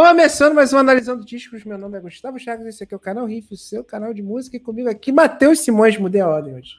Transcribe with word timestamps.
Começando 0.00 0.54
mais 0.54 0.72
um 0.72 0.78
Analisando 0.78 1.24
Discos, 1.24 1.64
meu 1.64 1.76
nome 1.76 1.98
é 1.98 2.00
Gustavo 2.00 2.38
Chagas, 2.38 2.64
esse 2.66 2.84
aqui 2.84 2.94
é 2.94 2.96
o 2.96 3.00
canal 3.00 3.26
Riff, 3.26 3.52
o 3.52 3.56
seu 3.56 3.82
canal 3.82 4.14
de 4.14 4.22
música, 4.22 4.56
e 4.56 4.60
comigo 4.60 4.88
aqui, 4.88 5.10
Matheus 5.10 5.58
Simões, 5.58 5.98
mudei 5.98 6.20
a 6.20 6.28
ordem 6.28 6.54
hoje. 6.54 6.76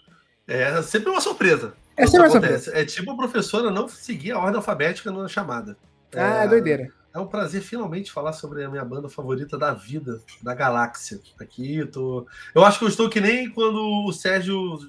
É 0.47 0.81
sempre 0.81 1.09
uma 1.09 1.19
surpresa. 1.19 1.73
É 1.97 2.07
sempre 2.07 2.21
uma 2.21 2.29
surpresa. 2.29 2.71
É 2.73 2.85
tipo 2.85 3.11
a 3.11 3.17
professora 3.17 3.69
não 3.71 3.89
seguir 3.89 4.31
a 4.31 4.39
ordem 4.39 4.55
alfabética 4.55 5.11
na 5.11 5.27
chamada. 5.27 5.77
Ah, 6.15 6.45
é, 6.45 6.47
doideira. 6.47 6.87
É 7.13 7.19
um 7.19 7.27
prazer 7.27 7.61
finalmente 7.61 8.09
falar 8.09 8.31
sobre 8.31 8.63
a 8.63 8.69
minha 8.69 8.85
banda 8.85 9.09
favorita 9.09 9.57
da 9.57 9.73
vida, 9.73 10.21
da 10.41 10.55
galáxia. 10.55 11.19
Aqui 11.41 11.75
eu 11.75 11.91
tô. 11.91 12.25
Eu 12.55 12.63
acho 12.63 12.79
que 12.79 12.85
eu 12.85 12.89
estou 12.89 13.09
que 13.09 13.19
nem 13.19 13.49
quando 13.49 14.07
o 14.07 14.13
Sérgio 14.13 14.79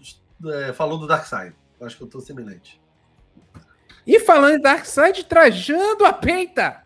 é, 0.47 0.73
falou 0.73 0.99
do 0.99 1.09
Darkseid. 1.09 1.53
Eu 1.81 1.85
acho 1.85 1.97
que 1.97 2.03
eu 2.05 2.07
estou 2.07 2.21
semelhante. 2.21 2.81
E 4.07 4.21
falando 4.21 4.55
em 4.55 4.61
Darkseid, 4.61 5.25
trajando 5.25 6.05
a 6.05 6.13
peita 6.13 6.85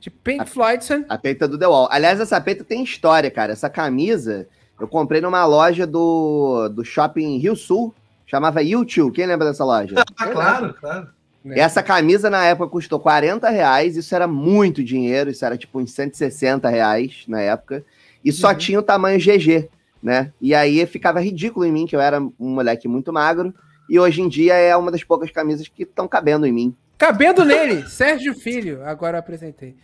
de 0.00 0.10
Pink 0.10 0.48
Floydson. 0.48 1.04
A 1.08 1.18
peita 1.18 1.46
do 1.46 1.58
The 1.58 1.66
Wall. 1.66 1.88
Aliás, 1.90 2.18
essa 2.18 2.40
peita 2.40 2.64
tem 2.64 2.82
história, 2.82 3.30
cara. 3.30 3.52
Essa 3.52 3.68
camisa 3.68 4.48
eu 4.80 4.88
comprei 4.88 5.20
numa 5.20 5.44
loja 5.44 5.86
do, 5.86 6.68
do 6.70 6.82
shopping 6.82 7.36
Rio 7.36 7.54
Sul, 7.54 7.94
chamava 8.26 8.62
YouTube. 8.62 9.14
Quem 9.14 9.26
lembra 9.26 9.46
dessa 9.46 9.64
loja? 9.64 9.94
Ah, 10.16 10.26
claro, 10.26 10.74
claro. 10.74 11.08
É. 11.44 11.60
Essa 11.60 11.82
camisa 11.82 12.28
na 12.28 12.44
época 12.44 12.70
custou 12.70 12.98
40 12.98 13.48
reais, 13.48 13.96
isso 13.96 14.14
era 14.14 14.26
muito 14.26 14.82
dinheiro, 14.82 15.30
isso 15.30 15.44
era 15.44 15.56
tipo 15.56 15.78
uns 15.78 15.92
160 15.92 16.68
reais 16.68 17.24
na 17.26 17.40
época, 17.40 17.84
e 18.22 18.30
só 18.30 18.48
uhum. 18.48 18.54
tinha 18.54 18.78
o 18.78 18.82
tamanho 18.82 19.18
GG, 19.18 19.68
né? 20.02 20.32
E 20.40 20.54
aí 20.54 20.84
ficava 20.86 21.20
ridículo 21.20 21.64
em 21.64 21.72
mim, 21.72 21.86
que 21.86 21.96
eu 21.96 22.00
era 22.00 22.20
um 22.20 22.32
moleque 22.38 22.86
muito 22.86 23.10
magro, 23.10 23.54
e 23.88 23.98
hoje 23.98 24.20
em 24.20 24.28
dia 24.28 24.54
é 24.54 24.76
uma 24.76 24.90
das 24.90 25.02
poucas 25.02 25.30
camisas 25.30 25.66
que 25.66 25.84
estão 25.84 26.06
cabendo 26.06 26.46
em 26.46 26.52
mim. 26.52 26.76
Cabendo 27.00 27.44
nele, 27.46 27.84
Sérgio 27.88 28.34
Filho, 28.34 28.84
agora 28.84 29.16
eu 29.16 29.20
apresentei. 29.20 29.74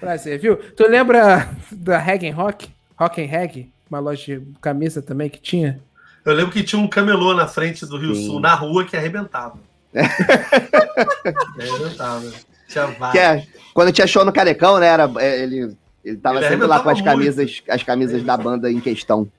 Prazer, 0.00 0.40
viu? 0.40 0.56
Tu 0.56 0.84
lembra 0.88 1.48
da 1.70 1.98
Reg 1.98 2.28
Rock? 2.30 2.68
Rock 2.98 3.22
and 3.22 3.26
Reg? 3.26 3.70
Uma 3.88 4.00
loja 4.00 4.40
de 4.40 4.58
camisa 4.60 5.00
também 5.00 5.30
que 5.30 5.40
tinha? 5.40 5.80
Eu 6.24 6.34
lembro 6.34 6.50
que 6.50 6.64
tinha 6.64 6.82
um 6.82 6.88
camelô 6.88 7.32
na 7.32 7.46
frente 7.46 7.86
do 7.86 7.96
Rio 7.96 8.16
Sim. 8.16 8.26
Sul, 8.26 8.40
na 8.40 8.54
rua, 8.54 8.84
que 8.84 8.96
arrebentava. 8.96 9.56
arrebentava. 9.94 12.24
Tinha 12.66 12.88
que 13.12 13.18
é, 13.18 13.46
quando 13.72 13.92
tinha 13.92 14.08
show 14.08 14.24
no 14.24 14.32
Carecão, 14.32 14.80
né? 14.80 14.88
Era, 14.88 15.08
é, 15.18 15.44
ele, 15.44 15.76
ele 16.04 16.16
tava 16.16 16.38
ele 16.38 16.48
sempre 16.48 16.66
lá 16.66 16.80
com 16.80 16.90
as 16.90 17.00
camisas, 17.00 17.62
as 17.68 17.84
camisas 17.84 18.24
da 18.24 18.36
banda 18.36 18.68
em 18.68 18.80
questão. 18.80 19.30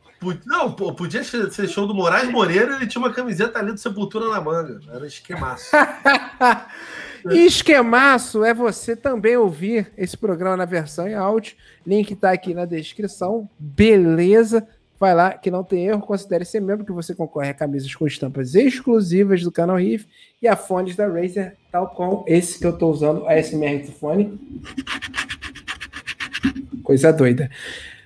Não, 0.45 0.71
podia 0.71 1.21
ser 1.23 1.67
show 1.67 1.85
do 1.85 1.93
Moraes 1.93 2.29
Moreira, 2.29 2.77
ele 2.77 2.87
tinha 2.87 3.01
uma 3.01 3.11
camiseta 3.11 3.59
ali 3.59 3.73
do 3.73 3.79
Sepultura 3.79 4.29
na 4.29 4.39
manga. 4.39 4.79
Era 4.89 5.05
esquemaço. 5.05 5.71
E 7.31 7.45
esquemaço 7.45 8.43
é 8.43 8.53
você 8.53 8.95
também 8.95 9.35
ouvir 9.35 9.91
esse 9.97 10.15
programa 10.15 10.57
na 10.57 10.65
versão 10.65 11.07
em 11.07 11.15
áudio. 11.15 11.55
Link 11.85 12.11
está 12.11 12.31
aqui 12.31 12.53
na 12.53 12.65
descrição. 12.65 13.49
Beleza? 13.57 14.67
Vai 14.99 15.13
lá, 15.13 15.33
que 15.33 15.49
não 15.49 15.63
tem 15.63 15.87
erro. 15.87 16.01
Considere 16.01 16.45
ser 16.45 16.61
membro 16.61 16.85
que 16.85 16.91
você 16.91 17.15
concorre 17.15 17.49
a 17.49 17.53
camisas 17.53 17.93
com 17.95 18.05
estampas 18.05 18.53
exclusivas 18.53 19.41
do 19.41 19.51
canal 19.51 19.77
Riff 19.77 20.07
e 20.41 20.47
a 20.47 20.55
fones 20.55 20.95
da 20.95 21.07
Razer, 21.07 21.55
tal 21.71 21.89
como 21.89 22.23
esse 22.27 22.59
que 22.59 22.65
eu 22.65 22.71
estou 22.71 22.91
usando, 22.91 23.27
a 23.27 23.41
SMR 23.41 23.85
do 23.85 23.91
fone. 23.91 24.39
Coisa 26.83 27.11
doida. 27.11 27.49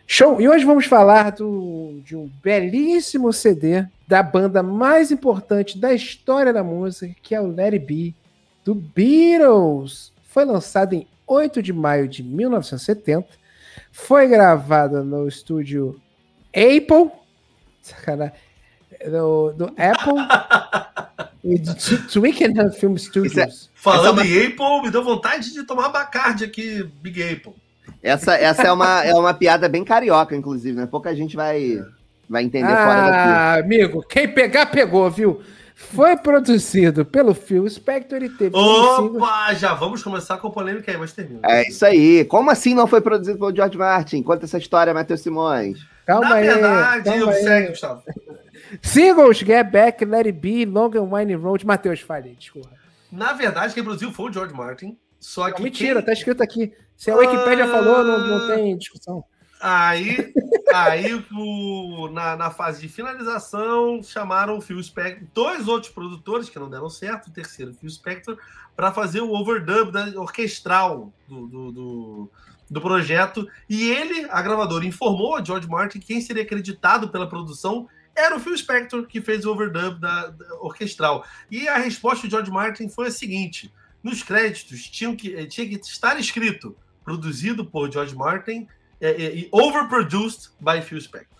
Show! 0.08 0.42
E 0.42 0.50
hoje 0.50 0.66
vamos 0.66 0.86
falar 0.86 1.31
do, 1.31 2.00
de 2.03 2.16
um 2.16 2.28
belíssimo 2.42 3.31
CD 3.31 3.86
da 4.08 4.23
banda 4.23 4.64
mais 4.64 5.12
importante 5.12 5.78
da 5.78 5.94
história 5.94 6.52
da 6.52 6.64
música, 6.64 7.14
que 7.22 7.36
é 7.36 7.42
o 7.42 7.53
It 7.59 7.78
Be, 7.80 8.16
do 8.70 8.75
Beatles. 8.75 10.14
Foi 10.28 10.45
lançado 10.45 10.94
em 10.94 11.08
8 11.25 11.62
de 11.64 11.73
maio 11.73 12.08
de 12.08 12.22
1970. 12.22 13.28
Foi 13.92 14.28
gravada 14.28 15.03
no 15.03 15.28
estúdio 15.28 16.00
Apple. 16.50 17.09
Sacanagem. 17.81 18.36
Do, 19.09 19.53
do 19.53 19.66
Apple 19.66 20.14
e 21.44 21.57
de 21.57 21.97
Twickenham 22.09 22.72
Film 22.72 22.94
é- 22.94 22.97
Studios. 23.00 23.38
É, 23.38 23.47
falando 23.74 24.22
em 24.22 24.46
Apple, 24.46 24.81
me 24.84 24.91
deu 24.91 25.03
vontade 25.03 25.51
de 25.51 25.63
tomar 25.63 25.90
Bacardi 25.90 26.44
aqui, 26.44 26.84
Big 27.01 27.24
Apple. 27.24 27.53
Essa, 28.03 28.36
essa 28.36 28.63
é, 28.63 28.72
uma, 28.72 29.03
é 29.03 29.13
uma 29.13 29.34
piada 29.34 29.68
bem 29.68 29.84
carioca, 29.84 30.36
inclusive, 30.36 30.78
né? 30.78 30.86
Pouca 30.86 31.16
gente 31.16 31.36
vai, 31.36 31.84
vai 32.30 32.44
entender 32.44 32.72
ah, 32.72 32.86
fora 32.86 33.01
daqui. 33.01 33.30
Ah, 33.30 33.53
amigo, 33.56 34.03
quem 34.03 34.28
pegar, 34.28 34.68
pegou, 34.68 35.09
viu? 35.09 35.41
Foi 35.79 36.16
produzido 36.17 37.06
pelo 37.06 37.34
Phil 37.34 37.67
Spector 37.67 38.22
e 38.22 38.29
teve. 38.29 38.56
Opa, 38.56 39.53
já 39.53 39.73
vamos 39.73 40.03
começar 40.03 40.38
com 40.38 40.50
a 40.50 40.51
polêmica 40.51 40.91
aí, 40.91 40.97
mas 40.97 41.13
termina. 41.13 41.40
É 41.44 41.67
isso 41.67 41.84
aí. 41.85 42.25
Como 42.25 42.51
assim 42.51 42.75
não 42.75 42.85
foi 42.85 43.00
produzido 43.00 43.40
pelo 43.40 43.56
George 43.56 43.78
Martin? 43.78 44.22
Conta 44.22 44.45
essa 44.45 44.57
história, 44.57 44.94
Matheus 44.94 45.22
Simões. 45.22 45.79
Calma 46.06 46.29
Na 46.29 46.35
aí. 46.35 46.47
Na 46.47 46.53
verdade, 46.53 47.03
calma 47.06 47.23
eu 47.23 47.34
segue, 47.34 47.68
Gustavo. 47.69 48.03
Singles, 48.81 49.38
Get 49.39 49.72
Back, 49.72 50.03
Let 50.03 50.28
It 50.28 50.34
Be, 50.34 50.66
Long 50.66 50.91
and 50.95 51.09
Winding 51.12 51.35
Road. 51.35 51.66
Matheus, 51.66 52.01
falei, 52.01 52.35
desculpa. 52.35 52.69
Na 53.12 53.34
verdade, 53.34 53.73
quem 53.73 53.84
produziu 53.84 54.12
foi 54.12 54.29
o 54.29 54.34
George 54.34 54.53
Martin. 54.53 54.97
Só 55.18 55.50
que. 55.50 55.63
mentira, 55.63 56.01
quem... 56.01 56.06
tá 56.06 56.13
escrito 56.13 56.44
aqui. 56.44 56.73
Se 56.95 57.09
a 57.09 57.16
Wikipedia 57.16 57.66
ah... 57.66 57.72
falou, 57.72 58.03
não, 58.03 58.28
não 58.28 58.47
tem 58.47 58.78
discussão. 58.78 59.23
Aí, 59.62 60.34
aí 60.74 61.14
o, 61.34 62.09
na, 62.09 62.38
na 62.38 62.50
fase 62.50 62.80
de 62.81 62.88
finalização, 62.88 64.02
chamaram 64.02 64.58
o 64.58 64.62
Phil 64.62 64.81
Spector, 64.81 65.28
dois 65.34 65.68
outros 65.68 65.92
produtores 65.92 66.50
que 66.50 66.58
não 66.58 66.70
deram 66.70 66.90
certo, 66.90 67.28
o 67.28 67.31
terceiro, 67.31 67.72
o 67.72 67.74
Phil 67.74 67.90
Spector, 67.90 68.38
para 68.74 68.94
fazer 68.94 69.19
o 69.19 69.34
overdub 69.34 69.92
da, 69.92 70.06
orquestral 70.19 71.12
do, 71.28 71.48
do, 71.48 71.72
do, 71.72 72.31
do, 72.69 72.81
projeto. 72.81 73.46
E 73.69 73.90
ele, 73.90 74.28
a 74.31 74.42
gravadora, 74.42 74.86
informou 74.86 75.36
a 75.36 75.44
George 75.44 75.68
Martin 75.68 76.00
que 76.00 76.08
quem 76.08 76.22
seria 76.22 76.44
acreditado 76.44 77.09
pela 77.09 77.28
produção 77.28 77.90
era 78.16 78.38
o 78.38 78.40
Phil 78.40 78.58
Spector, 78.58 79.06
que 79.08 79.19
fez 79.19 79.46
o 79.46 79.52
overdub 79.52 80.00
da, 80.00 80.28
da 80.28 80.56
orquestral. 80.62 81.25
E 81.52 81.68
a 81.68 81.78
resposta 81.78 82.25
do 82.25 82.31
George 82.31 82.50
Martin 82.50 82.88
foi 82.88 83.08
a 83.08 83.12
seguinte: 83.12 83.74
nos 84.02 84.24
créditos 84.24 84.88
tinha 84.90 85.14
que, 85.14 85.46
tinha 85.48 85.68
que 85.68 85.75
estar 85.75 86.18
escrito 86.18 86.75
produzido 87.03 87.66
por 87.66 87.92
George 87.92 88.16
Martin 88.16 88.66
é, 89.02 89.42
é, 89.42 89.48
overproduced 89.52 90.52
by 90.60 90.82
Phil 90.82 91.02
Spector. 91.02 91.40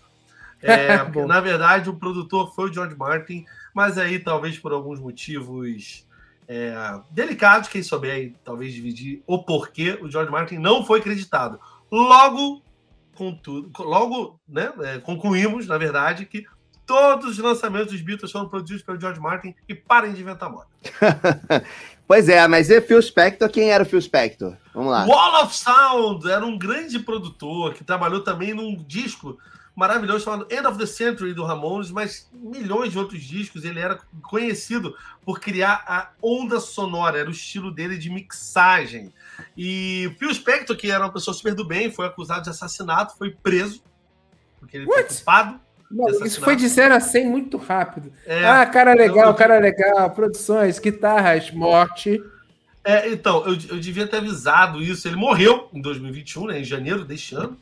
É, 0.62 0.98
na 1.26 1.40
verdade, 1.40 1.88
o 1.88 1.94
produtor 1.94 2.54
foi 2.54 2.68
o 2.68 2.72
George 2.72 2.94
Martin, 2.94 3.46
mas 3.72 3.96
aí 3.96 4.18
talvez 4.18 4.58
por 4.58 4.74
alguns 4.74 5.00
motivos 5.00 6.06
é, 6.46 6.74
delicados, 7.10 7.70
quem 7.70 7.82
souber 7.82 8.12
aí, 8.12 8.34
talvez 8.44 8.74
dividir 8.74 9.22
o 9.26 9.42
porquê, 9.42 9.98
o 10.02 10.10
George 10.10 10.30
Martin 10.30 10.58
não 10.58 10.84
foi 10.84 10.98
acreditado. 10.98 11.58
Logo, 11.90 12.60
contudo, 13.14 13.70
logo 13.78 14.38
né, 14.46 14.70
é, 14.80 14.98
concluímos, 14.98 15.66
na 15.66 15.78
verdade, 15.78 16.26
que 16.26 16.44
todos 16.84 17.30
os 17.30 17.38
lançamentos 17.38 17.92
dos 17.92 18.00
Beatles 18.00 18.32
foram 18.32 18.48
produzidos 18.48 18.82
pelo 18.82 19.00
George 19.00 19.20
Martin 19.20 19.54
e 19.68 19.76
parem 19.76 20.12
de 20.12 20.22
inventar 20.22 20.50
moda. 20.50 20.66
Pois 22.10 22.28
é, 22.28 22.44
mas 22.48 22.68
e 22.70 22.80
Phil 22.80 23.00
Spector? 23.00 23.48
Quem 23.48 23.70
era 23.70 23.84
o 23.84 23.86
Phil 23.86 24.02
Spector? 24.02 24.56
Vamos 24.74 24.90
lá. 24.90 25.04
Wall 25.06 25.44
of 25.44 25.56
Sound 25.56 26.28
era 26.28 26.44
um 26.44 26.58
grande 26.58 26.98
produtor 26.98 27.72
que 27.72 27.84
trabalhou 27.84 28.20
também 28.20 28.52
num 28.52 28.74
disco 28.74 29.38
maravilhoso 29.76 30.24
chamado 30.24 30.44
End 30.50 30.66
of 30.66 30.76
the 30.76 30.86
Century 30.86 31.32
do 31.32 31.44
Ramones, 31.44 31.88
mas 31.92 32.28
milhões 32.32 32.90
de 32.90 32.98
outros 32.98 33.22
discos. 33.22 33.64
Ele 33.64 33.78
era 33.78 34.00
conhecido 34.22 34.96
por 35.24 35.38
criar 35.38 35.84
a 35.86 36.10
onda 36.20 36.58
sonora, 36.58 37.16
era 37.16 37.28
o 37.28 37.32
estilo 37.32 37.70
dele 37.70 37.96
de 37.96 38.10
mixagem. 38.10 39.14
E 39.56 40.12
Phil 40.18 40.34
Spector, 40.34 40.76
que 40.76 40.90
era 40.90 41.04
uma 41.04 41.12
pessoa 41.12 41.32
super 41.32 41.54
do 41.54 41.64
bem, 41.64 41.92
foi 41.92 42.06
acusado 42.06 42.42
de 42.42 42.50
assassinato, 42.50 43.16
foi 43.16 43.30
preso, 43.30 43.84
porque 44.58 44.78
ele 44.78 44.86
What? 44.86 45.06
foi 45.06 45.16
culpado 45.16 45.60
não, 45.90 46.08
isso 46.24 46.40
foi 46.40 46.54
de 46.54 46.68
0 46.68 46.94
a 46.94 47.00
100 47.00 47.26
muito 47.26 47.56
rápido. 47.56 48.12
É, 48.24 48.46
ah, 48.46 48.64
cara 48.64 48.94
legal, 48.94 49.28
eu... 49.28 49.34
cara 49.34 49.58
legal, 49.58 50.10
produções, 50.10 50.78
guitarras, 50.78 51.50
morte. 51.50 52.22
É, 52.84 53.10
então, 53.10 53.44
eu, 53.44 53.58
eu 53.68 53.80
devia 53.80 54.06
ter 54.06 54.18
avisado 54.18 54.80
isso. 54.80 55.08
Ele 55.08 55.16
morreu 55.16 55.68
em 55.72 55.80
2021, 55.80 56.46
né, 56.46 56.60
em 56.60 56.64
janeiro 56.64 57.04
deste 57.04 57.34
ano. 57.34 57.58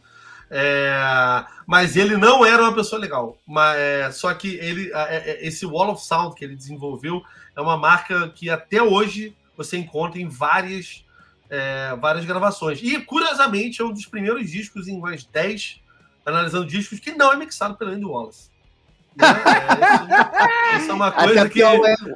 É, 0.51 1.45
mas 1.67 1.97
ele 1.97 2.17
não 2.17 2.45
era 2.45 2.63
uma 2.63 2.75
pessoa 2.75 3.01
legal. 3.01 3.39
Mas, 3.47 3.79
é, 3.79 4.11
só 4.11 4.33
que 4.35 4.57
ele, 4.57 4.91
é, 4.93 5.17
é, 5.17 5.47
esse 5.47 5.65
Wall 5.65 5.91
of 5.91 6.05
Sound 6.05 6.35
que 6.35 6.45
ele 6.45 6.55
desenvolveu 6.55 7.23
é 7.57 7.61
uma 7.61 7.77
marca 7.77 8.29
que 8.29 8.49
até 8.51 8.83
hoje 8.83 9.35
você 9.57 9.77
encontra 9.77 10.21
em 10.21 10.29
várias, 10.29 11.05
é, 11.51 11.97
várias 12.01 12.25
gravações. 12.25 12.81
E, 12.83 13.01
curiosamente, 13.01 13.81
é 13.81 13.85
um 13.85 13.93
dos 13.93 14.07
primeiros 14.07 14.51
discos 14.51 14.87
em 14.87 14.97
umas 14.97 15.25
10 15.25 15.81
analisando 16.29 16.67
discos 16.67 17.01
que 17.01 17.13
não 17.13 17.33
é 17.33 17.37
mixado 17.37 17.77
pelo 17.77 17.91
Andy 17.91 18.05
Wallace. 18.05 18.49
Né? 19.17 19.27
É, 19.27 20.77
isso, 20.77 20.83
isso, 20.83 20.91
é 20.91 20.95
uma 20.95 21.11
coisa 21.11 21.41
até 21.41 21.49
que. 21.51 21.63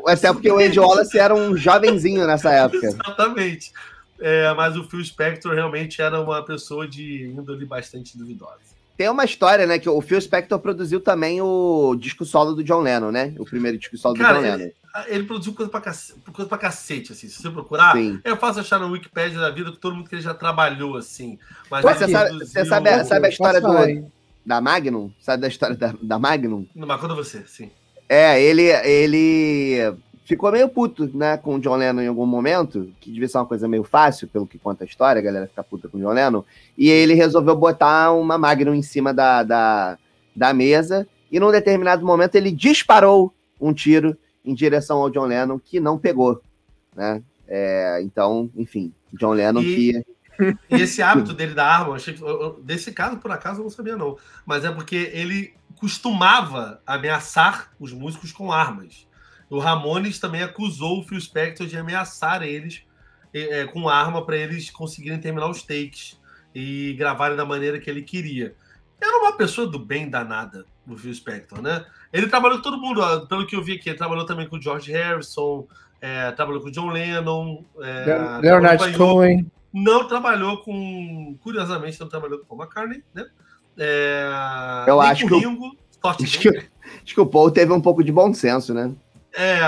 Até 0.07 0.33
porque 0.33 0.51
o 0.51 0.59
Andy 0.59 0.79
Wallace 0.79 1.19
era 1.19 1.35
um 1.35 1.57
jovenzinho 1.57 2.27
nessa 2.27 2.53
época. 2.55 2.87
Exatamente. 2.87 3.73
É, 4.21 4.55
mas 4.55 4.77
o 4.77 4.85
Phil 4.85 5.05
Spector 5.05 5.53
realmente 5.55 6.01
era 6.01 6.21
uma 6.21 6.45
pessoa 6.45 6.87
de 6.87 7.25
índole 7.25 7.65
bastante 7.65 8.17
duvidosa. 8.17 8.61
tem 8.97 9.09
uma 9.09 9.25
história, 9.25 9.67
né? 9.67 9.81
Que 9.81 9.89
o 9.89 10.01
Phil 10.01 10.21
Spector 10.21 10.61
produziu 10.61 11.01
também 11.01 11.41
o 11.43 11.97
disco 11.99 12.25
solo 12.25 12.55
do 12.55 12.63
John 12.63 12.83
Lennon, 12.83 13.11
né? 13.11 13.35
O 13.39 13.45
primeiro 13.45 13.77
disco 13.77 13.97
solo 13.97 14.15
Cara, 14.17 14.39
do 14.39 14.45
John 14.45 14.57
Lennon. 14.57 14.71
Ele 15.07 15.25
produziu 15.25 15.55
coisa 15.55 15.71
pra, 15.71 15.81
cacete, 15.81 16.21
coisa 16.33 16.49
pra 16.49 16.59
cacete, 16.59 17.13
assim. 17.13 17.29
Se 17.29 17.41
você 17.41 17.51
procurar, 17.51 17.97
Sim. 17.97 18.21
é 18.23 18.37
fácil 18.37 18.61
achar 18.61 18.79
no 18.79 18.89
Wikipedia 18.91 19.39
da 19.41 19.51
vida 19.51 19.71
que 19.73 19.79
todo 19.79 19.97
mundo 19.97 20.09
que 20.09 20.15
ele 20.15 20.23
já 20.23 20.35
trabalhou, 20.35 20.97
assim. 20.97 21.39
Mas 21.71 21.83
Você 21.83 22.09
sabe- 22.09 22.47
sabe 22.47 22.89
a- 22.91 23.05
sabe 23.05 23.27
a 23.27 23.31
história 23.31 23.61
falar, 23.61 23.85
do- 23.85 23.89
hein? 23.89 24.13
Da 24.45 24.61
Magnum? 24.61 25.11
Sabe 25.21 25.41
da 25.43 25.49
história 25.49 25.77
da, 25.77 25.95
da 26.03 26.19
Magnum? 26.19 26.67
Não, 26.75 26.87
mas 26.87 27.01
conta 27.01 27.15
você, 27.15 27.43
sim. 27.47 27.71
É, 28.09 28.43
ele, 28.43 28.65
ele 28.65 29.95
ficou 30.25 30.53
meio 30.53 30.69
puto, 30.69 31.09
né, 31.17 31.37
com 31.39 31.55
o 31.55 31.59
John 31.61 31.77
Lennon 31.77 32.03
em 32.03 32.09
algum 32.09 32.27
momento, 32.27 32.93
que 33.01 33.11
devia 33.11 33.29
ser 33.29 33.39
uma 33.39 33.47
coisa 33.47 33.67
meio 33.67 33.85
fácil, 33.85 34.29
pelo 34.29 34.47
que 34.47 34.59
conta 34.59 34.85
a 34.85 34.87
história, 34.87 35.21
a 35.21 35.23
galera 35.23 35.47
fica 35.47 35.63
puta 35.65 35.89
com 35.89 35.97
o 35.97 36.01
John 36.01 36.13
Lennon, 36.13 36.45
e 36.77 36.91
ele 36.91 37.15
resolveu 37.15 37.57
botar 37.57 38.13
uma 38.13 38.37
Magnum 38.37 38.75
em 38.75 38.83
cima 38.83 39.15
da, 39.15 39.43
da, 39.43 39.99
da 40.37 40.53
mesa, 40.53 41.07
e 41.31 41.41
num 41.41 41.51
determinado 41.51 42.05
momento 42.05 42.35
ele 42.35 42.51
disparou 42.51 43.33
um 43.61 43.73
tiro 43.73 44.17
em 44.45 44.55
direção 44.55 44.99
ao 44.99 45.11
John 45.11 45.27
Lennon, 45.27 45.59
que 45.59 45.81
não 45.81 45.99
pegou, 45.99 46.43
né? 46.95 47.23
É, 47.47 48.01
então, 48.03 48.51
enfim, 48.57 48.93
John 49.13 49.33
Lennon 49.33 49.61
E- 49.63 49.75
que... 49.75 50.13
E 50.71 50.81
esse 50.81 51.03
hábito 51.03 51.35
dele 51.35 51.55
da 51.55 51.67
arma, 51.67 51.95
achei 51.95 52.17
desse 52.63 52.91
caso, 52.91 53.19
por 53.19 53.31
acaso, 53.31 53.61
eu 53.61 53.65
não 53.65 53.71
sabia, 53.71 53.97
não. 53.97 54.17
Mas 54.47 54.65
é 54.65 54.73
porque 54.73 55.11
ele 55.13 55.55
costumava 55.77 56.81
ameaçar 56.87 57.71
os 57.79 57.93
músicos 57.93 58.33
com 58.33 58.51
armas. 58.51 59.07
O 59.51 59.59
Ramones 59.59 60.19
também 60.19 60.43
acusou 60.43 61.01
o 61.01 61.03
Phil 61.05 61.21
Spector 61.21 61.67
de 61.67 61.77
ameaçar 61.77 62.43
eles 62.43 62.83
eh, 63.35 63.67
com 63.67 63.89
arma 63.89 64.25
para 64.25 64.37
eles 64.37 64.71
conseguirem 64.71 65.21
terminar 65.21 65.49
os 65.49 65.63
takes 65.63 66.19
e 66.55 66.95
gravarem 66.95 67.37
da 67.37 67.45
maneira 67.45 67.79
que 67.79 67.91
ele 67.91 68.03
queria. 68.03 68.55
Era 69.01 69.19
uma 69.19 69.37
pessoa 69.37 69.67
do 69.67 69.79
bem 69.79 70.09
danada, 70.09 70.65
o 70.87 70.97
Phil 70.97 71.15
Spector, 71.15 71.61
né? 71.61 71.85
Ele 72.13 72.27
trabalhou 72.27 72.59
com 72.59 72.63
todo 72.65 72.79
mundo, 72.79 73.01
ó, 73.01 73.21
pelo 73.21 73.47
que 73.47 73.57
eu 73.57 73.63
vi 73.63 73.73
aqui, 73.75 73.89
ele 73.89 73.99
trabalhou 73.99 74.27
também 74.27 74.47
com 74.49 74.57
o 74.57 74.63
George 74.63 74.93
Harrison, 74.93 75.67
eh, 76.01 76.31
trabalhou 76.33 76.61
com 76.61 76.69
o 76.69 76.71
John 76.73 76.91
Lennon, 76.91 77.65
trabalhou 78.05 78.41
Leonard 78.43 78.93
Cohen. 78.99 79.51
não 79.73 80.07
trabalhou 80.07 80.59
com. 80.59 81.37
Curiosamente, 81.43 81.99
não 82.01 82.09
trabalhou 82.09 82.41
com 82.41 82.45
Paul 82.47 82.61
McCartney, 82.63 83.03
né? 83.15 83.25
É, 83.79 84.85
Eu 84.87 85.01
acho 85.01 85.27
que 85.27 85.33
o- 85.35 85.39
Ringo, 85.39 85.77
Scott 85.95 86.23
Acho 86.25 86.39
que, 86.41 86.49
acho 86.49 87.15
que 87.15 87.21
o 87.21 87.27
Paul 87.27 87.51
teve 87.51 87.73
um 87.73 87.81
pouco 87.81 88.03
de 88.05 88.13
bom 88.13 88.33
senso, 88.35 88.75
né? 88.75 88.93
É, 89.35 89.59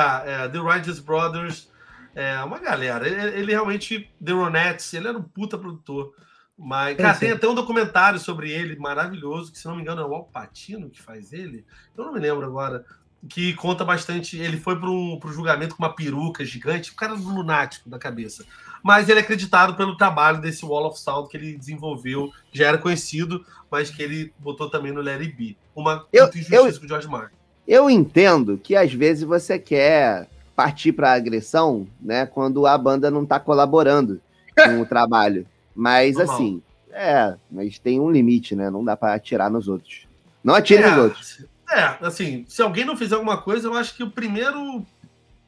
é, 0.45 0.49
The 0.49 0.59
Righteous 0.59 1.01
Brothers, 1.01 1.71
é 2.15 2.37
uma 2.45 2.59
galera. 2.59 3.09
Ele, 3.09 3.39
ele 3.41 3.53
realmente, 3.53 4.11
The 4.23 4.33
Ronettes, 4.33 4.93
ele 4.93 5.09
era 5.09 5.17
um 5.17 5.23
puta 5.23 5.57
produtor. 5.57 6.13
Mas, 6.57 6.97
cara, 6.97 7.19
tem 7.19 7.33
até 7.33 7.49
um 7.49 7.55
documentário 7.55 8.19
sobre 8.19 8.51
ele 8.51 8.77
maravilhoso, 8.77 9.51
que 9.53 9.59
se 9.59 9.67
não 9.67 9.75
me 9.77 9.83
engano 9.83 10.03
é 10.03 10.05
o 10.05 10.15
Al 10.15 10.25
Pacino 10.25 10.89
que 10.89 11.03
faz 11.03 11.33
ele. 11.33 11.65
Eu 11.97 12.05
não 12.05 12.13
me 12.13 12.21
lembro 12.21 12.47
agora. 12.47 12.85
Que 13.27 13.55
conta 13.55 13.85
bastante. 13.85 14.39
Ele 14.39 14.59
foi 14.59 14.79
para 14.79 14.91
um 14.91 15.19
julgamento 15.25 15.75
com 15.75 15.83
uma 15.83 15.95
peruca 15.95 16.45
gigante, 16.45 16.93
o 16.93 16.95
cara 16.95 17.15
lunático 17.15 17.89
da 17.89 17.99
cabeça. 17.99 18.45
Mas 18.83 19.09
ele 19.09 19.19
é 19.19 19.23
acreditado 19.23 19.75
pelo 19.77 19.97
trabalho 19.97 20.43
desse 20.43 20.63
Wall 20.65 20.87
of 20.87 21.01
Sound 21.01 21.31
que 21.31 21.37
ele 21.39 21.57
desenvolveu, 21.57 22.31
já 22.53 22.67
era 22.67 22.77
conhecido, 22.77 23.43
mas 23.71 23.89
que 23.89 24.03
ele 24.03 24.31
botou 24.39 24.69
também 24.69 24.93
no 24.93 25.01
It 25.09 25.33
Be. 25.33 25.57
Uma 25.75 26.07
Eu- 26.13 26.27
injustiça 26.29 26.79
com 26.79 26.85
o 26.85 26.89
George 26.89 27.09
Martin. 27.09 27.35
Eu 27.67 27.89
entendo 27.89 28.61
que 28.63 28.77
às 28.77 28.93
vezes 28.93 29.25
você 29.25 29.59
quer 29.59 30.29
partir 30.55 30.93
para 30.93 31.15
agressão, 31.15 31.87
né, 31.99 32.27
quando 32.27 32.67
a 32.67 32.77
banda 32.77 33.11
não 33.11 33.25
tá 33.25 33.41
colaborando 33.41 34.21
com 34.55 34.83
o 34.83 34.87
trabalho. 34.87 35.47
Mas 35.75 36.17
Normal. 36.17 36.35
assim, 36.35 36.63
é, 36.91 37.37
mas 37.51 37.79
tem 37.79 37.99
um 38.01 38.11
limite, 38.11 38.55
né? 38.55 38.71
Não 38.71 38.85
dá 38.85 38.97
para 38.97 39.15
atirar 39.15 39.51
nos 39.51 39.67
outros. 39.67 40.07
Não 40.43 40.55
atire 40.55 40.83
é, 40.83 40.91
nos 40.91 40.99
outros. 40.99 41.45
É, 41.69 41.99
assim, 42.01 42.45
se 42.49 42.63
alguém 42.63 42.85
não 42.85 42.97
fizer 42.97 43.17
alguma 43.17 43.41
coisa, 43.41 43.67
eu 43.67 43.75
acho 43.75 43.95
que 43.97 44.03
o 44.03 44.11
primeiro. 44.11 44.87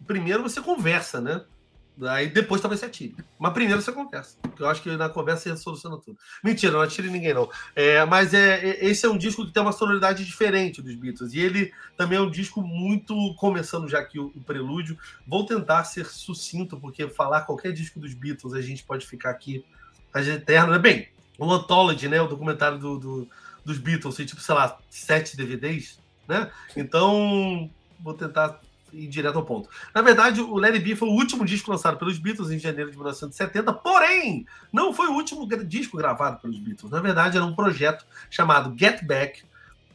Primeiro 0.06 0.42
você 0.42 0.60
conversa, 0.60 1.20
né? 1.20 1.42
Aí 2.02 2.28
depois 2.28 2.60
talvez 2.60 2.80
você 2.80 2.86
atire. 2.86 3.16
Mas 3.38 3.52
primeiro 3.52 3.80
você 3.80 3.90
conversa. 3.90 4.36
Porque 4.42 4.62
eu 4.62 4.68
acho 4.68 4.82
que 4.82 4.94
na 4.96 5.08
conversa 5.08 5.48
você 5.48 5.56
soluciona 5.56 5.96
tudo. 5.96 6.18
Mentira, 6.44 6.72
não 6.72 6.80
atire 6.80 7.08
ninguém, 7.08 7.32
não. 7.32 7.48
É, 7.74 8.04
mas 8.04 8.34
é, 8.34 8.68
é- 8.68 8.84
esse 8.84 9.06
é 9.06 9.08
um 9.08 9.16
disco 9.16 9.46
que 9.46 9.52
tem 9.52 9.62
uma 9.62 9.72
sonoridade 9.72 10.24
diferente 10.24 10.82
dos 10.82 10.94
Beatles. 10.94 11.32
E 11.32 11.40
ele 11.40 11.72
também 11.96 12.18
é 12.18 12.20
um 12.20 12.30
disco 12.30 12.60
muito. 12.60 13.14
Começando 13.36 13.88
já 13.88 13.98
aqui 13.98 14.18
o, 14.18 14.26
o 14.34 14.42
prelúdio. 14.42 14.98
Vou 15.26 15.46
tentar 15.46 15.84
ser 15.84 16.06
sucinto, 16.06 16.78
porque 16.78 17.08
falar 17.08 17.42
qualquer 17.42 17.72
disco 17.72 17.98
dos 17.98 18.12
Beatles 18.12 18.52
a 18.52 18.60
gente 18.60 18.84
pode 18.84 19.06
ficar 19.06 19.30
aqui 19.30 19.64
a 20.18 20.22
gente 20.22 20.36
eterno. 20.42 20.72
né? 20.72 20.78
Bem, 20.78 21.08
o 21.38 21.52
Anthology, 21.52 22.08
né? 22.08 22.20
O 22.20 22.26
documentário 22.28 22.78
do, 22.78 22.98
do- 22.98 23.28
dos 23.64 23.78
Beatles, 23.78 24.16
tipo, 24.16 24.40
sei 24.40 24.54
lá, 24.54 24.78
sete 24.88 25.36
DVDs, 25.36 25.98
né? 26.28 26.50
Então, 26.76 27.68
vou 28.00 28.14
tentar 28.14 28.60
ir 28.92 29.08
direto 29.08 29.36
ao 29.36 29.44
ponto. 29.44 29.68
Na 29.94 30.00
verdade, 30.00 30.40
o 30.40 30.62
It 30.64 30.78
Be 30.78 30.94
foi 30.94 31.08
o 31.08 31.12
último 31.12 31.44
disco 31.44 31.70
lançado 31.70 31.98
pelos 31.98 32.16
Beatles 32.18 32.50
em 32.50 32.58
janeiro 32.58 32.90
de 32.90 32.96
1970, 32.96 33.72
porém, 33.72 34.46
não 34.72 34.94
foi 34.94 35.08
o 35.08 35.12
último 35.14 35.46
disco 35.64 35.96
gravado 35.96 36.40
pelos 36.40 36.58
Beatles. 36.58 36.90
Na 36.92 37.00
verdade, 37.00 37.36
era 37.36 37.44
um 37.44 37.54
projeto 37.54 38.06
chamado 38.30 38.74
Get 38.78 39.04
Back, 39.04 39.42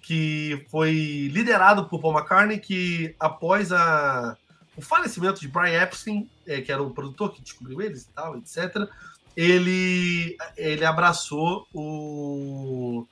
que 0.01 0.65
foi 0.69 1.29
liderado 1.31 1.85
por 1.85 2.01
Paul 2.01 2.13
McCartney, 2.17 2.59
que 2.59 3.15
após 3.19 3.71
a, 3.71 4.35
o 4.75 4.81
falecimento 4.81 5.39
de 5.39 5.47
Brian 5.47 5.81
Epstein, 5.81 6.29
eh, 6.45 6.59
que 6.59 6.71
era 6.71 6.83
o 6.83 6.91
produtor 6.91 7.31
que 7.31 7.41
descobriu 7.41 7.81
eles 7.81 8.03
e 8.03 8.07
tal, 8.09 8.37
etc., 8.37 8.89
ele, 9.35 10.35
ele 10.57 10.85
abraçou 10.85 11.67
o, 11.73 13.05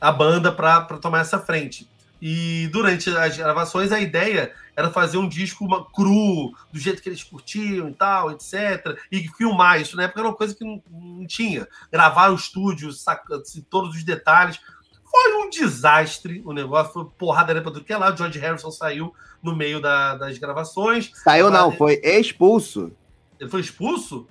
a 0.00 0.10
banda 0.12 0.52
para 0.52 0.80
tomar 0.98 1.20
essa 1.20 1.38
frente. 1.38 1.88
E 2.20 2.68
durante 2.72 3.08
as 3.16 3.36
gravações, 3.36 3.92
a 3.92 4.00
ideia 4.00 4.52
era 4.74 4.90
fazer 4.90 5.18
um 5.18 5.28
disco 5.28 5.64
uma- 5.64 5.84
cru, 5.84 6.52
do 6.72 6.78
jeito 6.78 7.00
que 7.00 7.08
eles 7.08 7.22
curtiam 7.22 7.88
e 7.90 7.94
tal, 7.94 8.32
etc. 8.32 8.98
E 9.10 9.28
filmar 9.36 9.80
isso. 9.80 9.96
Na 9.96 10.02
época 10.04 10.20
era 10.20 10.28
uma 10.28 10.34
coisa 10.34 10.52
que 10.54 10.64
não, 10.64 10.82
não 10.90 11.26
tinha. 11.26 11.68
Gravar 11.92 12.30
o 12.30 12.34
estúdio, 12.34 12.90
saca- 12.92 13.36
assim, 13.36 13.60
todos 13.70 13.94
os 13.94 14.02
detalhes. 14.02 14.58
Foi 15.08 15.34
um 15.36 15.48
desastre 15.48 16.42
o 16.44 16.52
negócio, 16.52 16.92
foi 16.92 17.04
porrada 17.16 17.52
para 17.54 17.70
tudo 17.70 17.84
que 17.84 17.92
é 17.92 17.96
lá. 17.96 18.12
O 18.12 18.16
George 18.16 18.38
Harrison 18.40 18.70
saiu 18.72 19.14
no 19.40 19.54
meio 19.54 19.80
da- 19.80 20.16
das 20.16 20.38
gravações. 20.38 21.12
Saiu 21.14 21.50
não, 21.50 21.70
foi 21.70 22.00
expulso. 22.02 22.90
Ele 23.38 23.48
foi 23.48 23.60
expulso? 23.60 24.26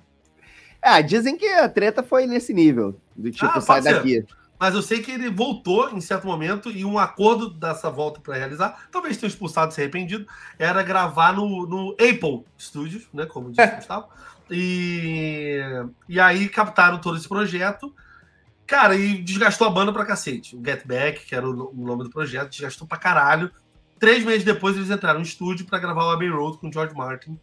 Ah, 0.88 1.00
dizem 1.00 1.36
que 1.36 1.46
a 1.46 1.68
treta 1.68 2.02
foi 2.02 2.26
nesse 2.26 2.52
nível, 2.54 2.98
do 3.16 3.30
tipo, 3.30 3.44
Ah, 3.46 3.60
sai 3.60 3.82
pode 3.82 3.88
ser. 3.88 3.94
daqui. 3.94 4.34
Mas 4.60 4.74
eu 4.74 4.82
sei 4.82 5.00
que 5.00 5.12
ele 5.12 5.30
voltou 5.30 5.88
em 5.90 6.00
certo 6.00 6.26
momento 6.26 6.68
e 6.68 6.84
um 6.84 6.98
acordo 6.98 7.48
dessa 7.48 7.88
volta 7.90 8.20
para 8.20 8.34
realizar, 8.34 8.88
talvez 8.90 9.16
tenha 9.16 9.28
expulsado, 9.28 9.72
se 9.72 9.80
arrependido, 9.80 10.26
era 10.58 10.82
gravar 10.82 11.32
no, 11.32 11.64
no 11.64 11.92
Apple 11.92 12.44
Studios, 12.58 13.06
né? 13.14 13.24
Como 13.24 13.50
disse 13.52 13.72
o 13.72 13.76
Gustavo. 13.76 14.08
E, 14.50 15.60
e 16.08 16.18
aí 16.18 16.48
captaram 16.48 16.98
todo 16.98 17.16
esse 17.16 17.28
projeto. 17.28 17.94
Cara, 18.66 18.96
e 18.96 19.22
desgastou 19.22 19.66
a 19.66 19.70
banda 19.70 19.92
pra 19.92 20.04
cacete. 20.04 20.56
O 20.56 20.62
Get 20.64 20.84
Back, 20.86 21.24
que 21.24 21.34
era 21.34 21.48
o 21.48 21.72
nome 21.74 22.04
do 22.04 22.10
projeto, 22.10 22.50
desgastou 22.50 22.86
pra 22.86 22.98
caralho. 22.98 23.50
Três 23.98 24.24
meses 24.24 24.44
depois 24.44 24.76
eles 24.76 24.90
entraram 24.90 25.20
no 25.20 25.24
estúdio 25.24 25.66
para 25.66 25.78
gravar 25.78 26.04
o 26.04 26.10
Abbey 26.10 26.28
Road 26.28 26.58
com 26.58 26.68
o 26.68 26.72
George 26.72 26.94
Martin. 26.94 27.38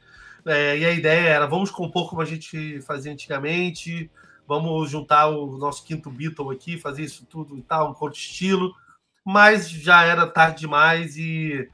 É, 0.45 0.77
e 0.77 0.85
a 0.85 0.91
ideia 0.91 1.29
era, 1.29 1.47
vamos 1.47 1.71
compor 1.71 2.09
como 2.09 2.21
a 2.21 2.25
gente 2.25 2.79
fazia 2.81 3.11
antigamente, 3.11 4.11
vamos 4.47 4.89
juntar 4.91 5.27
o 5.27 5.57
nosso 5.57 5.83
quinto 5.83 6.09
Beatle 6.11 6.51
aqui, 6.51 6.77
fazer 6.77 7.03
isso 7.03 7.25
tudo 7.25 7.57
e 7.57 7.61
tal, 7.61 7.87
um 7.89 7.95
outro 7.99 8.19
estilo. 8.19 8.73
Mas 9.25 9.69
já 9.69 10.03
era 10.03 10.27
tarde 10.27 10.59
demais 10.61 11.17
e 11.17 11.67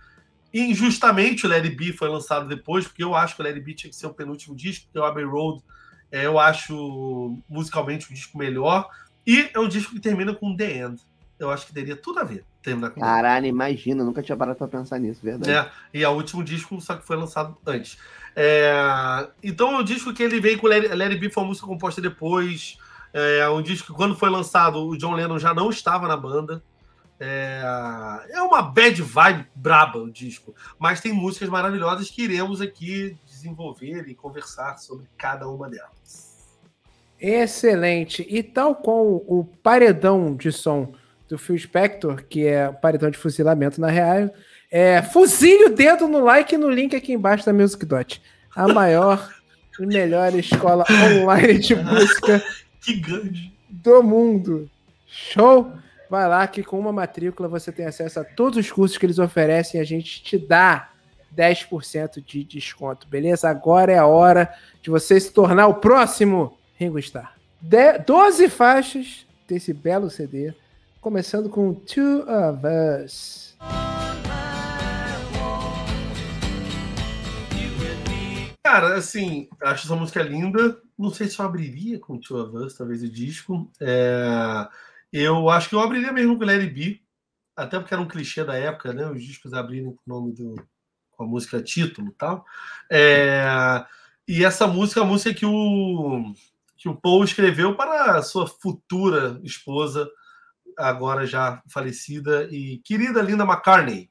injustamente 0.53 1.45
o 1.45 1.49
Larry 1.49 1.69
B 1.69 1.93
foi 1.93 2.07
lançado 2.07 2.47
depois, 2.47 2.87
porque 2.87 3.03
eu 3.03 3.13
acho 3.13 3.35
que 3.35 3.41
o 3.41 3.45
Larry 3.45 3.59
B 3.59 3.73
tinha 3.73 3.89
que 3.89 3.95
ser 3.95 4.07
o 4.07 4.13
penúltimo 4.13 4.55
disco, 4.55 4.85
porque 4.85 4.99
o 4.99 5.03
Abbey 5.03 5.25
Road 5.25 5.61
é, 6.09 6.25
eu 6.25 6.39
acho 6.39 7.37
musicalmente 7.49 8.09
o 8.09 8.13
disco 8.13 8.37
melhor. 8.37 8.89
E 9.27 9.49
é 9.53 9.59
um 9.59 9.67
disco 9.67 9.93
que 9.93 9.99
termina 9.99 10.33
com 10.33 10.55
The 10.55 10.77
End. 10.77 11.01
Eu 11.37 11.51
acho 11.51 11.65
que 11.65 11.73
teria 11.73 11.95
tudo 11.95 12.19
a 12.19 12.23
ver 12.23 12.45
terminar 12.61 12.91
com. 12.91 12.99
Caralho, 12.99 13.45
imagina, 13.45 14.03
nunca 14.03 14.21
tinha 14.21 14.37
parado 14.37 14.57
pra 14.57 14.67
pensar 14.67 14.99
nisso, 14.99 15.21
verdade. 15.21 15.51
né? 15.51 15.69
E 15.93 16.03
é 16.03 16.09
o 16.09 16.13
último 16.13 16.43
disco, 16.43 16.79
só 16.79 16.95
que 16.95 17.05
foi 17.05 17.15
lançado 17.15 17.57
antes. 17.65 17.97
É, 18.35 19.27
então 19.43 19.71
é 19.71 19.77
um 19.79 19.83
disco 19.83 20.13
que 20.13 20.23
ele 20.23 20.39
veio 20.39 20.59
com 20.59 20.67
Let 20.67 20.89
It 20.91 21.17
Be, 21.17 21.29
foi 21.29 21.43
uma 21.43 21.49
música 21.49 21.67
composta 21.67 22.01
depois. 22.01 22.77
É 23.13 23.47
um 23.49 23.61
disco 23.61 23.91
que 23.91 23.97
quando 23.97 24.15
foi 24.15 24.29
lançado, 24.29 24.87
o 24.87 24.97
John 24.97 25.13
Lennon 25.13 25.37
já 25.37 25.53
não 25.53 25.69
estava 25.69 26.07
na 26.07 26.15
banda. 26.15 26.63
É, 27.19 27.61
é 28.31 28.41
uma 28.41 28.63
bad 28.63 28.99
vibe 28.99 29.45
braba 29.53 29.99
o 29.99 30.09
disco, 30.09 30.55
mas 30.79 31.01
tem 31.01 31.13
músicas 31.13 31.49
maravilhosas 31.49 32.09
que 32.09 32.23
iremos 32.23 32.61
aqui 32.61 33.15
desenvolver 33.27 34.07
e 34.07 34.15
conversar 34.15 34.77
sobre 34.77 35.07
cada 35.17 35.47
uma 35.47 35.69
delas. 35.69 36.31
Excelente. 37.19 38.25
E 38.27 38.41
tal 38.41 38.73
com 38.73 39.23
o 39.27 39.47
paredão 39.61 40.35
de 40.35 40.51
som 40.51 40.93
do 41.31 41.37
Phil 41.37 41.57
Spector, 41.57 42.25
que 42.27 42.45
é 42.45 42.69
paredão 42.69 43.09
de 43.09 43.17
fuzilamento 43.17 43.79
na 43.79 43.87
real, 43.87 44.29
é, 44.69 45.01
fuzile 45.01 45.65
o 45.65 45.73
dedo 45.73 46.05
no 46.05 46.19
like 46.19 46.53
e 46.53 46.57
no 46.57 46.69
link 46.69 46.93
aqui 46.93 47.13
embaixo 47.13 47.45
da 47.45 47.53
Music 47.53 47.85
Dot. 47.85 48.21
A 48.53 48.67
maior 48.67 49.33
e 49.79 49.85
melhor 49.85 50.35
escola 50.35 50.83
online 50.91 51.57
de 51.59 51.73
música 51.73 52.43
do 53.69 54.03
mundo. 54.03 54.69
Show? 55.07 55.71
Vai 56.09 56.27
lá 56.27 56.45
que 56.47 56.63
com 56.63 56.77
uma 56.77 56.91
matrícula 56.91 57.47
você 57.47 57.71
tem 57.71 57.85
acesso 57.85 58.19
a 58.19 58.25
todos 58.25 58.59
os 58.59 58.69
cursos 58.69 58.97
que 58.97 59.05
eles 59.05 59.17
oferecem 59.17 59.79
e 59.79 59.81
a 59.81 59.85
gente 59.85 60.21
te 60.21 60.37
dá 60.37 60.89
10% 61.33 62.21
de 62.25 62.43
desconto, 62.43 63.07
beleza? 63.07 63.49
Agora 63.49 63.93
é 63.93 63.97
a 63.97 64.05
hora 64.05 64.53
de 64.81 64.89
você 64.89 65.17
se 65.17 65.31
tornar 65.31 65.67
o 65.67 65.75
próximo 65.75 66.57
Ringo 66.75 66.99
Starr. 66.99 67.33
De 67.61 67.99
12 67.99 68.49
faixas 68.49 69.25
desse 69.47 69.73
belo 69.73 70.09
CD, 70.09 70.53
começando 71.01 71.49
com 71.49 71.73
Two 71.73 72.21
of 72.29 72.61
Us. 73.03 73.57
Cara, 78.63 78.95
assim, 78.95 79.49
acho 79.63 79.85
essa 79.85 79.95
música 79.95 80.21
linda. 80.21 80.79
Não 80.97 81.09
sei 81.09 81.27
se 81.27 81.39
eu 81.39 81.45
abriria 81.45 81.99
com 81.99 82.19
Two 82.19 82.39
of 82.39 82.55
Us, 82.55 82.75
talvez 82.75 83.01
o 83.01 83.09
disco. 83.09 83.69
É... 83.81 84.67
Eu 85.11 85.49
acho 85.49 85.67
que 85.67 85.75
eu 85.75 85.81
abriria 85.81 86.13
mesmo 86.13 86.37
com 86.37 86.45
Larry 86.45 86.69
B. 86.69 87.01
Até 87.55 87.79
porque 87.79 87.93
era 87.93 88.01
um 88.01 88.07
clichê 88.07 88.43
da 88.43 88.55
época, 88.55 88.93
né? 88.93 89.09
Os 89.09 89.21
discos 89.23 89.53
abrirem 89.53 89.91
com 89.91 90.01
o 90.05 90.09
nome 90.09 90.33
do. 90.33 90.55
com 91.09 91.23
a 91.23 91.27
música 91.27 91.61
título 91.63 92.09
e 92.09 92.13
tal. 92.13 92.45
É... 92.89 93.43
E 94.27 94.45
essa 94.45 94.67
música 94.67 94.99
é 94.99 95.03
a 95.03 95.07
música 95.07 95.33
que 95.33 95.45
o, 95.47 96.31
que 96.77 96.87
o 96.87 96.95
Paul 96.95 97.23
escreveu 97.23 97.75
para 97.75 98.17
a 98.17 98.21
sua 98.21 98.45
futura 98.47 99.41
esposa, 99.43 100.07
agora 100.81 101.25
já 101.25 101.61
falecida 101.69 102.47
e 102.51 102.79
querida 102.83 103.21
Linda 103.21 103.43
McCartney. 103.43 104.09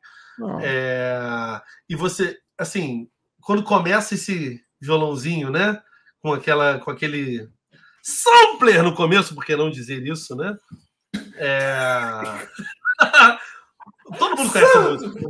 É... 0.63 1.61
E 1.89 1.95
você, 1.95 2.39
assim, 2.59 3.09
quando 3.43 3.63
começa 3.63 4.15
esse 4.15 4.63
violãozinho, 4.81 5.51
né? 5.51 5.81
Com 6.21 6.33
aquela, 6.33 6.79
com 6.79 6.91
aquele 6.91 7.49
sampler 8.03 8.83
no 8.83 8.95
começo, 8.95 9.35
por 9.35 9.45
que 9.45 9.57
não 9.57 9.71
dizer 9.71 10.07
isso, 10.07 10.35
né? 10.37 10.57
É... 11.37 12.23
todo 14.19 14.37
mundo 14.37 14.53
conhece 14.53 14.77
a 14.77 14.81
música. 14.83 15.21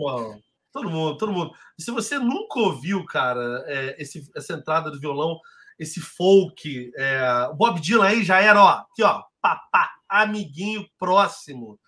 Todo 0.72 0.88
mundo, 0.88 1.18
todo 1.18 1.32
mundo. 1.32 1.52
E 1.78 1.82
se 1.82 1.90
você 1.90 2.18
nunca 2.18 2.60
ouviu, 2.60 3.04
cara, 3.04 3.64
é, 3.66 4.00
esse, 4.00 4.30
essa 4.36 4.52
entrada 4.52 4.90
do 4.90 5.00
violão, 5.00 5.40
esse 5.78 6.00
folk, 6.00 6.92
é, 6.96 7.48
o 7.50 7.54
Bob 7.54 7.80
Dylan 7.80 8.06
aí 8.06 8.22
já 8.22 8.40
era, 8.40 8.62
ó, 8.62 8.68
aqui, 8.68 9.02
ó, 9.02 9.22
papá, 9.40 9.90
amiguinho 10.10 10.86
próximo 10.98 11.78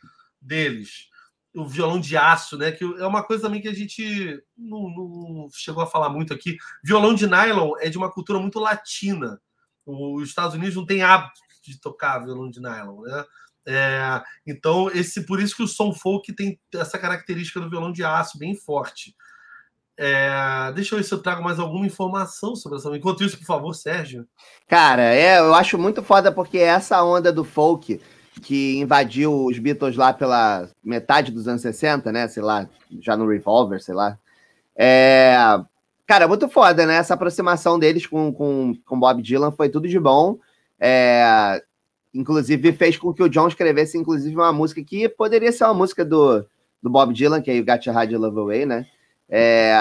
deles 0.40 1.10
o 1.54 1.66
violão 1.66 2.00
de 2.00 2.16
aço, 2.16 2.56
né? 2.56 2.72
Que 2.72 2.84
é 2.84 3.06
uma 3.06 3.22
coisa 3.22 3.42
também 3.42 3.60
que 3.60 3.68
a 3.68 3.74
gente 3.74 4.42
não, 4.56 4.88
não, 4.88 5.48
chegou 5.52 5.82
a 5.82 5.86
falar 5.86 6.08
muito 6.08 6.32
aqui. 6.32 6.56
Violão 6.82 7.14
de 7.14 7.26
nylon 7.26 7.72
é 7.78 7.90
de 7.90 7.98
uma 7.98 8.10
cultura 8.10 8.38
muito 8.38 8.58
latina. 8.58 9.40
Os 9.84 10.28
Estados 10.28 10.54
Unidos 10.54 10.76
não 10.76 10.86
tem 10.86 11.02
hábito 11.02 11.40
de 11.62 11.78
tocar 11.80 12.20
violão 12.20 12.50
de 12.50 12.60
nylon, 12.60 13.02
né? 13.02 13.24
É, 13.64 14.22
então, 14.46 14.90
esse 14.90 15.24
por 15.24 15.40
isso 15.40 15.54
que 15.54 15.62
o 15.62 15.68
som 15.68 15.94
folk 15.94 16.32
tem 16.32 16.58
essa 16.74 16.98
característica 16.98 17.60
do 17.60 17.70
violão 17.70 17.92
de 17.92 18.02
aço 18.02 18.38
bem 18.38 18.56
forte. 18.56 19.14
É, 20.04 20.72
deixa 20.72 20.96
eu 20.96 20.98
ver 20.98 21.04
se 21.04 21.14
eu 21.14 21.22
trago 21.22 21.44
mais 21.44 21.60
alguma 21.60 21.86
informação 21.86 22.56
sobre 22.56 22.76
essa. 22.76 22.88
Enquanto 22.96 23.22
isso, 23.22 23.38
por 23.38 23.46
favor, 23.46 23.72
Sérgio. 23.72 24.26
Cara, 24.66 25.14
é, 25.14 25.38
eu 25.38 25.54
acho 25.54 25.78
muito 25.78 26.02
foda 26.02 26.32
porque 26.32 26.58
essa 26.58 27.00
onda 27.04 27.32
do 27.32 27.44
folk 27.44 28.00
que 28.42 28.80
invadiu 28.80 29.44
os 29.44 29.56
Beatles 29.60 29.94
lá 29.94 30.12
pela 30.12 30.68
metade 30.82 31.30
dos 31.30 31.46
anos 31.46 31.62
60, 31.62 32.10
né? 32.10 32.26
Sei 32.26 32.42
lá, 32.42 32.68
já 33.00 33.16
no 33.16 33.28
Revolver, 33.28 33.80
sei 33.80 33.94
lá. 33.94 34.18
É... 34.74 35.36
Cara, 36.04 36.26
muito 36.26 36.48
foda, 36.48 36.84
né? 36.84 36.96
Essa 36.96 37.14
aproximação 37.14 37.78
deles 37.78 38.04
com, 38.04 38.32
com, 38.32 38.74
com 38.84 38.98
Bob 38.98 39.22
Dylan 39.22 39.52
foi 39.52 39.68
tudo 39.68 39.86
de 39.86 40.00
bom. 40.00 40.36
É... 40.80 41.62
Inclusive, 42.12 42.72
fez 42.72 42.98
com 42.98 43.14
que 43.14 43.22
o 43.22 43.28
John 43.28 43.46
escrevesse, 43.46 43.96
inclusive, 43.96 44.34
uma 44.34 44.52
música 44.52 44.82
que 44.82 45.08
poderia 45.08 45.52
ser 45.52 45.62
uma 45.62 45.74
música 45.74 46.04
do, 46.04 46.44
do 46.82 46.90
Bob 46.90 47.14
Dylan, 47.14 47.40
que 47.40 47.52
é 47.52 47.60
o 47.60 47.64
Got 47.64 47.88
Your 47.88 48.02
Hide 48.02 48.16
Love 48.16 48.40
Away, 48.40 48.66
né? 48.66 48.84
É... 49.34 49.74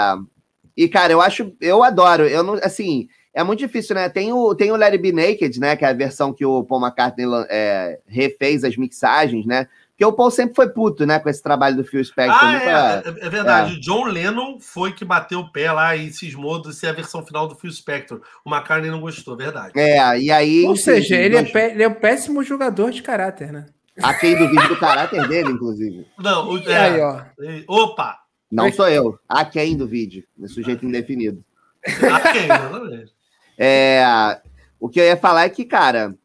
E, 0.74 0.88
cara, 0.88 1.12
eu 1.12 1.20
acho, 1.20 1.52
eu 1.60 1.82
adoro. 1.82 2.26
Eu 2.26 2.42
não, 2.42 2.54
assim, 2.54 3.06
é 3.34 3.42
muito 3.42 3.58
difícil, 3.58 3.94
né? 3.94 4.08
Tem 4.08 4.32
o, 4.32 4.54
tem 4.54 4.72
o 4.72 4.82
It 4.82 4.98
Be 4.98 5.12
Naked, 5.12 5.60
né? 5.60 5.76
Que 5.76 5.84
é 5.84 5.88
a 5.88 5.92
versão 5.92 6.32
que 6.32 6.44
o 6.44 6.64
Paul 6.64 6.80
McCartney 6.80 7.26
é, 7.50 7.98
refez 8.06 8.64
as 8.64 8.76
mixagens, 8.76 9.44
né? 9.44 9.68
Porque 9.90 10.04
o 10.06 10.12
Paul 10.12 10.30
sempre 10.30 10.54
foi 10.54 10.70
puto, 10.70 11.04
né? 11.04 11.18
Com 11.18 11.28
esse 11.28 11.42
trabalho 11.42 11.76
do 11.76 11.84
Phil 11.84 12.02
Spector. 12.02 12.38
Ah, 12.40 12.52
nunca... 12.52 13.20
é, 13.22 13.26
é, 13.26 13.28
verdade. 13.28 13.76
É. 13.76 13.78
John 13.80 14.04
Lennon 14.04 14.58
foi 14.58 14.92
que 14.92 15.04
bateu 15.04 15.40
o 15.40 15.52
pé 15.52 15.70
lá 15.70 15.94
e 15.94 16.10
cismou 16.10 16.60
de 16.60 16.74
ser 16.74 16.88
a 16.88 16.92
versão 16.92 17.24
final 17.24 17.46
do 17.46 17.54
Phil 17.54 17.70
Spector. 17.70 18.20
O 18.44 18.50
McCartney 18.50 18.90
não 18.90 19.00
gostou, 19.00 19.36
verdade. 19.36 19.72
É, 19.76 20.18
e 20.18 20.30
aí... 20.30 20.64
Ou 20.66 20.74
seja, 20.74 21.16
ele, 21.16 21.36
é 21.36 21.42
pé, 21.42 21.72
ele 21.72 21.82
é 21.82 21.88
um 21.88 21.94
péssimo 21.94 22.42
jogador 22.42 22.90
de 22.90 23.02
caráter, 23.02 23.52
né? 23.52 23.66
A 24.02 24.14
quem 24.14 24.36
duvide 24.36 24.68
do 24.68 24.78
caráter 24.78 25.28
dele, 25.28 25.52
inclusive. 25.52 26.06
Não, 26.18 26.50
o, 26.50 26.58
é, 26.58 26.76
aí, 26.76 27.00
ó. 27.00 27.20
Opa! 27.68 28.21
Não 28.52 28.70
sou 28.70 28.86
eu. 28.86 29.18
A 29.26 29.46
quem 29.46 29.74
duvide. 29.74 30.28
É 30.42 30.46
sujeito 30.46 30.84
indefinido. 30.84 31.42
A 31.84 32.32
quem, 32.32 32.44
exatamente. 32.44 33.12
É, 33.64 34.40
o 34.80 34.88
que 34.88 34.98
eu 34.98 35.04
ia 35.04 35.16
falar 35.16 35.44
é 35.44 35.48
que, 35.48 35.64
cara, 35.64 36.16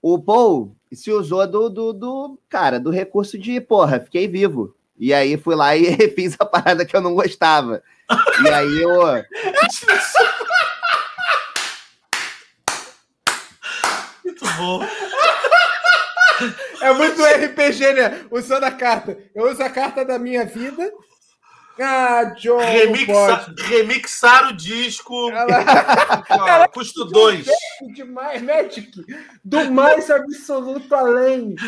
o 0.00 0.18
Paul 0.18 0.74
se 0.90 1.12
usou 1.12 1.46
do, 1.46 1.68
do, 1.68 1.92
do, 1.92 2.38
cara, 2.48 2.80
do 2.80 2.90
recurso 2.90 3.38
de, 3.38 3.60
porra, 3.60 4.00
fiquei 4.00 4.26
vivo. 4.26 4.74
E 4.98 5.12
aí 5.12 5.36
fui 5.36 5.54
lá 5.54 5.76
e 5.76 5.94
fiz 6.16 6.34
a 6.38 6.44
parada 6.44 6.84
que 6.84 6.96
eu 6.96 7.02
não 7.02 7.14
gostava. 7.14 7.82
E 8.42 8.48
aí 8.48 8.82
eu. 8.82 8.90
Muito 14.24 14.44
bom. 14.56 14.82
É 16.80 16.92
muito 16.92 17.22
RPG, 17.22 17.92
né? 17.92 18.26
Usando 18.30 18.64
a 18.64 18.70
carta. 18.70 19.18
Eu 19.34 19.50
uso 19.50 19.62
a 19.62 19.70
carta 19.70 20.04
da 20.04 20.18
minha 20.18 20.44
vida 20.44 20.90
ah, 21.80 22.24
John. 22.38 22.58
Remixa, 22.58 23.54
remixar 23.58 24.50
o 24.50 24.56
disco. 24.56 25.30
Ela... 25.30 26.68
Custo 26.68 27.04
2. 27.04 27.46
Demais, 27.94 28.42
Magic. 28.42 28.90
Do 29.44 29.70
mais 29.72 30.10
absoluto 30.10 30.94
além. 30.94 31.56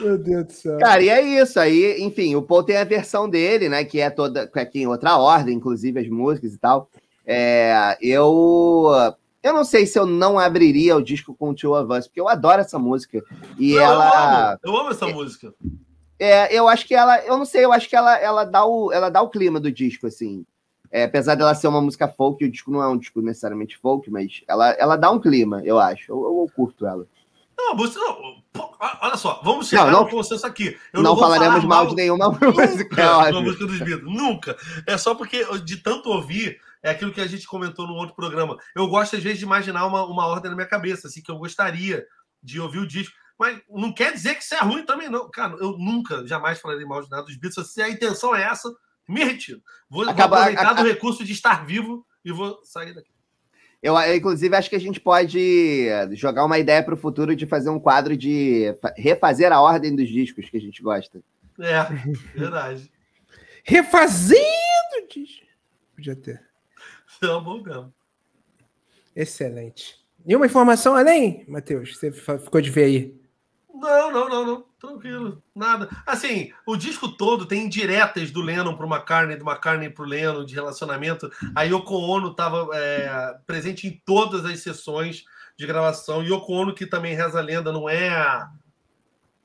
Meu 0.00 0.16
Deus 0.18 0.46
do 0.46 0.52
céu. 0.52 0.78
Cara, 0.78 1.02
e 1.02 1.08
é 1.08 1.20
isso. 1.20 1.60
Aí, 1.60 2.00
enfim, 2.00 2.34
o 2.34 2.42
Paul 2.42 2.62
tem 2.62 2.76
a 2.76 2.84
versão 2.84 3.28
dele, 3.28 3.68
né? 3.68 3.84
Que 3.84 4.00
é 4.00 4.08
toda. 4.10 4.46
Que 4.46 4.58
é 4.58 4.70
em 4.74 4.86
outra 4.86 5.18
ordem, 5.18 5.54
inclusive 5.54 6.00
as 6.00 6.08
músicas 6.08 6.54
e 6.54 6.58
tal. 6.58 6.88
É, 7.26 7.98
eu 8.00 9.14
eu 9.42 9.52
não 9.52 9.64
sei 9.64 9.86
se 9.86 9.98
eu 9.98 10.06
não 10.06 10.38
abriria 10.38 10.96
o 10.96 11.02
disco 11.02 11.34
com 11.34 11.54
Two 11.54 11.74
of 11.74 11.92
Us, 11.92 12.06
porque 12.06 12.20
eu 12.20 12.28
adoro 12.28 12.60
essa 12.60 12.78
música. 12.78 13.22
E 13.58 13.74
não, 13.74 13.82
ela. 13.82 14.58
Eu 14.62 14.70
amo, 14.70 14.76
eu 14.76 14.80
amo 14.80 14.90
essa 14.90 15.08
é, 15.08 15.12
música. 15.12 15.54
É, 16.18 16.54
eu 16.54 16.68
acho 16.68 16.86
que 16.86 16.94
ela. 16.94 17.18
Eu 17.24 17.38
não 17.38 17.44
sei, 17.44 17.64
eu 17.64 17.72
acho 17.72 17.88
que 17.88 17.96
ela, 17.96 18.18
ela, 18.18 18.44
dá, 18.44 18.64
o, 18.64 18.92
ela 18.92 19.08
dá 19.08 19.22
o 19.22 19.30
clima 19.30 19.58
do 19.58 19.72
disco, 19.72 20.06
assim. 20.06 20.44
É, 20.92 21.04
apesar 21.04 21.36
dela 21.36 21.54
ser 21.54 21.68
uma 21.68 21.80
música 21.80 22.08
folk, 22.08 22.44
o 22.44 22.50
disco 22.50 22.70
não 22.70 22.82
é 22.82 22.88
um 22.88 22.98
disco 22.98 23.22
necessariamente 23.22 23.78
folk, 23.78 24.10
mas 24.10 24.42
ela, 24.48 24.70
ela 24.72 24.96
dá 24.96 25.10
um 25.10 25.20
clima, 25.20 25.62
eu 25.64 25.78
acho. 25.78 26.10
Eu, 26.10 26.16
eu, 26.16 26.40
eu 26.40 26.50
curto 26.54 26.84
ela. 26.86 27.06
Não, 27.56 27.76
você 27.76 27.98
não. 27.98 28.40
Olha 29.02 29.16
só, 29.16 29.40
vamos 29.44 29.68
chegar 29.68 29.86
não, 29.86 29.92
não, 29.92 30.04
no 30.04 30.10
consenso 30.10 30.46
aqui. 30.46 30.76
Eu 30.92 31.02
não, 31.02 31.14
não 31.14 31.20
falaremos 31.20 31.64
mal 31.64 31.86
de 31.86 31.94
nenhuma 31.94 32.30
música. 32.30 33.32
música 33.32 33.66
dos 33.66 33.78
Beatles. 33.78 34.14
Nunca. 34.14 34.56
É 34.86 34.96
só 34.96 35.14
porque 35.14 35.44
de 35.60 35.76
tanto 35.76 36.10
ouvir 36.10 36.58
é 36.82 36.90
aquilo 36.90 37.12
que 37.12 37.20
a 37.20 37.26
gente 37.26 37.46
comentou 37.46 37.86
no 37.86 37.94
outro 37.94 38.14
programa. 38.14 38.56
Eu 38.74 38.86
gosto, 38.88 39.16
às 39.16 39.22
vezes, 39.22 39.38
de 39.38 39.44
imaginar 39.44 39.86
uma, 39.86 40.04
uma 40.04 40.26
ordem 40.26 40.50
na 40.50 40.56
minha 40.56 40.68
cabeça, 40.68 41.08
assim, 41.08 41.22
que 41.22 41.30
eu 41.30 41.38
gostaria 41.38 42.06
de 42.42 42.60
ouvir 42.60 42.78
o 42.78 42.86
disco. 42.86 43.14
Mas 43.38 43.60
não 43.68 43.92
quer 43.92 44.12
dizer 44.12 44.34
que 44.34 44.42
isso 44.42 44.54
é 44.54 44.60
ruim 44.60 44.84
também, 44.84 45.08
não. 45.08 45.30
Cara, 45.30 45.54
eu 45.60 45.78
nunca, 45.78 46.26
jamais 46.26 46.60
falarei 46.60 46.84
mal 46.84 47.02
de 47.02 47.10
nada 47.10 47.24
dos 47.24 47.36
Beatles. 47.36 47.72
Se 47.72 47.80
a 47.80 47.88
intenção 47.88 48.34
é 48.34 48.42
essa, 48.42 48.70
me 49.08 49.24
retiro. 49.24 49.62
Vou, 49.88 50.08
Acaba, 50.08 50.36
vou 50.36 50.44
aproveitar 50.44 50.70
a, 50.70 50.82
do 50.82 50.88
recurso 50.88 51.24
de 51.24 51.32
estar 51.32 51.64
vivo 51.64 52.06
e 52.24 52.32
vou 52.32 52.60
sair 52.64 52.94
daqui. 52.94 53.10
Eu, 53.82 53.98
inclusive, 54.14 54.54
acho 54.54 54.68
que 54.68 54.76
a 54.76 54.80
gente 54.80 55.00
pode 55.00 55.88
jogar 56.12 56.44
uma 56.44 56.58
ideia 56.58 56.82
para 56.82 56.92
o 56.92 56.98
futuro 56.98 57.34
de 57.34 57.46
fazer 57.46 57.70
um 57.70 57.80
quadro 57.80 58.14
de 58.14 58.74
refazer 58.94 59.50
a 59.52 59.60
ordem 59.60 59.96
dos 59.96 60.08
discos 60.08 60.50
que 60.50 60.56
a 60.58 60.60
gente 60.60 60.82
gosta. 60.82 61.22
É, 61.58 61.82
verdade. 62.38 62.92
Refazendo 63.64 65.06
discos. 65.10 65.48
Podia 65.94 66.14
ter. 66.14 66.49
Não, 67.22 67.42
bom 67.42 67.62
mesmo. 67.62 67.92
Excelente. 69.14 69.98
Nenhuma 70.24 70.46
informação 70.46 70.94
além, 70.94 71.44
Matheus? 71.48 71.96
Você 71.96 72.10
ficou 72.12 72.60
de 72.60 72.70
ver 72.70 72.84
aí? 72.84 73.20
Não, 73.72 74.10
não, 74.10 74.28
não, 74.28 74.46
não. 74.46 74.64
Tranquilo. 74.78 75.42
Nada. 75.54 75.88
Assim, 76.06 76.52
o 76.66 76.76
disco 76.76 77.08
todo 77.08 77.44
tem 77.44 77.66
indiretas 77.66 78.30
do 78.30 78.40
Lennon 78.40 78.74
para 78.74 78.86
o 78.86 78.88
McCartney, 78.88 79.36
do 79.36 79.44
McCartney 79.44 79.90
para 79.90 80.02
o 80.02 80.08
Lennon, 80.08 80.44
de 80.44 80.54
relacionamento. 80.54 81.30
A 81.54 81.62
Yoko 81.64 81.94
Ono 81.94 82.30
estava 82.30 82.68
é, 82.72 83.36
presente 83.46 83.86
em 83.86 84.02
todas 84.04 84.44
as 84.44 84.60
sessões 84.60 85.24
de 85.58 85.66
gravação. 85.66 86.22
Yoko 86.22 86.52
Ono, 86.52 86.74
que 86.74 86.86
também 86.86 87.14
reza 87.14 87.38
a 87.38 87.42
lenda, 87.42 87.70
não 87.72 87.88
é 87.88 88.46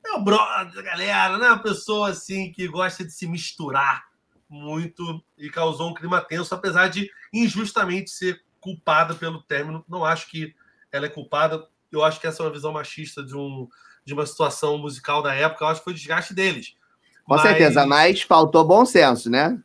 é 0.06 0.12
o 0.14 0.22
brother, 0.22 0.84
galera, 0.84 1.38
não 1.38 1.46
é 1.46 1.50
uma 1.50 1.64
pessoa 1.64 2.12
assim 2.12 2.52
que 2.52 2.68
gosta 2.68 3.04
de 3.04 3.12
se 3.12 3.28
misturar 3.28 4.06
muito 4.50 5.24
e 5.38 5.50
causou 5.50 5.90
um 5.90 5.94
clima 5.94 6.22
tenso, 6.22 6.54
apesar 6.54 6.88
de 6.88 7.10
injustamente 7.34 8.10
ser 8.10 8.42
culpada 8.60 9.16
pelo 9.16 9.42
término. 9.44 9.84
Não 9.88 10.04
acho 10.04 10.30
que 10.30 10.56
ela 10.92 11.06
é 11.06 11.10
culpada. 11.10 11.68
eu 11.92 12.04
acho 12.04 12.20
que 12.20 12.28
essa 12.28 12.42
é 12.42 12.46
uma 12.46 12.52
visão 12.52 12.74
machista 12.74 13.24
de, 13.24 13.36
um, 13.36 13.68
de 14.04 14.14
uma 14.14 14.26
situação 14.26 14.78
musical 14.78 15.22
da 15.22 15.34
época, 15.34 15.64
eu 15.64 15.70
acho 15.70 15.82
que 15.82 15.86
foi 15.86 15.94
o 15.94 15.96
desgaste 15.96 16.34
deles. 16.34 16.76
Com 17.24 17.36
mas... 17.36 17.42
certeza, 17.42 17.86
mas 17.86 18.22
faltou 18.22 18.64
bom 18.64 18.86
senso, 18.86 19.30
né? 19.30 19.58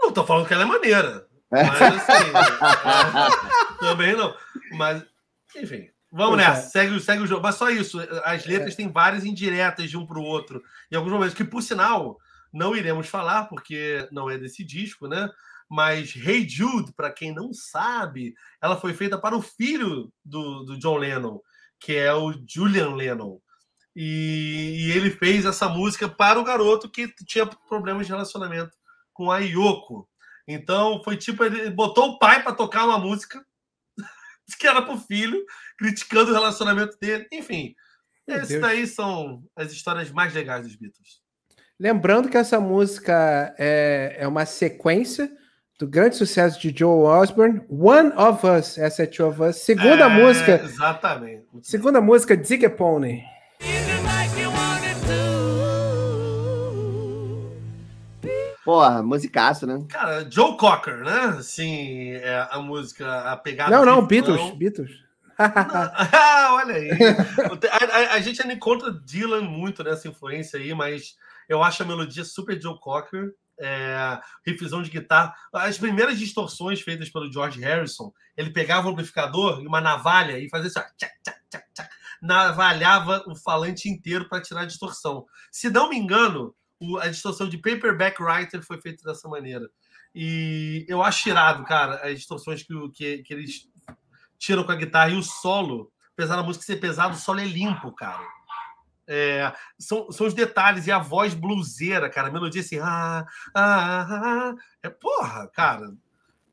Não 0.00 0.12
tô 0.12 0.24
falando 0.24 0.46
que 0.46 0.54
ela 0.54 0.62
é 0.62 0.66
maneira. 0.66 1.26
É. 1.52 1.64
Mas 1.64 1.82
assim, 1.82 2.30
é, 2.30 3.78
também 3.80 4.16
não. 4.16 4.34
Mas, 4.72 5.04
enfim, 5.56 5.90
vamos 6.10 6.36
Poxa. 6.36 6.48
nessa. 6.48 6.70
Segue, 6.70 7.00
segue 7.00 7.22
o 7.22 7.26
jogo. 7.26 7.42
Mas 7.42 7.56
só 7.56 7.68
isso. 7.70 7.98
As 8.24 8.46
letras 8.46 8.74
é. 8.74 8.76
têm 8.76 8.90
várias 8.90 9.24
indiretas 9.24 9.90
de 9.90 9.98
um 9.98 10.06
para 10.06 10.18
o 10.18 10.22
outro. 10.22 10.62
Em 10.90 10.96
alguns 10.96 11.12
momentos, 11.12 11.34
que 11.34 11.44
por 11.44 11.60
sinal, 11.62 12.18
não 12.52 12.74
iremos 12.76 13.08
falar, 13.08 13.44
porque 13.44 14.08
não 14.10 14.28
é 14.28 14.38
desse 14.38 14.64
disco, 14.64 15.06
né? 15.06 15.28
Mas 15.68 16.14
Hey 16.16 16.48
Jude, 16.48 16.92
para 16.92 17.12
quem 17.12 17.32
não 17.32 17.52
sabe, 17.52 18.34
ela 18.60 18.76
foi 18.76 18.92
feita 18.92 19.16
para 19.16 19.36
o 19.36 19.42
filho 19.42 20.12
do, 20.24 20.64
do 20.64 20.78
John 20.78 20.96
Lennon, 20.96 21.40
que 21.78 21.94
é 21.94 22.12
o 22.12 22.34
Julian 22.46 22.94
Lennon. 22.96 23.40
E, 23.94 24.86
e, 24.86 24.92
ele 24.92 25.10
fez 25.10 25.44
essa 25.44 25.68
música 25.68 26.08
para 26.08 26.38
o 26.38 26.44
garoto 26.44 26.88
que 26.88 27.12
tinha 27.24 27.46
problemas 27.46 28.06
de 28.06 28.12
relacionamento 28.12 28.76
com 29.12 29.30
a 29.30 29.38
Yoko. 29.38 30.08
Então 30.46 31.02
foi 31.04 31.16
tipo, 31.16 31.44
ele 31.44 31.70
botou 31.70 32.10
o 32.10 32.18
pai 32.18 32.42
para 32.42 32.54
tocar 32.54 32.84
uma 32.84 32.98
música 32.98 33.44
que 34.58 34.66
era 34.66 34.82
para 34.82 34.94
o 34.94 35.00
filho, 35.00 35.44
criticando 35.78 36.30
o 36.30 36.34
relacionamento 36.34 36.98
dele. 36.98 37.28
Enfim, 37.32 37.74
esses 38.26 38.60
daí 38.60 38.86
são 38.86 39.44
as 39.56 39.72
histórias 39.72 40.10
mais 40.10 40.32
legais 40.34 40.66
dos 40.66 40.76
Beatles. 40.76 41.19
Lembrando 41.80 42.28
que 42.28 42.36
essa 42.36 42.60
música 42.60 43.54
é, 43.58 44.16
é 44.18 44.28
uma 44.28 44.44
sequência 44.44 45.32
do 45.78 45.88
grande 45.88 46.14
sucesso 46.14 46.60
de 46.60 46.78
Joe 46.78 47.06
Osborne, 47.06 47.62
One 47.70 48.12
of 48.18 48.46
Us, 48.46 48.76
essa 48.76 49.04
é 49.04 49.06
Two 49.06 49.26
of 49.26 49.40
Us. 49.40 49.56
Segunda 49.56 50.04
é, 50.04 50.08
música. 50.08 50.60
Exatamente. 50.62 51.46
Segunda 51.62 51.98
música, 52.02 52.36
Dig 52.36 52.66
a 52.66 52.68
Pony. 52.68 53.22
Porra, 58.62 59.02
musicaço, 59.02 59.66
né? 59.66 59.82
Cara, 59.88 60.30
Joe 60.30 60.58
Cocker, 60.58 60.98
né? 60.98 61.34
Assim, 61.38 62.10
é 62.10 62.46
a 62.50 62.58
música, 62.58 63.22
a 63.22 63.38
pegada. 63.38 63.70
Não, 63.70 63.86
não, 63.86 64.06
Beatles, 64.06 64.50
Beatles. 64.50 64.90
ah, 65.38 66.50
olha 66.62 66.74
aí. 66.74 66.90
A, 66.90 68.12
a, 68.12 68.14
a, 68.16 68.20
gente 68.20 68.42
ainda 68.42 68.52
encontra 68.52 68.92
Dylan 68.92 69.40
muito 69.40 69.82
nessa 69.82 70.06
influência 70.06 70.60
aí, 70.60 70.74
mas 70.74 71.16
eu 71.50 71.64
acho 71.64 71.82
a 71.82 71.86
melodia 71.86 72.24
super 72.24 72.60
Joe 72.60 72.78
Cocker. 72.78 73.34
É, 73.62 74.18
riffzão 74.46 74.80
de 74.80 74.88
guitarra. 74.88 75.34
As 75.52 75.76
primeiras 75.76 76.18
distorções 76.18 76.80
feitas 76.80 77.10
pelo 77.10 77.30
George 77.30 77.60
Harrison, 77.60 78.10
ele 78.34 78.48
pegava 78.48 78.88
um 78.88 78.92
amplificador 78.92 79.60
e 79.60 79.66
uma 79.66 79.82
navalha 79.82 80.38
e 80.38 80.48
fazia 80.48 80.68
assim, 80.68 80.80
tchac, 80.96 81.12
tchac, 81.22 81.38
tchac, 81.50 81.64
tchac, 81.74 81.90
navalhava 82.22 83.22
o 83.26 83.36
falante 83.36 83.86
inteiro 83.86 84.26
para 84.30 84.40
tirar 84.40 84.62
a 84.62 84.64
distorção. 84.64 85.26
Se 85.50 85.68
não 85.68 85.90
me 85.90 85.98
engano, 85.98 86.54
a 87.02 87.08
distorção 87.08 87.50
de 87.50 87.58
Paperback 87.58 88.22
Writer 88.22 88.62
foi 88.62 88.80
feita 88.80 89.04
dessa 89.04 89.28
maneira. 89.28 89.68
E 90.14 90.86
eu 90.88 91.02
acho 91.02 91.28
irado, 91.28 91.62
cara, 91.64 91.96
as 92.08 92.16
distorções 92.16 92.62
que, 92.62 92.88
que, 92.94 93.18
que 93.18 93.34
eles 93.34 93.68
tiram 94.38 94.64
com 94.64 94.72
a 94.72 94.76
guitarra 94.76 95.10
e 95.10 95.16
o 95.16 95.22
solo, 95.22 95.92
apesar 96.14 96.36
da 96.36 96.42
música 96.42 96.64
ser 96.64 96.76
pesado, 96.76 97.14
o 97.14 97.18
solo 97.18 97.40
é 97.40 97.44
limpo, 97.44 97.92
cara. 97.92 98.26
É, 99.12 99.52
são, 99.76 100.12
são 100.12 100.28
os 100.28 100.34
detalhes 100.34 100.86
e 100.86 100.92
a 100.92 101.00
voz 101.00 101.34
bluseira, 101.34 102.08
cara, 102.08 102.28
a 102.28 102.30
melodia 102.30 102.60
assim, 102.60 102.78
ah, 102.78 103.26
ah, 103.52 104.06
ah, 104.08 104.54
é 104.84 104.88
porra, 104.88 105.50
cara. 105.52 105.92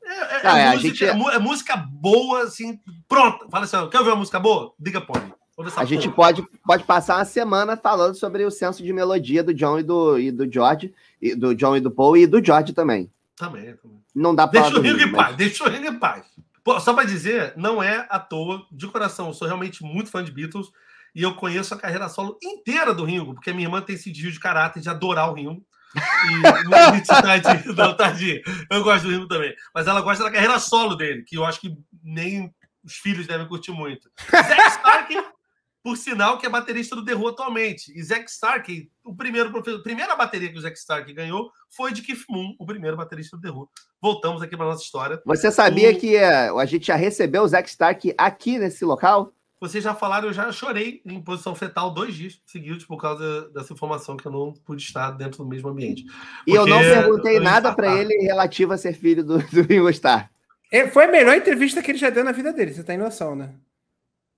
É, 0.02 0.12
é, 0.12 0.40
ah, 0.42 0.58
é, 0.58 0.72
música, 0.72 0.88
gente... 0.88 1.04
é, 1.04 1.38
música 1.38 1.76
boa, 1.76 2.42
assim, 2.42 2.80
pronto. 3.06 3.48
Fala 3.48 3.64
assim, 3.64 3.88
quer 3.90 3.98
ouvir 3.98 4.10
uma 4.10 4.16
música 4.16 4.40
boa? 4.40 4.74
Diga, 4.76 5.00
pode. 5.00 5.32
A 5.76 5.84
gente 5.84 6.08
pode, 6.08 6.44
pode 6.66 6.82
passar 6.82 7.16
uma 7.18 7.24
semana 7.24 7.76
falando 7.76 8.16
sobre 8.16 8.44
o 8.44 8.50
senso 8.50 8.82
de 8.82 8.92
melodia 8.92 9.42
do 9.42 9.54
John 9.54 9.78
e 9.78 9.82
do, 9.84 10.18
e 10.18 10.32
do 10.32 10.52
George, 10.52 10.92
e 11.22 11.36
do 11.36 11.54
John 11.54 11.76
e 11.76 11.80
do 11.80 11.92
Paul 11.92 12.16
e 12.16 12.26
do 12.26 12.44
George 12.44 12.72
também. 12.72 13.08
Também, 13.36 13.76
também. 13.76 13.98
Não 14.12 14.34
dá 14.34 14.48
pra. 14.48 14.62
Deixa 14.62 14.78
o 14.78 14.82
Ringo 14.82 15.00
em 15.00 15.12
paz, 15.12 15.36
deixa 15.36 15.64
o 15.64 15.68
Ringo 15.68 15.86
em 15.86 15.98
paz. 15.98 16.24
Pô, 16.64 16.80
só 16.80 16.92
para 16.92 17.04
dizer, 17.04 17.52
não 17.56 17.80
é 17.80 18.04
à 18.10 18.18
toa, 18.18 18.66
de 18.70 18.86
coração, 18.88 19.28
eu 19.28 19.34
sou 19.34 19.46
realmente 19.46 19.82
muito 19.84 20.10
fã 20.10 20.24
de 20.24 20.32
Beatles 20.32 20.70
e 21.14 21.22
eu 21.22 21.34
conheço 21.34 21.74
a 21.74 21.78
carreira 21.78 22.08
solo 22.08 22.38
inteira 22.42 22.94
do 22.94 23.04
Ringo, 23.04 23.34
porque 23.34 23.52
minha 23.52 23.66
irmã 23.66 23.80
tem 23.80 23.94
esse 23.94 24.10
desvio 24.10 24.32
de 24.32 24.40
caráter 24.40 24.80
de 24.80 24.88
adorar 24.88 25.30
o 25.30 25.34
Ringo. 25.34 25.62
E, 25.94 27.00
tadinho, 27.00 27.74
não, 27.74 27.96
tadinho. 27.96 28.40
Eu 28.70 28.84
gosto 28.84 29.04
do 29.04 29.10
Ringo 29.10 29.26
também. 29.26 29.54
Mas 29.74 29.86
ela 29.86 30.00
gosta 30.00 30.22
da 30.22 30.30
carreira 30.30 30.58
solo 30.58 30.94
dele, 30.94 31.24
que 31.26 31.36
eu 31.36 31.44
acho 31.44 31.60
que 31.60 31.74
nem 32.02 32.54
os 32.84 32.94
filhos 32.94 33.26
devem 33.26 33.48
curtir 33.48 33.72
muito. 33.72 34.10
Zack 34.30 34.70
Stark 34.76 35.14
por 35.82 35.96
sinal 35.96 36.38
que 36.38 36.44
é 36.44 36.50
baterista 36.50 36.94
do 36.94 37.04
The 37.04 37.14
Who 37.14 37.28
atualmente. 37.28 37.92
E 37.96 38.02
Zack 38.02 38.28
Stark, 38.30 38.90
o 39.02 39.16
primeiro 39.16 39.56
a 39.56 39.82
primeira 39.82 40.14
bateria 40.16 40.50
que 40.50 40.58
o 40.58 40.60
Zack 40.60 40.76
Stark 40.76 41.10
ganhou 41.14 41.50
foi 41.70 41.92
de 41.92 42.02
Keith 42.02 42.24
Moon, 42.28 42.54
o 42.58 42.66
primeiro 42.66 42.94
baterista 42.96 43.36
do 43.36 43.42
The 43.42 43.50
Who. 43.50 43.70
Voltamos 44.00 44.42
aqui 44.42 44.56
para 44.56 44.66
nossa 44.66 44.82
história. 44.82 45.20
Você 45.24 45.50
sabia 45.50 45.90
o... 45.90 45.98
que 45.98 46.16
uh, 46.16 46.58
a 46.58 46.66
gente 46.66 46.86
já 46.86 46.94
recebeu 46.94 47.42
o 47.42 47.48
Zack 47.48 47.68
Stark 47.68 48.14
aqui 48.18 48.58
nesse 48.58 48.84
local? 48.84 49.32
Vocês 49.60 49.82
já 49.82 49.94
falaram, 49.94 50.28
eu 50.28 50.32
já 50.32 50.52
chorei 50.52 51.02
em 51.04 51.20
posição 51.20 51.54
fetal 51.54 51.92
dois 51.92 52.14
dias 52.14 52.40
seguidos 52.46 52.84
por 52.84 52.96
causa 52.96 53.48
dessa 53.50 53.72
informação 53.72 54.16
que 54.16 54.26
eu 54.26 54.32
não 54.32 54.52
pude 54.52 54.82
estar 54.82 55.10
dentro 55.10 55.42
do 55.42 55.48
mesmo 55.48 55.68
ambiente. 55.68 56.04
E 56.46 56.52
eu 56.52 56.64
não 56.64 56.78
perguntei 56.78 57.40
nada 57.40 57.74
para 57.74 57.96
ele 57.96 58.14
relativo 58.18 58.72
a 58.72 58.78
ser 58.78 58.94
filho 58.94 59.24
do, 59.24 59.38
do 59.38 59.62
Ringo 59.62 59.90
Starr. 59.90 60.30
É, 60.70 60.86
foi 60.86 61.06
a 61.06 61.10
melhor 61.10 61.34
entrevista 61.34 61.82
que 61.82 61.90
ele 61.90 61.98
já 61.98 62.10
deu 62.10 62.22
na 62.22 62.32
vida 62.32 62.52
dele, 62.52 62.72
você 62.72 62.84
tem 62.84 62.96
noção, 62.96 63.34
né? 63.34 63.54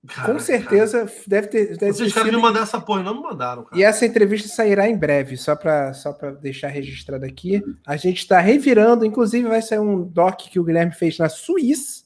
Cara, 0.07 0.33
Com 0.33 0.39
certeza 0.39 1.05
cara. 1.05 1.11
deve 1.27 1.47
ter. 1.47 1.77
Deve 1.77 1.93
Vocês 1.93 2.11
querem 2.11 2.31
me 2.31 2.41
mandar 2.41 2.61
essa 2.61 2.81
porra, 2.81 3.03
não 3.03 3.13
me 3.13 3.21
mandaram. 3.21 3.63
Cara. 3.65 3.79
E 3.79 3.83
essa 3.83 4.03
entrevista 4.03 4.47
sairá 4.47 4.89
em 4.89 4.97
breve, 4.97 5.37
só 5.37 5.55
para 5.55 5.93
só 5.93 6.11
deixar 6.41 6.69
registrado 6.69 7.23
aqui. 7.23 7.61
A 7.85 7.95
gente 7.97 8.17
está 8.17 8.39
revirando, 8.39 9.05
inclusive 9.05 9.47
vai 9.47 9.61
sair 9.61 9.77
um 9.77 10.01
doc 10.01 10.39
que 10.49 10.59
o 10.59 10.63
Guilherme 10.63 10.91
fez 10.91 11.19
na 11.19 11.29
Suíça, 11.29 12.03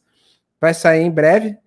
vai 0.60 0.74
sair 0.74 1.04
em 1.04 1.12
breve. 1.12 1.58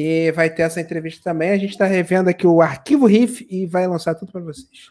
E 0.00 0.32
vai 0.32 0.48
ter 0.48 0.62
essa 0.62 0.80
entrevista 0.80 1.30
também. 1.30 1.50
A 1.50 1.58
gente 1.58 1.70
está 1.70 1.84
revendo 1.84 2.30
aqui 2.30 2.46
o 2.46 2.62
arquivo 2.62 3.06
Riff 3.06 3.46
e 3.50 3.66
vai 3.66 3.86
lançar 3.86 4.14
tudo 4.14 4.32
para 4.32 4.40
vocês. 4.40 4.90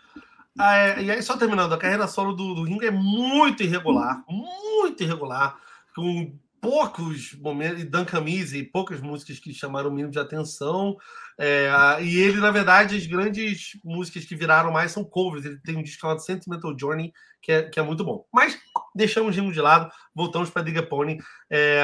Ah, 0.58 0.78
é, 0.78 1.02
e 1.04 1.12
aí, 1.12 1.22
só 1.24 1.38
terminando, 1.38 1.74
a 1.74 1.78
carreira 1.78 2.08
solo 2.08 2.34
do, 2.34 2.54
do 2.54 2.64
Ringo 2.64 2.84
é 2.84 2.92
muito 2.92 3.64
irregular, 3.64 4.24
muito 4.28 5.02
irregular, 5.02 5.58
com 5.96 6.34
poucos 6.62 7.34
momentos, 7.36 7.82
e 7.82 7.86
Dan 7.86 8.04
Camise, 8.06 8.58
e 8.58 8.64
poucas 8.64 9.00
músicas 9.00 9.40
que 9.40 9.54
chamaram 9.54 9.90
o 9.90 9.94
mínimo 9.94 10.12
de 10.12 10.20
atenção. 10.20 10.98
É, 11.40 11.70
e 12.02 12.20
ele, 12.20 12.42
na 12.42 12.52
verdade, 12.52 12.98
as 12.98 13.08
grandes 13.08 13.72
músicas 13.84 14.26
que 14.26 14.36
viraram 14.36 14.72
mais 14.72 14.92
são 14.92 15.04
covers. 15.04 15.46
Ele 15.46 15.58
tem 15.64 15.78
um 15.78 15.82
disco 15.82 16.02
chamado 16.02 16.22
Sentimental 16.22 16.78
Journey, 16.78 17.14
que 17.42 17.52
é, 17.52 17.64
que 17.64 17.80
é 17.80 17.84
muito 17.84 18.04
bom. 18.04 18.26
Mas 18.34 18.60
deixamos 18.94 19.38
o 19.38 19.52
de 19.52 19.62
lado, 19.62 19.90
voltamos 20.14 20.50
para 20.50 20.62
Diga 20.62 20.84
Pony. 20.84 21.18
É, 21.50 21.82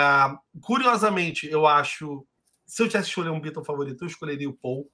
curiosamente, 0.61 1.49
eu 1.49 1.65
acho. 1.65 2.25
Se 2.65 2.82
eu 2.82 2.88
tivesse 2.88 3.10
escolher 3.10 3.30
um 3.30 3.39
Beatle 3.39 3.63
favorito, 3.63 4.04
eu 4.04 4.08
escolheria 4.08 4.49
o 4.49 4.54
Paul, 4.54 4.89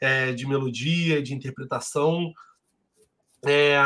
é, 0.00 0.32
de 0.32 0.46
melodia, 0.46 1.22
de 1.22 1.34
interpretação. 1.34 2.32
É, 3.44 3.76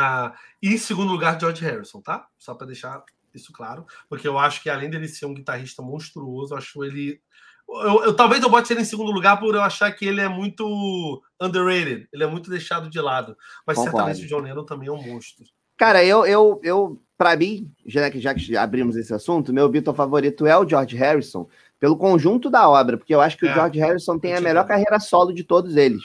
e 0.61 0.73
em 0.73 0.77
segundo 0.77 1.11
lugar, 1.11 1.39
George 1.39 1.63
Harrison, 1.63 2.01
tá? 2.01 2.27
Só 2.37 2.53
para 2.53 2.67
deixar 2.67 3.03
isso 3.33 3.51
claro, 3.51 3.85
porque 4.07 4.27
eu 4.27 4.37
acho 4.37 4.61
que 4.63 4.69
além 4.69 4.89
dele 4.89 5.07
ser 5.07 5.25
um 5.25 5.33
guitarrista 5.33 5.81
monstruoso, 5.81 6.53
eu 6.53 6.57
acho 6.57 6.83
ele. 6.83 7.21
Eu, 7.67 8.03
eu, 8.03 8.15
talvez 8.15 8.41
eu 8.43 8.49
bote 8.49 8.71
ele 8.71 8.81
em 8.81 8.85
segundo 8.85 9.11
lugar 9.11 9.39
por 9.39 9.55
eu 9.55 9.61
achar 9.61 9.91
que 9.91 10.05
ele 10.05 10.21
é 10.21 10.29
muito 10.29 11.21
underrated, 11.41 12.07
ele 12.13 12.23
é 12.23 12.27
muito 12.27 12.49
deixado 12.49 12.89
de 12.89 13.01
lado. 13.01 13.35
Mas 13.65 13.75
Concordo. 13.75 13.97
certamente 13.97 14.25
o 14.25 14.27
John 14.27 14.43
Lennon 14.43 14.65
também 14.65 14.87
é 14.87 14.91
um 14.91 15.01
monstro. 15.01 15.43
Cara, 15.77 16.05
eu, 16.05 16.25
eu, 16.25 16.61
eu 16.63 17.01
para 17.17 17.35
mim, 17.35 17.71
já 17.85 18.09
que, 18.09 18.19
já 18.19 18.33
que 18.33 18.55
abrimos 18.55 18.95
esse 18.95 19.13
assunto, 19.13 19.53
meu 19.53 19.67
Beatle 19.67 19.95
favorito 19.95 20.45
é 20.45 20.57
o 20.57 20.67
George 20.67 20.95
Harrison, 20.95 21.47
pelo 21.79 21.97
conjunto 21.97 22.49
da 22.49 22.69
obra, 22.69 22.97
porque 22.97 23.13
eu 23.13 23.21
acho 23.21 23.37
que 23.37 23.45
é, 23.45 23.51
o 23.51 23.53
George 23.53 23.79
Harrison 23.79 24.17
tem 24.17 24.35
a 24.35 24.41
melhor 24.41 24.65
carreira 24.65 24.99
solo 24.99 25.33
de 25.33 25.43
todos 25.43 25.75
eles. 25.75 26.01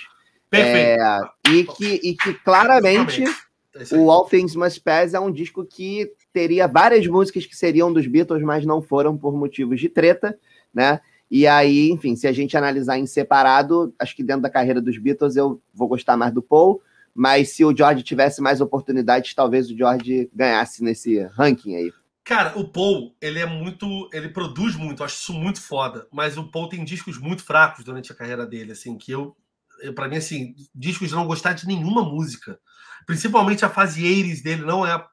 Perfeito. 0.48 1.00
É, 1.00 1.20
e, 1.50 1.64
que, 1.64 2.00
e 2.02 2.14
que 2.16 2.34
claramente 2.34 3.22
é 3.24 3.96
o 3.96 4.10
All 4.10 4.26
Things 4.26 4.56
Must 4.56 4.80
Pass 4.80 5.14
é 5.14 5.20
um 5.20 5.30
disco 5.30 5.64
que 5.64 6.12
teria 6.32 6.66
várias 6.66 7.06
músicas 7.06 7.46
que 7.46 7.56
seriam 7.56 7.92
dos 7.92 8.06
Beatles, 8.06 8.42
mas 8.42 8.66
não 8.66 8.82
foram 8.82 9.16
por 9.16 9.32
motivos 9.36 9.80
de 9.80 9.88
treta, 9.88 10.36
né? 10.74 11.00
E 11.30 11.46
aí, 11.46 11.90
enfim, 11.90 12.16
se 12.16 12.26
a 12.26 12.32
gente 12.32 12.56
analisar 12.56 12.98
em 12.98 13.06
separado, 13.06 13.94
acho 13.98 14.16
que 14.16 14.24
dentro 14.24 14.42
da 14.42 14.50
carreira 14.50 14.80
dos 14.80 14.98
Beatles 14.98 15.36
eu 15.36 15.62
vou 15.72 15.86
gostar 15.86 16.16
mais 16.16 16.32
do 16.32 16.42
Paul, 16.42 16.82
mas 17.14 17.50
se 17.50 17.64
o 17.64 17.76
George 17.76 18.02
tivesse 18.02 18.42
mais 18.42 18.60
oportunidades, 18.60 19.32
talvez 19.34 19.70
o 19.70 19.76
George 19.76 20.28
ganhasse 20.34 20.82
nesse 20.82 21.20
ranking 21.20 21.76
aí. 21.76 21.92
Cara, 22.30 22.56
o 22.56 22.68
Paul, 22.68 23.16
ele 23.20 23.40
é 23.40 23.44
muito. 23.44 24.08
Ele 24.12 24.28
produz 24.28 24.76
muito, 24.76 25.02
acho 25.02 25.16
isso 25.16 25.32
muito 25.32 25.60
foda. 25.60 26.06
Mas 26.12 26.38
o 26.38 26.48
Paul 26.48 26.68
tem 26.68 26.84
discos 26.84 27.18
muito 27.18 27.42
fracos 27.42 27.84
durante 27.84 28.12
a 28.12 28.14
carreira 28.14 28.46
dele, 28.46 28.70
assim, 28.70 28.96
que 28.96 29.10
eu. 29.10 29.36
eu 29.82 29.92
para 29.92 30.06
mim, 30.06 30.14
assim, 30.14 30.54
discos 30.72 31.08
de 31.08 31.14
não 31.16 31.26
gostar 31.26 31.54
de 31.54 31.66
nenhuma 31.66 32.04
música. 32.04 32.56
Principalmente 33.04 33.64
a 33.64 33.68
fase 33.68 34.06
Aires 34.06 34.42
dele 34.42 34.62
não 34.62 34.86
é 34.86 35.04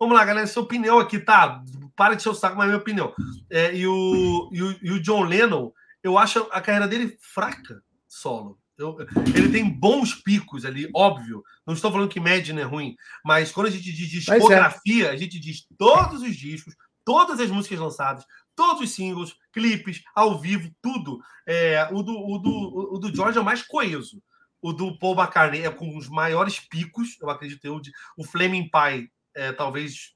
Vamos 0.00 0.16
lá, 0.16 0.24
galera, 0.24 0.48
sua 0.48 0.64
opinião 0.64 0.98
aqui, 0.98 1.20
tá? 1.20 1.62
Para 1.94 2.16
de 2.16 2.24
ser 2.24 2.30
o 2.30 2.34
saco, 2.34 2.56
mas 2.56 2.64
é 2.64 2.70
minha 2.70 2.80
opinião. 2.80 3.14
É, 3.48 3.72
e, 3.72 3.86
o, 3.86 4.50
e, 4.52 4.62
o, 4.64 4.78
e 4.82 4.90
o 4.90 5.00
John 5.00 5.22
Lennon, 5.22 5.70
eu 6.02 6.18
acho 6.18 6.40
a 6.50 6.60
carreira 6.60 6.88
dele 6.88 7.16
fraca. 7.20 7.80
solo. 8.08 8.58
Eu, 8.82 8.96
ele 9.34 9.50
tem 9.50 9.68
bons 9.68 10.14
picos 10.14 10.64
ali, 10.64 10.88
óbvio. 10.94 11.42
Não 11.66 11.74
estou 11.74 11.90
falando 11.90 12.08
que 12.08 12.18
Imagine 12.18 12.60
é 12.60 12.64
ruim, 12.64 12.96
mas 13.24 13.52
quando 13.52 13.68
a 13.68 13.70
gente 13.70 13.92
diz 13.92 14.28
é. 14.28 14.36
discografia, 14.36 15.06
é. 15.06 15.10
a 15.10 15.16
gente 15.16 15.38
diz 15.38 15.66
todos 15.78 16.22
os 16.22 16.36
discos, 16.36 16.74
todas 17.04 17.40
as 17.40 17.50
músicas 17.50 17.78
lançadas, 17.78 18.24
todos 18.54 18.82
os 18.82 18.90
singles, 18.90 19.34
clipes, 19.52 20.02
ao 20.14 20.38
vivo, 20.40 20.70
tudo. 20.82 21.20
É, 21.46 21.88
o, 21.92 22.02
do, 22.02 22.12
o, 22.12 22.38
do, 22.38 22.94
o 22.94 22.98
do 22.98 23.14
George 23.14 23.38
é 23.38 23.40
o 23.40 23.44
mais 23.44 23.62
coeso. 23.62 24.22
O 24.60 24.72
do 24.72 24.96
Paul 24.98 25.18
McCartney 25.18 25.64
é 25.64 25.70
com 25.70 25.96
os 25.96 26.08
maiores 26.08 26.60
picos, 26.60 27.16
eu 27.20 27.28
acredito. 27.30 27.64
Eu, 27.64 27.80
o 28.16 28.24
Flaming 28.24 28.70
Pie 28.70 29.10
é 29.34 29.52
talvez 29.52 30.14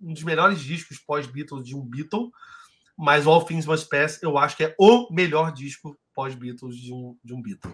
um 0.00 0.12
dos 0.12 0.22
melhores 0.22 0.60
discos 0.60 0.98
pós-Beatles 0.98 1.64
de 1.64 1.76
um 1.76 1.82
Beatle, 1.82 2.30
mas 2.96 3.26
All 3.26 3.44
Things 3.44 3.66
Must 3.66 3.88
Pass 3.88 4.22
eu 4.22 4.36
acho 4.38 4.56
que 4.56 4.64
é 4.64 4.74
o 4.78 5.12
melhor 5.12 5.52
disco 5.52 5.98
pós-Beatles 6.20 6.76
de 6.76 6.92
um, 6.92 7.16
de 7.24 7.32
um 7.32 7.40
Beatle. 7.40 7.72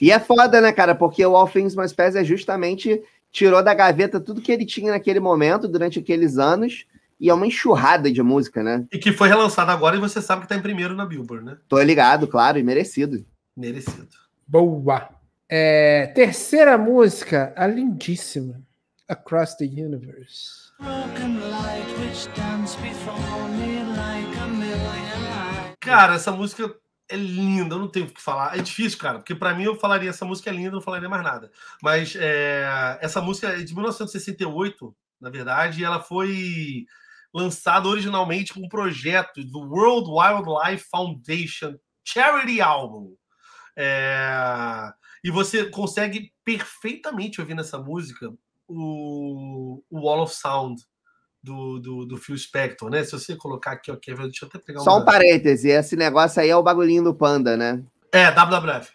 E 0.00 0.12
é 0.12 0.20
foda, 0.20 0.60
né, 0.60 0.70
cara? 0.70 0.94
Porque 0.94 1.26
o 1.26 1.34
All 1.34 1.48
Things 1.48 1.74
Must 1.74 1.96
Pass 1.96 2.14
é 2.14 2.22
justamente 2.22 3.02
tirou 3.32 3.64
da 3.64 3.74
gaveta 3.74 4.20
tudo 4.20 4.40
que 4.40 4.52
ele 4.52 4.64
tinha 4.64 4.92
naquele 4.92 5.18
momento, 5.18 5.66
durante 5.66 5.98
aqueles 5.98 6.38
anos, 6.38 6.86
e 7.18 7.28
é 7.28 7.34
uma 7.34 7.48
enxurrada 7.48 8.10
de 8.10 8.22
música, 8.22 8.62
né? 8.62 8.86
E 8.92 8.98
que 8.98 9.12
foi 9.12 9.28
relançado 9.28 9.72
agora 9.72 9.96
e 9.96 10.00
você 10.00 10.22
sabe 10.22 10.42
que 10.42 10.48
tá 10.48 10.54
em 10.54 10.62
primeiro 10.62 10.94
na 10.94 11.04
Billboard, 11.04 11.44
né? 11.44 11.56
Tô 11.68 11.82
ligado, 11.82 12.28
claro, 12.28 12.58
e 12.58 12.62
merecido. 12.62 13.24
Merecido. 13.56 14.08
Boa. 14.46 15.08
É, 15.48 16.06
terceira 16.14 16.78
música, 16.78 17.52
a 17.56 17.66
lindíssima. 17.66 18.62
Across 19.08 19.56
the 19.56 19.64
Universe. 19.64 20.70
Cara, 25.80 26.14
essa 26.14 26.30
música 26.30 26.72
é 27.10 27.16
linda, 27.16 27.74
eu 27.74 27.78
não 27.78 27.88
tenho 27.88 28.06
o 28.06 28.10
que 28.10 28.22
falar. 28.22 28.56
É 28.56 28.62
difícil, 28.62 28.98
cara, 28.98 29.18
porque 29.18 29.34
para 29.34 29.54
mim 29.54 29.64
eu 29.64 29.76
falaria 29.76 30.08
essa 30.08 30.24
música 30.24 30.48
é 30.48 30.52
linda, 30.52 30.70
não 30.70 30.80
falaria 30.80 31.08
mais 31.08 31.24
nada. 31.24 31.50
Mas 31.82 32.14
é, 32.16 32.98
essa 33.00 33.20
música 33.20 33.48
é 33.48 33.62
de 33.62 33.74
1968, 33.74 34.96
na 35.20 35.28
verdade, 35.28 35.80
e 35.80 35.84
ela 35.84 36.00
foi 36.00 36.86
lançada 37.34 37.88
originalmente 37.88 38.54
com 38.54 38.60
um 38.60 38.68
projeto 38.68 39.44
do 39.44 39.60
World 39.60 40.08
Wildlife 40.08 40.86
Foundation 40.88 41.74
Charity 42.04 42.60
Album. 42.60 43.14
É, 43.76 44.92
e 45.24 45.30
você 45.30 45.68
consegue 45.68 46.32
perfeitamente 46.44 47.40
ouvir 47.40 47.54
nessa 47.54 47.78
música 47.78 48.32
o, 48.68 49.82
o 49.90 50.00
Wall 50.00 50.22
of 50.22 50.34
Sound 50.34 50.80
do, 51.42 51.78
do, 51.78 52.06
do 52.06 52.16
Phil 52.18 52.36
Spector, 52.36 52.90
né? 52.90 53.02
Se 53.02 53.12
você 53.12 53.36
colocar 53.36 53.72
aqui, 53.72 53.90
ok, 53.90 54.14
deixa 54.14 54.44
eu 54.44 54.48
até 54.48 54.58
pegar 54.58 54.80
Só 54.80 54.98
um 54.98 55.04
parêntese, 55.04 55.68
esse 55.68 55.96
negócio 55.96 56.40
aí 56.40 56.50
é 56.50 56.56
o 56.56 56.62
bagulhinho 56.62 57.02
do 57.02 57.14
Panda, 57.14 57.56
né? 57.56 57.82
É, 58.12 58.30
WWF. 58.30 58.92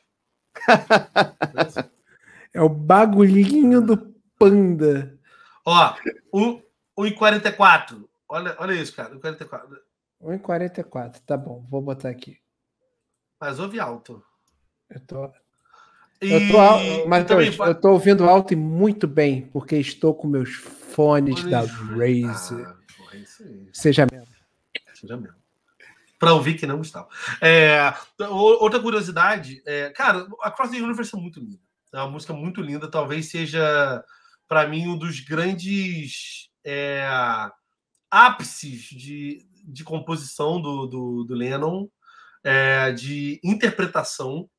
é 2.53 2.61
o 2.61 2.69
bagulhinho 2.69 3.81
do 3.81 4.15
Panda. 4.37 5.17
Ó, 5.65 5.95
1,44. 6.97 8.07
Olha, 8.29 8.55
olha 8.59 8.73
isso, 8.73 8.95
cara, 8.95 9.15
1,44. 9.15 9.77
1,44, 10.21 11.21
tá 11.25 11.37
bom, 11.37 11.65
vou 11.69 11.81
botar 11.81 12.09
aqui. 12.09 12.37
Mas 13.39 13.59
ouve 13.59 13.79
alto. 13.79 14.23
Eu 14.89 14.99
tô, 15.01 15.31
eu 16.21 16.39
tô, 16.47 17.25
também, 17.25 17.53
eu 17.53 17.71
estou 17.71 17.91
ouvindo 17.91 18.23
alto 18.23 18.53
e 18.53 18.55
muito 18.55 19.07
bem, 19.07 19.49
porque 19.51 19.75
estou 19.75 20.13
com 20.13 20.27
meus 20.27 20.53
fones 20.53 21.43
da 21.43 21.61
Razer. 21.61 22.65
Ah, 22.65 22.75
Seja 23.73 24.07
mesmo. 24.09 24.27
Seja 24.93 25.17
mesmo. 25.17 25.35
Para 26.17 26.33
ouvir 26.33 26.55
que 26.55 26.65
não, 26.65 26.77
Gustavo. 26.77 27.09
É, 27.41 27.93
outra 28.29 28.79
curiosidade, 28.79 29.61
é, 29.65 29.89
cara, 29.89 30.25
Across 30.41 30.71
the 30.71 30.77
Universe 30.77 31.15
é 31.15 31.19
muito 31.19 31.39
linda. 31.39 31.59
É 31.93 31.97
uma 31.97 32.09
música 32.09 32.33
muito 32.33 32.61
linda, 32.61 32.89
talvez 32.89 33.29
seja, 33.29 34.03
para 34.47 34.67
mim, 34.67 34.87
um 34.87 34.97
dos 34.97 35.19
grandes 35.19 36.49
é, 36.63 37.07
ápices 38.09 38.83
de, 38.83 39.45
de 39.65 39.83
composição 39.83 40.61
do, 40.61 40.87
do, 40.87 41.23
do 41.25 41.35
Lennon, 41.35 41.87
é, 42.43 42.91
de 42.91 43.39
interpretação. 43.43 44.49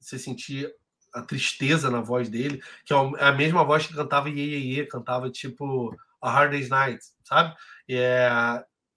Você 0.00 0.18
sentir 0.18 0.72
a 1.12 1.22
tristeza 1.22 1.90
na 1.90 2.00
voz 2.00 2.28
dele, 2.28 2.62
que 2.84 2.92
é, 2.92 2.96
é 3.18 3.24
a 3.24 3.32
mesma 3.32 3.64
voz 3.64 3.86
que 3.86 3.94
cantava 3.94 4.28
Ye, 4.28 4.40
Ye, 4.40 4.76
Ye 4.76 4.86
cantava 4.86 5.30
tipo 5.30 5.96
A 6.20 6.30
Hard 6.30 6.52
Day's 6.52 6.68
Night, 6.68 7.04
sabe? 7.24 7.54
É 7.88 8.28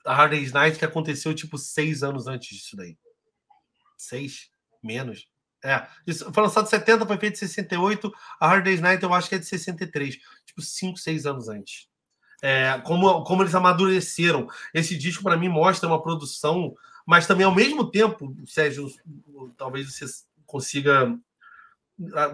a 0.06 0.14
Hard 0.14 0.32
Day's 0.32 0.52
Night 0.52 0.78
que 0.78 0.86
aconteceu 0.86 1.34
tipo 1.34 1.58
seis 1.58 2.04
anos 2.04 2.28
antes 2.28 2.58
disso 2.58 2.76
daí. 2.76 2.98
Seis? 3.98 4.50
Menos. 4.82 5.28
É, 5.64 5.88
isso 6.06 6.32
foi 6.34 6.44
lançado 6.44 6.66
em 6.66 6.70
70, 6.70 7.06
foi 7.06 7.18
feito 7.18 7.36
em 7.36 7.38
68. 7.38 8.14
A 8.40 8.48
Hard 8.48 8.66
Day's 8.66 8.82
Night 8.82 9.02
eu 9.02 9.14
acho 9.14 9.30
que 9.30 9.36
é 9.36 9.40
de 9.40 9.46
63, 9.46 10.18
tipo 10.46 10.62
cinco, 10.62 10.98
seis 10.98 11.26
anos 11.26 11.48
antes. 11.48 11.88
É, 12.42 12.78
como, 12.84 13.24
como 13.24 13.42
eles 13.42 13.56
amadureceram. 13.56 14.50
Esse 14.74 14.98
disco, 14.98 15.24
para 15.24 15.38
mim, 15.38 15.48
mostra 15.48 15.88
uma 15.88 16.04
produção, 16.04 16.76
mas 17.06 17.26
também, 17.26 17.46
ao 17.46 17.56
mesmo 17.56 17.90
tempo, 17.90 18.36
Sérgio, 18.46 18.92
talvez 19.56 19.90
você 19.90 20.06
consiga 20.46 21.18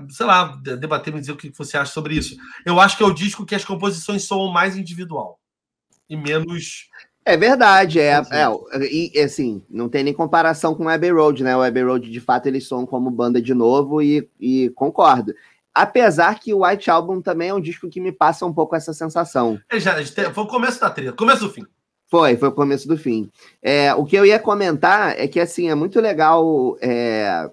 sei 0.10 0.26
lá, 0.26 0.56
debater, 0.80 1.13
me 1.13 1.19
dizer 1.19 1.32
o 1.32 1.38
que 1.38 1.52
você 1.56 1.78
acha 1.78 1.91
sobre 1.91 2.15
isso. 2.15 2.36
Eu 2.65 2.80
acho 2.80 2.98
que 2.98 3.04
é 3.04 3.06
o 3.06 3.13
disco 3.13 3.45
que 3.45 3.56
as 3.56 3.65
composições 3.65 4.24
soam 4.24 4.52
mais 4.52 4.78
individual 4.78 5.39
e 6.10 6.15
menos. 6.15 6.89
É 7.26 7.38
verdade, 7.38 8.00
é, 8.00 8.13
é, 8.32 8.48
e 8.91 9.19
assim, 9.19 9.63
não 9.69 9.88
tem 9.88 10.04
nem 10.04 10.13
comparação 10.13 10.74
com 10.74 10.86
o 10.86 10.89
Abbey 10.89 11.12
Road, 11.12 11.43
né? 11.43 11.56
O 11.56 11.62
Abbey 11.62 11.84
Road, 11.84 12.10
de 12.10 12.19
fato, 12.19 12.48
eles 12.48 12.67
soam 12.67 12.86
como 12.86 13.12
banda 13.12 13.41
de 13.41 13.54
novo 13.54 14.02
e, 14.02 14.28
e 14.39 14.69
concordo. 14.72 15.34
Apesar 15.74 16.39
que 16.39 16.54
o 16.54 16.65
White 16.65 16.89
Album 16.89 17.22
também 17.22 17.50
é 17.50 17.54
um 17.54 17.62
disco 17.62 17.88
que 17.88 18.02
me 18.02 18.12
passa 18.12 18.45
um 18.45 18.54
pouco 18.54 18.76
essa 18.76 18.93
sensação. 18.93 19.60
É, 19.69 19.80
já, 19.80 19.93
foi 20.34 20.43
o 20.43 20.48
começo 20.48 20.80
da 20.80 20.89
trilha, 20.89 21.13
começo 21.13 21.41
do 21.41 21.52
fim. 21.52 21.63
Foi, 22.08 22.36
foi 22.36 22.50
o 22.50 22.54
começo 22.54 22.88
do 22.88 22.98
fim. 22.98 23.30
É, 23.62 23.93
o 23.93 24.04
que 24.04 24.15
eu 24.15 24.26
ia 24.26 24.39
comentar 24.39 25.17
é 25.19 25.28
que, 25.28 25.39
assim, 25.39 25.69
é 25.69 25.76
muito 25.76 26.02
legal 26.02 26.76
é, 26.82 27.48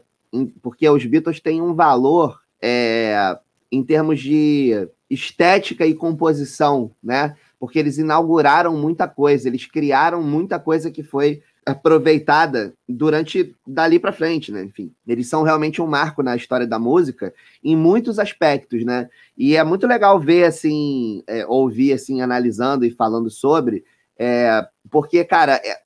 porque 0.62 0.88
os 0.88 1.04
Beatles 1.04 1.40
têm 1.40 1.62
um 1.62 1.74
valor 1.74 2.40
é, 2.60 3.38
em 3.70 3.82
termos 3.82 4.20
de 4.20 4.88
estética 5.08 5.86
e 5.86 5.94
composição, 5.94 6.90
né? 7.02 7.36
Porque 7.58 7.78
eles 7.78 7.96
inauguraram 7.96 8.76
muita 8.76 9.08
coisa, 9.08 9.48
eles 9.48 9.64
criaram 9.66 10.22
muita 10.22 10.58
coisa 10.58 10.90
que 10.90 11.02
foi 11.02 11.42
aproveitada 11.64 12.72
durante 12.88 13.52
dali 13.66 13.98
para 13.98 14.12
frente, 14.12 14.52
né? 14.52 14.62
Enfim, 14.62 14.92
eles 15.06 15.28
são 15.28 15.42
realmente 15.42 15.82
um 15.82 15.86
marco 15.86 16.22
na 16.22 16.36
história 16.36 16.66
da 16.66 16.78
música 16.78 17.34
em 17.62 17.76
muitos 17.76 18.20
aspectos, 18.20 18.84
né? 18.84 19.08
E 19.36 19.56
é 19.56 19.64
muito 19.64 19.86
legal 19.86 20.18
ver 20.20 20.44
assim, 20.44 21.24
é, 21.26 21.44
ouvir 21.46 21.92
assim, 21.92 22.20
analisando 22.20 22.84
e 22.84 22.90
falando 22.90 23.28
sobre, 23.28 23.84
é, 24.16 24.64
porque 24.88 25.24
cara, 25.24 25.60
é, 25.64 25.76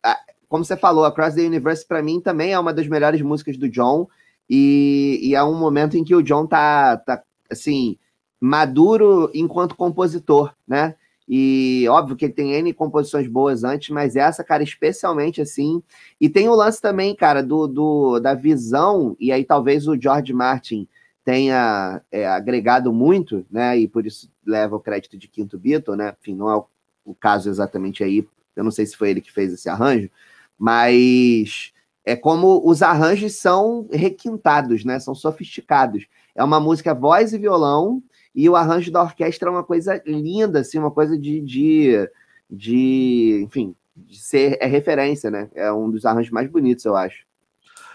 como 0.50 0.64
você 0.64 0.76
falou, 0.76 1.04
Across 1.04 1.36
the 1.36 1.42
Universe 1.42 1.86
para 1.86 2.02
mim 2.02 2.20
também 2.20 2.52
é 2.52 2.58
uma 2.58 2.74
das 2.74 2.86
melhores 2.86 3.22
músicas 3.22 3.56
do 3.56 3.68
John. 3.68 4.06
E, 4.50 5.20
e 5.22 5.34
é 5.36 5.44
um 5.44 5.56
momento 5.56 5.96
em 5.96 6.02
que 6.02 6.14
o 6.14 6.22
John 6.22 6.44
tá, 6.44 6.96
tá 6.96 7.22
assim, 7.48 7.96
maduro 8.40 9.30
enquanto 9.32 9.76
compositor, 9.76 10.52
né? 10.66 10.96
E 11.28 11.86
óbvio 11.88 12.16
que 12.16 12.24
ele 12.24 12.34
tem 12.34 12.54
N 12.54 12.72
composições 12.72 13.28
boas 13.28 13.62
antes, 13.62 13.90
mas 13.90 14.16
essa, 14.16 14.42
cara, 14.42 14.64
especialmente 14.64 15.40
assim. 15.40 15.80
E 16.20 16.28
tem 16.28 16.48
o 16.48 16.54
lance 16.56 16.82
também, 16.82 17.14
cara, 17.14 17.40
do, 17.40 17.68
do 17.68 18.18
da 18.18 18.34
visão, 18.34 19.16
e 19.20 19.30
aí 19.30 19.44
talvez 19.44 19.86
o 19.86 19.96
George 20.00 20.32
Martin 20.32 20.88
tenha 21.24 22.02
é, 22.10 22.26
agregado 22.26 22.92
muito, 22.92 23.46
né? 23.48 23.78
E 23.78 23.86
por 23.86 24.04
isso 24.04 24.28
leva 24.44 24.74
o 24.74 24.80
crédito 24.80 25.16
de 25.16 25.28
quinto 25.28 25.56
Beatle, 25.56 25.94
né? 25.94 26.16
Enfim, 26.20 26.34
não 26.34 26.50
é 26.50 26.56
o, 26.56 26.66
o 27.04 27.14
caso 27.14 27.48
exatamente 27.48 28.02
aí. 28.02 28.26
Eu 28.56 28.64
não 28.64 28.72
sei 28.72 28.84
se 28.84 28.96
foi 28.96 29.10
ele 29.10 29.20
que 29.20 29.30
fez 29.30 29.52
esse 29.52 29.68
arranjo, 29.68 30.10
mas 30.58 31.72
é 32.10 32.16
como 32.16 32.60
os 32.68 32.82
arranjos 32.82 33.36
são 33.36 33.86
requintados, 33.92 34.84
né? 34.84 34.98
São 34.98 35.14
sofisticados. 35.14 36.06
É 36.34 36.42
uma 36.42 36.58
música 36.58 36.92
voz 36.92 37.32
e 37.32 37.38
violão, 37.38 38.02
e 38.34 38.48
o 38.48 38.56
arranjo 38.56 38.90
da 38.90 39.02
orquestra 39.02 39.48
é 39.48 39.52
uma 39.52 39.62
coisa 39.62 40.02
linda, 40.04 40.60
assim, 40.60 40.78
uma 40.78 40.90
coisa 40.90 41.16
de, 41.16 41.40
de, 41.40 42.10
de 42.50 43.42
enfim, 43.44 43.76
de 43.94 44.18
ser 44.18 44.58
é 44.60 44.66
referência, 44.66 45.30
né? 45.30 45.48
É 45.54 45.72
um 45.72 45.88
dos 45.88 46.04
arranjos 46.04 46.32
mais 46.32 46.50
bonitos, 46.50 46.84
eu 46.84 46.96
acho. 46.96 47.24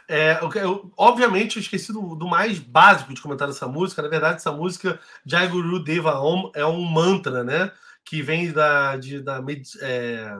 É, 0.08 0.40
eu, 0.62 0.90
obviamente, 0.96 1.58
eu 1.58 1.62
esqueci 1.62 1.92
do, 1.92 2.16
do, 2.16 2.28
mais 2.28 2.60
básico 2.60 3.14
de 3.14 3.22
comentar 3.22 3.48
dessa 3.50 3.68
música. 3.68 4.02
Na 4.02 4.08
verdade, 4.08 4.36
essa 4.36 4.52
música 4.52 4.98
Jai 5.26 5.48
Guru 5.48 5.84
Deva 5.84 6.20
Om 6.22 6.52
é 6.54 6.66
um 6.66 6.86
mantra, 6.86 7.44
né? 7.44 7.70
Que 8.06 8.22
vem 8.22 8.52
da, 8.52 8.96
de, 8.96 9.20
da 9.20 9.44
é, 9.82 10.38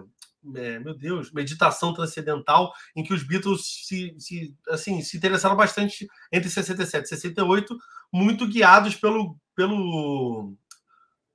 é, 0.56 0.80
meu 0.80 0.96
Deus, 0.96 1.32
meditação 1.32 1.94
transcendental, 1.94 2.74
em 2.96 3.04
que 3.04 3.14
os 3.14 3.24
Beatles 3.24 3.86
se, 3.86 4.16
se, 4.20 4.56
assim, 4.70 5.02
se 5.02 5.18
interessaram 5.18 5.56
bastante 5.56 6.08
entre 6.32 6.50
67 6.50 7.06
e 7.06 7.08
68, 7.08 7.78
muito 8.12 8.48
guiados 8.48 8.96
pelo, 8.96 9.38
pelo, 9.56 10.54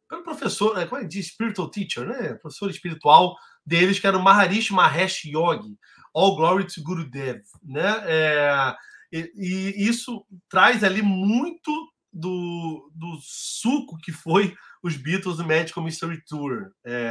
pelo 0.09 0.23
professor, 0.23 0.79
é, 0.79 0.87
como 0.87 1.03
é, 1.03 1.07
de 1.07 1.23
spiritual 1.23 1.71
teacher, 1.71 2.07
né? 2.07 2.35
Professor 2.35 2.71
espiritual 2.71 3.37
deles, 3.65 3.99
que 3.99 4.07
era 4.07 4.19
o 4.19 4.23
Maharishi 4.23 4.73
Mahesh 4.73 5.25
Yogi, 5.25 5.77
All 6.15 6.37
Glory 6.37 6.67
to 6.67 6.83
Gurudev, 6.83 7.43
né? 7.63 8.03
É, 8.05 8.75
E, 9.13 9.31
e 9.35 9.89
isso 9.89 10.25
traz 10.49 10.85
ali 10.85 11.03
muito 11.03 11.71
do, 12.13 12.91
do 12.95 13.19
suco 13.23 13.99
que 13.99 14.13
foi 14.13 14.55
os 14.83 14.97
Beatles 14.97 15.37
do 15.37 15.45
Magical 15.45 15.85
Mystery 15.85 16.23
Tour. 16.25 16.71
É, 16.85 17.11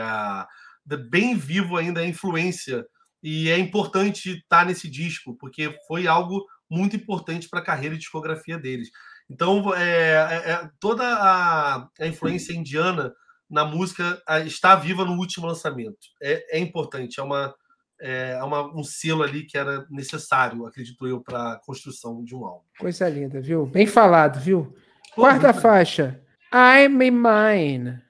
bem 0.98 1.36
vivo 1.36 1.78
ainda 1.78 2.02
a 2.02 2.06
influência. 2.06 2.86
E 3.22 3.50
é 3.50 3.58
importante 3.58 4.38
estar 4.38 4.66
nesse 4.66 4.90
disco, 4.90 5.36
porque 5.38 5.78
foi 5.88 6.08
algo 6.08 6.46
muito 6.70 6.96
importante 6.96 7.50
para 7.50 7.60
a 7.60 7.64
carreira 7.64 7.96
e 7.96 7.98
discografia 7.98 8.58
deles. 8.58 8.90
Então, 9.30 9.74
é, 9.76 10.14
é, 10.14 10.52
é 10.52 10.70
toda 10.80 11.04
a, 11.04 11.88
a, 12.00 12.08
influência 12.08 12.54
indiana 12.54 13.14
na 13.50 13.66
música 13.66 14.22
está 14.46 14.76
viva 14.76 15.04
no 15.04 15.14
último 15.14 15.48
lançamento. 15.48 15.98
É, 16.22 16.58
é 16.58 16.60
importante, 16.60 17.20
é, 17.20 17.24
uma, 17.24 17.54
é, 18.00 18.32
é 18.40 18.44
uma, 18.44 18.64
um 18.76 18.84
selo 18.84 19.24
ali 19.24 19.46
que 19.46 19.58
era 19.58 19.86
necessário, 19.90 20.66
acredito 20.66 21.08
eu, 21.08 21.22
para 21.22 21.54
a 21.54 21.60
construção 21.60 22.24
de 22.24 22.36
um 22.36 22.46
álbum. 22.46 22.66
Coisa 22.80 23.10
linda, 23.10 23.42
viu? 23.42 23.66
Bem 23.66 23.88
falado, 23.88 24.40
viu? 24.40 24.76
Quarta 25.14 25.54
faixa, 25.54 26.22
I'm 26.54 27.12
Mine. 27.12 28.02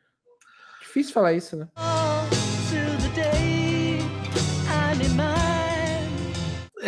Difícil 0.81 1.13
falar 1.13 1.33
isso, 1.33 1.55
né? 1.55 1.67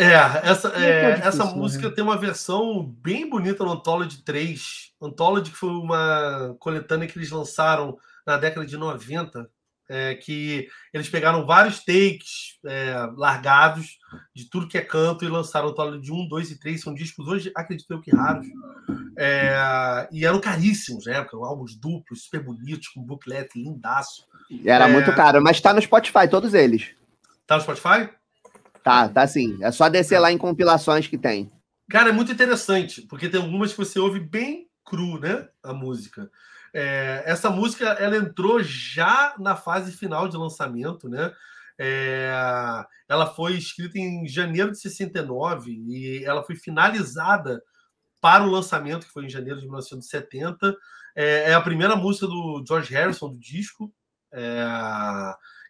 É, 0.02 0.50
essa, 0.50 0.68
é, 0.68 1.10
difícil, 1.10 1.28
essa 1.28 1.44
música 1.46 1.88
né? 1.88 1.94
tem 1.94 2.04
uma 2.04 2.16
versão 2.16 2.84
bem 2.84 3.28
bonita 3.28 3.64
no 3.64 3.72
Anthology 3.72 4.22
3. 4.24 4.92
Anthology 5.00 5.50
que 5.50 5.56
foi 5.56 5.70
uma 5.70 6.56
coletânea 6.58 7.06
que 7.06 7.18
eles 7.18 7.30
lançaram 7.30 7.98
na 8.26 8.36
década 8.36 8.66
de 8.66 8.76
90, 8.76 9.48
é, 9.88 10.14
que 10.14 10.68
eles 10.92 11.08
pegaram 11.08 11.44
vários 11.44 11.84
takes 11.84 12.58
é, 12.64 12.94
largados 13.16 13.98
de 14.34 14.48
tudo 14.48 14.68
que 14.68 14.78
é 14.78 14.82
canto 14.82 15.24
e 15.24 15.28
lançaram 15.28 15.68
o 15.68 15.70
Anthology 15.70 16.00
de 16.00 16.12
1, 16.12 16.28
2 16.28 16.50
e 16.50 16.58
3. 16.58 16.80
São 16.80 16.94
discos 16.94 17.26
hoje, 17.26 17.52
acredito 17.54 17.90
eu, 17.90 18.00
que 18.00 18.14
raros. 18.14 18.46
É, 19.18 20.08
e 20.10 20.24
eram 20.24 20.40
caríssimos, 20.40 21.06
né? 21.06 21.26
Álbuns 21.32 21.74
duplos, 21.76 22.24
super 22.24 22.42
bonitos, 22.42 22.88
com 22.88 23.02
booklet 23.02 23.50
lindaço. 23.54 24.26
Era 24.64 24.88
muito 24.88 25.10
é. 25.10 25.14
caro, 25.14 25.42
mas 25.42 25.60
tá 25.60 25.72
no 25.72 25.82
Spotify, 25.82 26.28
todos 26.28 26.54
eles. 26.54 26.90
Tá 27.46 27.56
no 27.56 27.62
Spotify? 27.62 28.08
Tá, 28.82 29.08
tá 29.08 29.26
sim. 29.26 29.58
É 29.62 29.70
só 29.70 29.88
descer 29.88 30.18
lá 30.18 30.32
em 30.32 30.38
compilações 30.38 31.06
que 31.06 31.16
tem. 31.16 31.50
Cara, 31.90 32.08
é 32.08 32.12
muito 32.12 32.32
interessante, 32.32 33.02
porque 33.02 33.28
tem 33.28 33.40
algumas 33.40 33.72
que 33.72 33.78
você 33.78 33.98
ouve 33.98 34.18
bem 34.18 34.66
cru, 34.84 35.18
né? 35.20 35.48
A 35.62 35.72
música. 35.72 36.30
É, 36.74 37.22
essa 37.26 37.50
música 37.50 37.84
ela 37.84 38.16
entrou 38.16 38.62
já 38.62 39.34
na 39.38 39.54
fase 39.54 39.92
final 39.92 40.26
de 40.28 40.36
lançamento, 40.36 41.08
né? 41.08 41.32
É, 41.78 42.32
ela 43.08 43.26
foi 43.26 43.54
escrita 43.54 43.98
em 43.98 44.26
janeiro 44.26 44.70
de 44.70 44.78
69 44.78 45.72
e 45.72 46.24
ela 46.24 46.42
foi 46.42 46.56
finalizada 46.56 47.62
para 48.20 48.44
o 48.44 48.50
lançamento, 48.50 49.06
que 49.06 49.12
foi 49.12 49.26
em 49.26 49.30
janeiro 49.30 49.58
de 49.58 49.66
1970. 49.66 50.76
É, 51.14 51.50
é 51.50 51.54
a 51.54 51.60
primeira 51.60 51.96
música 51.96 52.26
do 52.26 52.64
George 52.66 52.94
Harrison 52.94 53.28
do 53.30 53.38
disco. 53.38 53.92
É, 54.32 54.64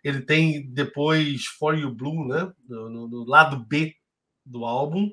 ele 0.03 0.23
tem 0.23 0.69
depois 0.71 1.47
For 1.47 1.79
You 1.79 1.95
Blue, 1.95 2.27
né? 2.27 2.53
No, 2.69 2.91
no, 2.91 3.09
no, 3.09 3.25
lado 3.25 3.65
B 3.65 3.95
do 4.45 4.65
álbum. 4.65 5.11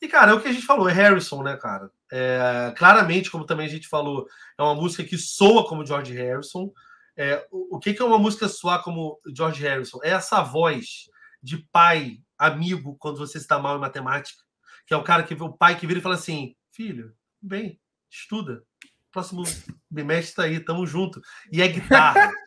E, 0.00 0.08
cara, 0.08 0.32
é 0.32 0.34
o 0.34 0.40
que 0.40 0.48
a 0.48 0.52
gente 0.52 0.66
falou, 0.66 0.88
é 0.88 0.92
Harrison, 0.92 1.42
né, 1.42 1.56
cara? 1.56 1.90
É, 2.12 2.74
claramente, 2.76 3.30
como 3.30 3.46
também 3.46 3.66
a 3.66 3.70
gente 3.70 3.88
falou, 3.88 4.26
é 4.58 4.62
uma 4.62 4.74
música 4.74 5.04
que 5.04 5.16
soa 5.16 5.66
como 5.66 5.86
George 5.86 6.12
Harrison. 6.12 6.72
É, 7.16 7.46
o, 7.50 7.76
o 7.76 7.78
que, 7.78 7.94
que 7.94 8.02
é 8.02 8.04
uma 8.04 8.18
música 8.18 8.48
soar 8.48 8.82
como 8.82 9.18
George 9.34 9.62
Harrison? 9.62 9.98
É 10.02 10.10
essa 10.10 10.42
voz 10.42 11.08
de 11.42 11.58
pai, 11.72 12.18
amigo, 12.36 12.96
quando 12.98 13.18
você 13.18 13.38
está 13.38 13.58
mal 13.58 13.76
em 13.76 13.80
matemática, 13.80 14.42
que 14.86 14.92
é 14.92 14.96
o 14.96 15.02
cara 15.02 15.22
que 15.22 15.34
o 15.34 15.52
pai 15.52 15.78
que 15.78 15.86
vira 15.86 16.00
e 16.00 16.02
fala 16.02 16.16
assim: 16.16 16.54
filho, 16.72 17.14
bem, 17.40 17.80
estuda. 18.10 18.62
Próximo 19.10 19.44
bimestre 19.90 20.30
está 20.30 20.42
aí, 20.42 20.60
tamo 20.60 20.86
junto. 20.86 21.22
E 21.50 21.62
é 21.62 21.68
guitarra. 21.68 22.30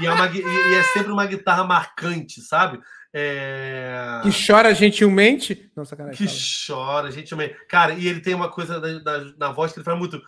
e, 0.00 0.06
é 0.06 0.12
uma, 0.12 0.26
e 0.28 0.74
é 0.74 0.82
sempre 0.84 1.12
uma 1.12 1.26
guitarra 1.26 1.64
marcante, 1.64 2.40
sabe? 2.40 2.80
É... 3.12 4.20
Que 4.22 4.30
chora 4.46 4.74
gentilmente. 4.74 5.70
Não, 5.74 5.84
sacanagem. 5.84 6.18
Que 6.18 6.26
fala. 6.26 6.38
chora 6.66 7.10
gentilmente. 7.10 7.56
Cara, 7.68 7.94
e 7.94 8.06
ele 8.06 8.20
tem 8.20 8.34
uma 8.34 8.50
coisa 8.50 8.80
da, 8.80 8.98
da, 8.98 9.24
na 9.38 9.52
voz 9.52 9.72
que 9.72 9.78
ele 9.78 9.84
faz 9.84 9.98
muito. 9.98 10.20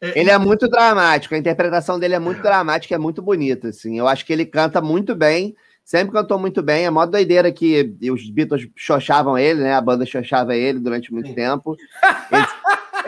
Ele 0.00 0.30
é 0.30 0.38
muito 0.38 0.68
dramático, 0.68 1.34
a 1.34 1.38
interpretação 1.38 1.98
dele 1.98 2.14
é 2.14 2.18
muito 2.18 2.42
dramática, 2.42 2.94
é 2.94 2.98
muito 2.98 3.22
bonita, 3.22 3.68
assim. 3.68 3.98
Eu 3.98 4.08
acho 4.08 4.24
que 4.24 4.32
ele 4.32 4.46
canta 4.46 4.80
muito 4.80 5.14
bem, 5.14 5.54
sempre 5.84 6.12
cantou 6.12 6.38
muito 6.38 6.62
bem. 6.62 6.84
É 6.84 6.90
mó 6.90 7.04
doideira 7.06 7.52
que 7.52 7.96
os 8.10 8.28
Beatles 8.30 8.68
xoxavam 8.76 9.38
ele, 9.38 9.60
né? 9.60 9.74
A 9.74 9.80
banda 9.80 10.06
xoxava 10.06 10.56
ele 10.56 10.78
durante 10.78 11.12
muito 11.12 11.28
Sim. 11.28 11.34
tempo. 11.34 11.76
Ele, 12.30 12.46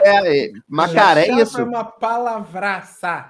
é, 0.03 0.51
Macaré 0.67 1.27
é 1.27 1.41
isso. 1.41 1.63
uma 1.63 1.83
palavraça. 1.83 3.27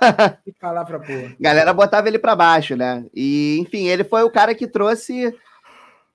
que 0.44 0.52
palavra 0.60 0.98
boa. 0.98 1.32
Galera 1.40 1.72
botava 1.72 2.08
ele 2.08 2.18
para 2.18 2.36
baixo, 2.36 2.76
né? 2.76 3.04
E, 3.14 3.58
enfim, 3.60 3.86
ele 3.86 4.04
foi 4.04 4.22
o 4.22 4.30
cara 4.30 4.54
que 4.54 4.66
trouxe, 4.66 5.34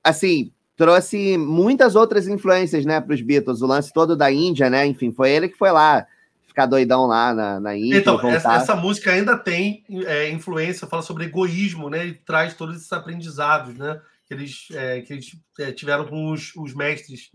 assim, 0.03 0.51
trouxe 0.75 1.37
muitas 1.37 1.95
outras 1.95 2.27
influências, 2.27 2.85
né, 2.85 3.01
para 3.01 3.13
os 3.13 3.21
Beatles. 3.21 3.61
O 3.61 3.67
lance 3.67 3.91
todo 3.91 4.15
da 4.15 4.31
Índia, 4.31 4.69
né? 4.69 4.85
Enfim, 4.85 5.11
foi 5.11 5.31
ele 5.31 5.49
que 5.49 5.57
foi 5.57 5.71
lá 5.71 6.05
ficar 6.47 6.65
doidão 6.65 7.05
lá 7.05 7.33
na, 7.33 7.59
na 7.59 7.75
Índia. 7.75 7.99
Então, 7.99 8.19
essa, 8.29 8.55
essa, 8.55 8.75
música 8.75 9.11
ainda 9.11 9.37
tem 9.37 9.83
é, 10.05 10.29
influência, 10.29 10.87
fala 10.87 11.01
sobre 11.01 11.25
egoísmo, 11.25 11.89
né? 11.89 12.05
E 12.07 12.13
traz 12.13 12.53
todos 12.53 12.75
esses 12.75 12.91
aprendizados, 12.91 13.75
né? 13.75 14.01
Que 14.25 14.33
eles, 14.33 14.67
é, 14.71 15.01
que 15.01 15.13
eles 15.13 15.31
é, 15.59 15.71
tiveram 15.71 16.05
com 16.05 16.31
os, 16.31 16.55
os 16.55 16.73
mestres 16.73 17.31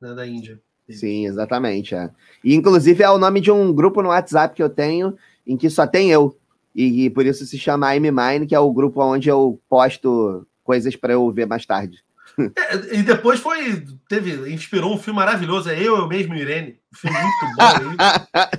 né, 0.00 0.14
da 0.14 0.26
Índia. 0.26 0.60
Sim, 0.88 1.26
exatamente. 1.26 1.94
É. 1.94 2.10
E, 2.42 2.54
inclusive, 2.54 3.02
é 3.02 3.10
o 3.10 3.18
nome 3.18 3.40
de 3.40 3.50
um 3.50 3.72
grupo 3.72 4.02
no 4.02 4.08
WhatsApp 4.08 4.54
que 4.54 4.62
eu 4.62 4.68
tenho, 4.68 5.16
em 5.46 5.56
que 5.56 5.70
só 5.70 5.86
tem 5.86 6.10
eu. 6.10 6.36
E, 6.74 7.04
e 7.04 7.10
por 7.10 7.24
isso 7.24 7.46
se 7.46 7.58
chama 7.58 7.94
I'm 7.94 8.10
Mine, 8.10 8.46
que 8.46 8.54
é 8.54 8.58
o 8.58 8.72
grupo 8.72 9.02
onde 9.02 9.28
eu 9.28 9.60
posto 9.68 10.46
coisas 10.62 10.96
para 10.96 11.12
eu 11.12 11.30
ver 11.30 11.46
mais 11.46 11.64
tarde. 11.64 12.02
É, 12.56 12.96
e 12.96 13.02
depois 13.02 13.38
foi. 13.38 13.84
Teve, 14.08 14.52
inspirou 14.52 14.92
um 14.92 14.98
filme 14.98 15.20
maravilhoso, 15.20 15.70
é 15.70 15.78
Eu, 15.78 15.98
Eu 15.98 16.08
Mesmo 16.08 16.34
Irene. 16.34 16.80
Um 16.92 16.96
filme 16.96 17.16
muito 17.16 17.56
bom. 17.56 17.94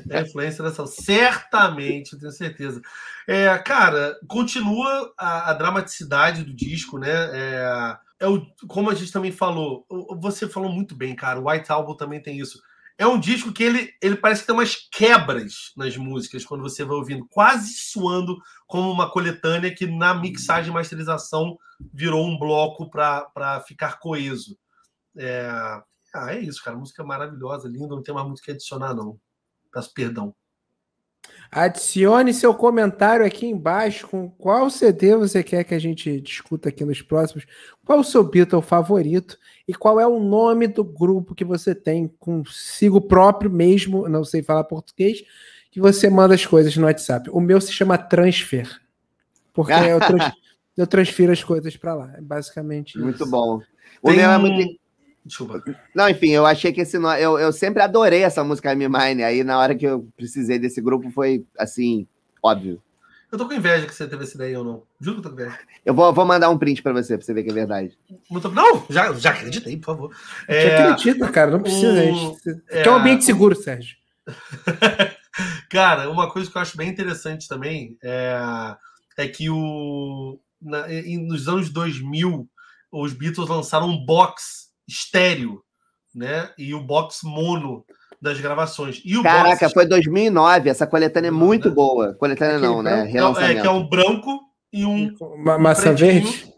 é 0.16 0.22
influência 0.22 0.64
dessa. 0.64 0.86
Certamente, 0.88 2.18
tenho 2.18 2.32
certeza. 2.32 2.82
É, 3.28 3.58
cara, 3.58 4.18
continua 4.28 5.14
a, 5.18 5.52
a, 5.52 5.54
dramaticidade 5.54 6.46
do 6.46 6.56
disco, 6.56 6.98
né? 6.98 7.10
É, 7.10 7.98
é 8.20 8.28
o, 8.28 8.46
como 8.68 8.90
a 8.90 8.96
gente 8.96 9.12
também 9.12 9.32
falou, 9.32 9.86
você 10.20 10.48
falou 10.48 10.72
muito 10.72 10.96
bem, 10.96 11.16
cara. 11.16 11.40
O 11.40 11.50
White 11.50 11.72
Album 11.72 11.96
também 11.96 12.22
tem 12.22 12.40
isso. 12.40 12.62
É 12.98 13.06
um 13.06 13.20
disco 13.20 13.52
que 13.52 13.62
ele, 13.62 13.94
ele 14.02 14.16
parece 14.16 14.42
que 14.42 14.48
tem 14.48 14.56
umas 14.56 14.76
quebras 14.90 15.74
nas 15.76 15.98
músicas 15.98 16.46
quando 16.46 16.62
você 16.62 16.86
vai 16.86 16.96
ouvindo, 16.96 17.28
quase 17.30 17.74
suando 17.74 18.38
como 18.66 18.90
uma 18.90 19.12
coletânea 19.12 19.74
que 19.74 19.86
na 19.86 20.14
mixagem 20.14 20.72
e 20.72 20.74
masterização 20.74 21.58
virou 21.94 22.26
um 22.26 22.40
bloco 22.40 22.90
para 22.90 23.62
ficar 23.68 24.00
coeso. 24.00 24.58
É, 25.18 25.50
ah, 26.14 26.34
é 26.34 26.40
isso, 26.40 26.64
cara. 26.64 26.78
Música 26.78 27.04
maravilhosa, 27.04 27.68
linda. 27.68 27.96
Não 27.96 28.04
tem 28.04 28.16
mais 28.16 28.28
música 28.28 28.52
a 28.52 28.56
adicionar, 28.56 28.94
não. 28.94 29.20
Peço 29.74 29.94
perdão. 29.94 30.34
Adicione 31.52 32.34
seu 32.34 32.54
comentário 32.54 33.26
aqui 33.26 33.46
embaixo 33.46 34.08
com 34.08 34.30
qual 34.30 34.70
CD 34.70 35.16
você 35.16 35.42
quer 35.42 35.64
que 35.64 35.74
a 35.74 35.80
gente 35.80 36.20
discuta 36.20 36.70
aqui 36.70 36.84
nos 36.84 37.02
próximos. 37.02 37.46
Qual 37.86 38.00
o 38.00 38.04
seu 38.04 38.24
Beatle 38.24 38.62
favorito 38.62 39.38
e 39.68 39.74
qual 39.74 40.00
é 40.00 40.06
o 40.06 40.20
nome 40.20 40.68
do 40.68 40.84
grupo 40.84 41.34
que 41.34 41.46
você 41.46 41.74
tem 41.74 42.08
consigo 42.20 43.00
próprio 43.00 43.50
mesmo, 43.50 44.10
não 44.10 44.26
sei 44.26 44.44
falar 44.44 44.66
português, 44.66 45.24
que 45.72 45.80
você 45.80 46.10
manda 46.10 46.36
as 46.36 46.46
coisas 46.46 46.76
no 46.76 46.86
WhatsApp. 46.86 47.30
O 47.32 47.40
meu 47.40 47.62
se 47.62 47.72
chama 47.72 47.98
Transfer, 47.98 48.70
porque 49.54 49.72
eu, 49.72 50.00
trans, 50.00 50.32
eu 50.76 50.88
transfiro 50.88 51.32
as 51.32 51.44
coisas 51.44 51.78
para 51.78 51.94
lá. 51.94 52.14
É 52.18 52.22
basicamente 52.22 52.98
Muito 52.98 53.24
isso. 53.24 53.32
bom. 53.32 53.62
O 54.02 54.08
tem... 54.10 54.18
meu 54.18 54.30
é 54.30 54.38
muito 54.38 54.85
Desculpa. 55.26 55.64
Não, 55.94 56.08
enfim, 56.08 56.30
eu 56.30 56.46
achei 56.46 56.72
que 56.72 56.82
esse. 56.82 56.98
Eu, 56.98 57.40
eu 57.40 57.52
sempre 57.52 57.82
adorei 57.82 58.22
essa 58.22 58.44
música 58.44 58.72
I'm 58.72 58.88
Mine. 58.88 59.24
Aí, 59.24 59.44
na 59.44 59.58
hora 59.58 59.74
que 59.74 59.86
eu 59.86 60.08
precisei 60.16 60.60
desse 60.60 60.80
grupo, 60.80 61.10
foi 61.10 61.44
assim, 61.58 62.08
óbvio. 62.44 62.80
Eu 63.32 63.40
tô 63.40 63.48
com 63.48 63.54
inveja 63.56 63.88
que 63.88 63.94
você 63.94 64.08
teve 64.08 64.24
essa 64.24 64.36
ideia 64.36 64.60
ou 64.60 64.64
não. 64.64 64.84
Juro 65.02 65.20
que 65.20 65.28
eu 65.28 65.32
tô 65.32 65.36
com 65.36 65.42
inveja. 65.42 65.60
Eu 65.84 65.96
vou, 65.96 66.14
vou 66.14 66.26
mandar 66.26 66.50
um 66.52 66.58
print 66.60 66.84
pra 66.84 66.94
você, 66.94 67.18
pra 67.18 67.26
você 67.26 67.34
ver 67.34 67.44
que 67.44 67.50
é 67.50 67.54
verdade. 67.54 67.98
Muito... 68.30 68.50
Não, 68.52 68.86
já, 68.88 69.12
já 69.14 69.32
acreditei, 69.32 69.76
por 69.78 69.86
favor. 69.86 70.16
É... 70.48 70.78
Já 70.78 70.92
acredita, 70.92 71.32
cara, 71.32 71.52
não 71.52 71.62
precisa. 71.62 72.04
Um... 72.04 72.38
É... 72.70 72.84
é 72.84 72.92
um 72.92 72.96
ambiente 72.96 73.26
seguro, 73.26 73.56
Sérgio. 73.56 73.98
cara, 75.72 76.10
uma 76.10 76.30
coisa 76.30 76.50
que 76.50 76.56
eu 76.56 76.62
acho 76.62 76.78
bem 76.78 76.90
interessante 76.90 77.48
também 77.48 77.98
é, 78.04 78.76
é 79.18 79.28
que 79.28 79.50
o, 79.50 80.40
na, 80.62 80.86
nos 81.28 81.48
anos 81.48 81.70
2000, 81.72 82.48
os 82.92 83.14
Beatles 83.14 83.50
lançaram 83.50 83.90
um 83.90 84.06
box 84.06 84.65
estéreo, 84.88 85.62
né? 86.14 86.50
E 86.58 86.74
o 86.74 86.82
box 86.82 87.20
mono 87.24 87.86
das 88.22 88.40
gravações. 88.40 89.02
E 89.06 89.18
o 89.18 89.24
Caraca, 89.24 89.66
box... 89.66 89.74
foi 89.74 89.86
2009. 89.86 90.70
Essa 90.70 90.88
coletânea 90.88 91.30
é 91.30 91.32
muito 91.32 91.70
né? 91.70 91.76
boa. 91.76 92.14
Coletânea 92.16 92.60
não, 92.60 92.82
né? 92.82 93.12
É, 93.12 93.52
é, 93.52 93.62
que 93.62 93.68
é 93.68 93.72
um 93.72 93.88
branco 93.88 94.42
e 94.72 94.86
um. 94.86 95.16
Uma 95.20 95.58
maçã 95.58 95.94
verde? 95.94 96.54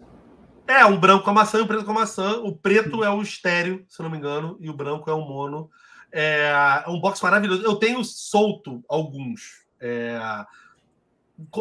É, 0.67 0.85
um 0.85 0.99
branco 0.99 1.23
com 1.23 1.29
a 1.29 1.33
maçã 1.33 1.59
e 1.59 1.61
um 1.61 1.67
preto 1.67 1.85
com 1.85 1.91
a 1.91 1.95
maçã. 1.95 2.39
O 2.39 2.55
preto 2.55 3.03
é 3.03 3.09
o 3.09 3.21
estéreo, 3.21 3.85
se 3.87 4.01
não 4.03 4.09
me 4.09 4.17
engano, 4.17 4.57
e 4.59 4.69
o 4.69 4.73
branco 4.73 5.09
é 5.09 5.13
o 5.13 5.21
mono. 5.21 5.69
É, 6.11 6.83
é 6.85 6.89
um 6.89 6.99
box 6.99 7.21
maravilhoso. 7.21 7.63
Eu 7.63 7.75
tenho 7.75 8.03
solto 8.03 8.83
alguns. 8.89 9.65
É, 9.79 10.17
a, 10.17 10.45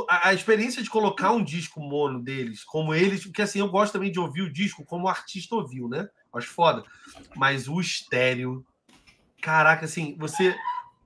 a, 0.09 0.35
experiência 0.35 0.83
de 0.83 0.91
colocar 0.91 1.33
um 1.33 1.45
disco 1.45 1.81
mono 1.81 2.21
deles, 2.21 2.65
como 2.65 2.95
eles, 2.95 3.25
porque 3.25 3.43
assim, 3.43 3.61
eu 3.61 3.69
gosto 3.69 3.93
também 3.93 4.11
de 4.11 4.19
ouvir 4.19 4.43
o 4.43 4.53
disco 4.53 4.85
como 4.85 5.05
o 5.05 5.09
artista 5.09 5.55
ouviu, 5.55 5.89
né? 5.89 6.09
Acho 6.37 6.49
foda. 6.49 6.85
Mas 7.35 7.69
o 7.69 7.81
estéreo, 7.81 8.65
caraca, 9.41 9.85
assim, 9.85 10.17
você, 10.19 10.57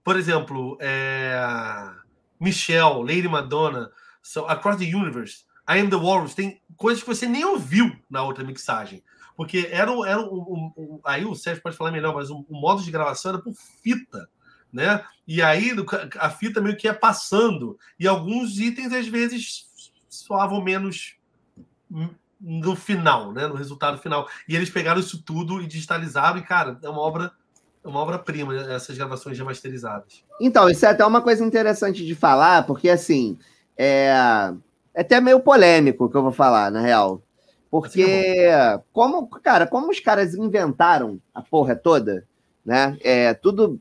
por 0.05 0.17
exemplo, 0.17 0.77
é, 0.81 1.91
Michelle, 2.39 3.03
Lady 3.03 3.29
Madonna, 3.29 3.91
so, 4.23 4.47
Across 4.47 4.79
the 4.79 4.95
Universe, 4.95 5.45
I 5.69 5.81
Am 5.81 5.91
the 5.91 5.97
Walrus, 5.97 6.35
tem 6.35 6.61
coisas 6.77 7.03
que 7.03 7.09
você 7.09 7.27
nem 7.27 7.45
ouviu 7.45 7.97
na 8.09 8.23
outra 8.23 8.45
mixagem. 8.45 9.03
Porque 9.37 9.69
era, 9.71 9.91
um 9.91 11.01
aí 11.05 11.25
o 11.25 11.35
Sérgio 11.35 11.63
pode 11.63 11.77
falar 11.77 11.93
melhor, 11.93 12.15
mas 12.15 12.29
o, 12.31 12.45
o 12.49 12.61
modo 12.61 12.83
de 12.83 12.91
gravação 12.91 13.33
era 13.33 13.43
por 13.43 13.55
fita 13.55 14.29
né? 14.73 15.05
E 15.27 15.43
aí 15.43 15.73
a 16.19 16.31
fita 16.31 16.61
meio 16.61 16.77
que 16.77 16.87
ia 16.87 16.95
passando 16.95 17.79
e 17.99 18.07
alguns 18.07 18.59
itens 18.59 18.93
às 18.93 19.07
vezes 19.07 19.69
soavam 20.09 20.63
menos 20.63 21.17
no 22.41 22.75
final, 22.75 23.33
né? 23.33 23.47
No 23.47 23.55
resultado 23.55 23.99
final. 23.99 24.29
E 24.49 24.57
eles 24.57 24.71
pegaram 24.71 25.01
isso 25.01 25.23
tudo 25.23 25.61
e 25.61 25.67
digitalizaram 25.67 26.39
e 26.39 26.43
cara, 26.43 26.79
é 26.83 26.89
uma 26.89 27.01
obra 27.01 27.33
é 27.83 27.89
uma 27.89 28.01
obra-prima 28.01 28.55
essas 28.55 28.97
gravações 28.97 29.39
remasterizadas. 29.39 30.23
Então, 30.39 30.69
isso 30.69 30.85
é 30.85 30.91
até 30.91 31.05
uma 31.05 31.23
coisa 31.23 31.43
interessante 31.45 32.05
de 32.05 32.15
falar, 32.15 32.67
porque 32.67 32.91
assim, 32.91 33.39
é, 33.77 34.53
é 34.95 35.01
até 35.01 35.19
meio 35.19 35.41
polêmico 35.41 36.05
o 36.05 36.11
que 36.11 36.17
eu 36.17 36.23
vou 36.23 36.33
falar, 36.33 36.71
na 36.71 36.81
real. 36.81 37.23
Porque, 37.71 38.03
é 38.03 38.81
como, 38.93 39.27
cara, 39.29 39.67
como 39.67 39.91
os 39.91 40.01
caras 40.01 40.35
inventaram 40.35 41.21
a 41.33 41.41
porra 41.41 41.75
toda, 41.75 42.27
né? 42.65 42.99
É 43.01 43.33
tudo 43.33 43.81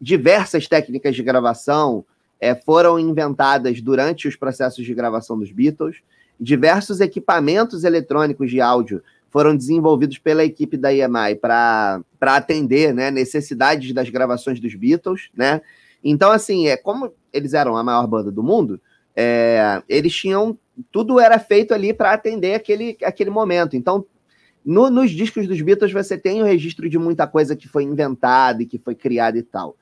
diversas 0.00 0.66
técnicas 0.66 1.14
de 1.14 1.22
gravação 1.22 2.04
é, 2.40 2.54
foram 2.54 2.98
inventadas 2.98 3.80
durante 3.80 4.28
os 4.28 4.36
processos 4.36 4.84
de 4.84 4.92
gravação 4.92 5.38
dos 5.38 5.50
Beatles. 5.50 6.02
Diversos 6.40 7.00
equipamentos 7.00 7.84
eletrônicos 7.84 8.50
de 8.50 8.60
áudio 8.60 9.02
foram 9.30 9.56
desenvolvidos 9.56 10.18
pela 10.18 10.44
equipe 10.44 10.76
da 10.76 10.92
EMI 10.92 11.34
para 11.40 12.04
atender 12.20 12.94
né, 12.94 13.10
necessidades 13.10 13.92
das 13.92 14.08
gravações 14.08 14.60
dos 14.60 14.74
Beatles, 14.74 15.28
né? 15.34 15.60
Então, 16.04 16.30
assim, 16.30 16.68
é 16.68 16.76
como 16.76 17.12
eles 17.32 17.54
eram 17.54 17.76
a 17.76 17.82
maior 17.82 18.06
banda 18.06 18.30
do 18.30 18.42
mundo, 18.42 18.80
é, 19.16 19.82
eles 19.88 20.14
tinham 20.14 20.58
tudo 20.90 21.18
era 21.18 21.38
feito 21.38 21.72
ali 21.72 21.92
para 21.92 22.12
atender 22.12 22.54
aquele, 22.54 22.96
aquele 23.02 23.30
momento. 23.30 23.76
Então, 23.76 24.04
no, 24.64 24.90
nos 24.90 25.10
discos 25.10 25.46
dos 25.46 25.60
Beatles 25.60 25.92
você 25.92 26.16
tem 26.16 26.42
o 26.42 26.46
registro 26.46 26.88
de 26.88 26.98
muita 26.98 27.26
coisa 27.26 27.54
que 27.56 27.68
foi 27.68 27.84
inventada 27.84 28.62
e 28.62 28.66
que 28.66 28.78
foi 28.78 28.94
criada 28.94 29.38
e 29.38 29.42
tal. 29.42 29.76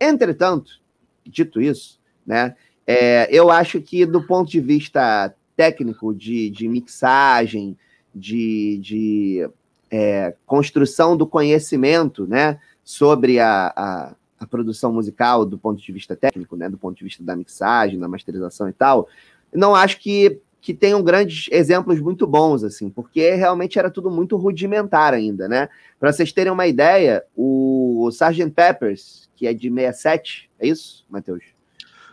Entretanto, 0.00 0.80
dito 1.24 1.60
isso, 1.60 2.00
né, 2.26 2.54
é, 2.86 3.28
eu 3.30 3.50
acho 3.50 3.80
que 3.80 4.04
do 4.04 4.26
ponto 4.26 4.50
de 4.50 4.60
vista 4.60 5.34
técnico, 5.56 6.14
de, 6.14 6.50
de 6.50 6.68
mixagem, 6.68 7.76
de, 8.14 8.78
de 8.82 9.50
é, 9.90 10.34
construção 10.46 11.16
do 11.16 11.26
conhecimento 11.26 12.26
né, 12.26 12.58
sobre 12.82 13.40
a, 13.40 13.72
a, 13.76 14.14
a, 14.40 14.46
produção 14.46 14.92
musical 14.92 15.44
do 15.44 15.58
ponto 15.58 15.80
de 15.80 15.92
vista 15.92 16.14
técnico, 16.14 16.56
né, 16.56 16.68
do 16.68 16.78
ponto 16.78 16.96
de 16.96 17.04
vista 17.04 17.22
da 17.22 17.36
mixagem, 17.36 17.98
da 17.98 18.08
masterização 18.08 18.68
e 18.68 18.72
tal, 18.72 19.08
não 19.52 19.74
acho 19.74 20.00
que, 20.00 20.40
que 20.60 20.74
tenham 20.74 21.02
grandes 21.02 21.48
exemplos 21.50 22.00
muito 22.00 22.26
bons, 22.26 22.64
assim, 22.64 22.90
porque 22.90 23.34
realmente 23.34 23.78
era 23.78 23.90
tudo 23.90 24.10
muito 24.10 24.36
rudimentar 24.36 25.14
ainda, 25.14 25.48
né? 25.48 25.68
Para 26.00 26.12
vocês 26.12 26.32
terem 26.32 26.52
uma 26.52 26.66
ideia, 26.66 27.24
o 27.36 28.08
Sgt. 28.10 28.50
Peppers, 28.50 29.28
que 29.36 29.46
é 29.46 29.54
de 29.54 29.70
67, 29.70 30.50
é 30.58 30.66
isso, 30.66 31.04
Matheus? 31.08 31.44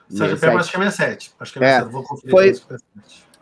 Sérgio 0.07 0.39
Pé, 0.39 0.47
acho 0.49 0.71
que 0.71 0.77
é 0.77 0.91
67. 0.91 1.31
Acho 1.39 1.53
que 1.53 1.59
é 1.59 1.61
67. 1.61 1.87
É, 1.87 1.91
Vou 1.91 2.03
conferir. 2.03 2.31
Foi, 2.31 2.77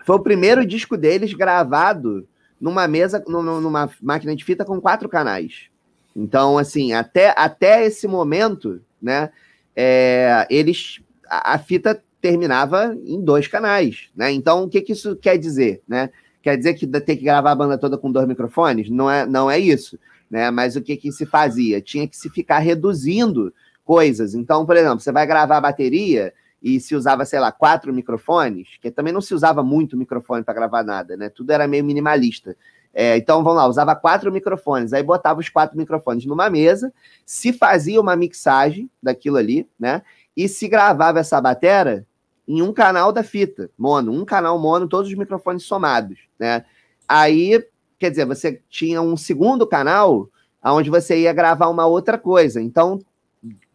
foi 0.10 0.15
o 0.15 0.24
primeiro 0.24 0.65
disco 0.65 0.98
deles 0.98 1.36
gravado 1.36 2.28
numa 2.60 2.88
mesa, 2.88 3.24
numa 3.28 3.88
máquina 4.02 4.36
de 4.36 4.43
fita 4.43 4.65
com 4.65 4.82
quatro 4.82 5.08
canais. 5.08 5.69
Então, 6.15 6.58
assim, 6.58 6.93
até, 6.93 7.32
até 7.38 7.86
esse 7.86 8.08
momento, 8.08 8.82
né, 9.00 9.30
é, 9.76 10.48
eles 10.50 11.00
a, 11.30 11.54
a, 11.54 11.60
fita 11.60 12.04
terminava 12.19 12.98
em 13.06 13.24
dois 13.24 13.48
canais, 13.48 14.10
né? 14.15 14.32
Então, 14.32 14.63
o 14.63 14.67
que, 14.67 14.82
que 14.82 14.93
isso 14.93 15.15
quer 15.15 15.38
dizer, 15.38 15.84
né? 15.88 16.10
Quer 16.41 16.58
dizer 16.58 16.74
que 16.74 16.88
tem 16.88 17.15
que 17.15 17.24
gravar 17.24 17.52
a 17.52 17.56
banda 17.56 17.78
toda 17.78 17.95
com 17.95 18.12
dois 18.12 18.28
microfones? 18.28 18.89
Não 18.89 19.12
é, 19.12 19.28
não 19.28 19.48
é 19.50 19.60
isso, 19.60 20.00
né? 20.28 20.50
Mas 20.50 20.76
o 20.76 20.82
que, 20.82 20.98
que 20.98 21.12
se 21.12 21.24
fazia? 21.28 21.82
Tinha 21.82 22.08
que 22.08 22.17
se 22.17 22.32
ficar 22.32 22.58
reduzindo 22.58 23.54
coisas. 23.86 24.34
Então, 24.34 24.65
por 24.65 24.76
exemplo, 24.76 25.02
você 25.02 25.12
vai 25.12 25.28
gravar 25.28 25.58
a 25.58 25.62
bateria 25.62 26.34
e 26.62 26.80
se 26.80 26.95
usava, 26.95 27.26
sei 27.26 27.39
lá, 27.39 27.52
quatro 27.52 27.93
microfones, 27.93 28.67
que 28.82 28.91
também 28.91 29.13
não 29.13 29.22
se 29.22 29.34
usava 29.34 29.63
muito 29.63 29.98
microfone 29.98 30.43
para 30.43 30.54
gravar 30.54 30.84
nada, 30.84 31.15
né? 31.15 31.30
Tudo 31.30 31.52
era 31.52 31.67
meio 31.67 31.84
minimalista. 31.84 32.56
É, 32.93 33.15
então, 33.17 33.43
vamos 33.43 33.58
lá, 33.58 33.67
usava 33.67 33.95
quatro 33.95 34.32
microfones, 34.32 34.93
aí 34.93 35.04
botava 35.04 35.39
os 35.39 35.48
quatro 35.48 35.78
microfones 35.78 36.26
numa 36.26 36.50
mesa, 36.50 36.91
se 37.26 37.54
fazia 37.54 38.02
uma 38.02 38.15
mixagem 38.15 38.89
daquilo 39.02 39.38
ali, 39.38 39.67
né? 39.80 40.02
E 40.36 40.48
se 40.48 40.67
gravava 40.67 41.19
essa 41.19 41.39
bateria 41.39 42.06
em 42.48 42.62
um 42.62 42.74
canal 42.74 43.12
da 43.12 43.22
fita, 43.22 43.69
mono, 43.78 44.12
um 44.12 44.26
canal 44.26 44.58
mono, 44.58 44.88
todos 44.88 45.10
os 45.10 45.17
microfones 45.17 45.63
somados, 45.63 46.17
né? 46.38 46.65
Aí, 47.08 47.63
quer 47.98 48.10
dizer, 48.10 48.26
você 48.26 48.62
tinha 48.69 49.02
um 49.02 49.15
segundo 49.15 49.67
canal 49.67 50.28
onde 50.63 50.89
você 50.89 51.19
ia 51.19 51.34
gravar 51.34 51.67
uma 51.69 51.86
outra 51.86 52.17
coisa. 52.17 52.62
Então, 52.62 53.00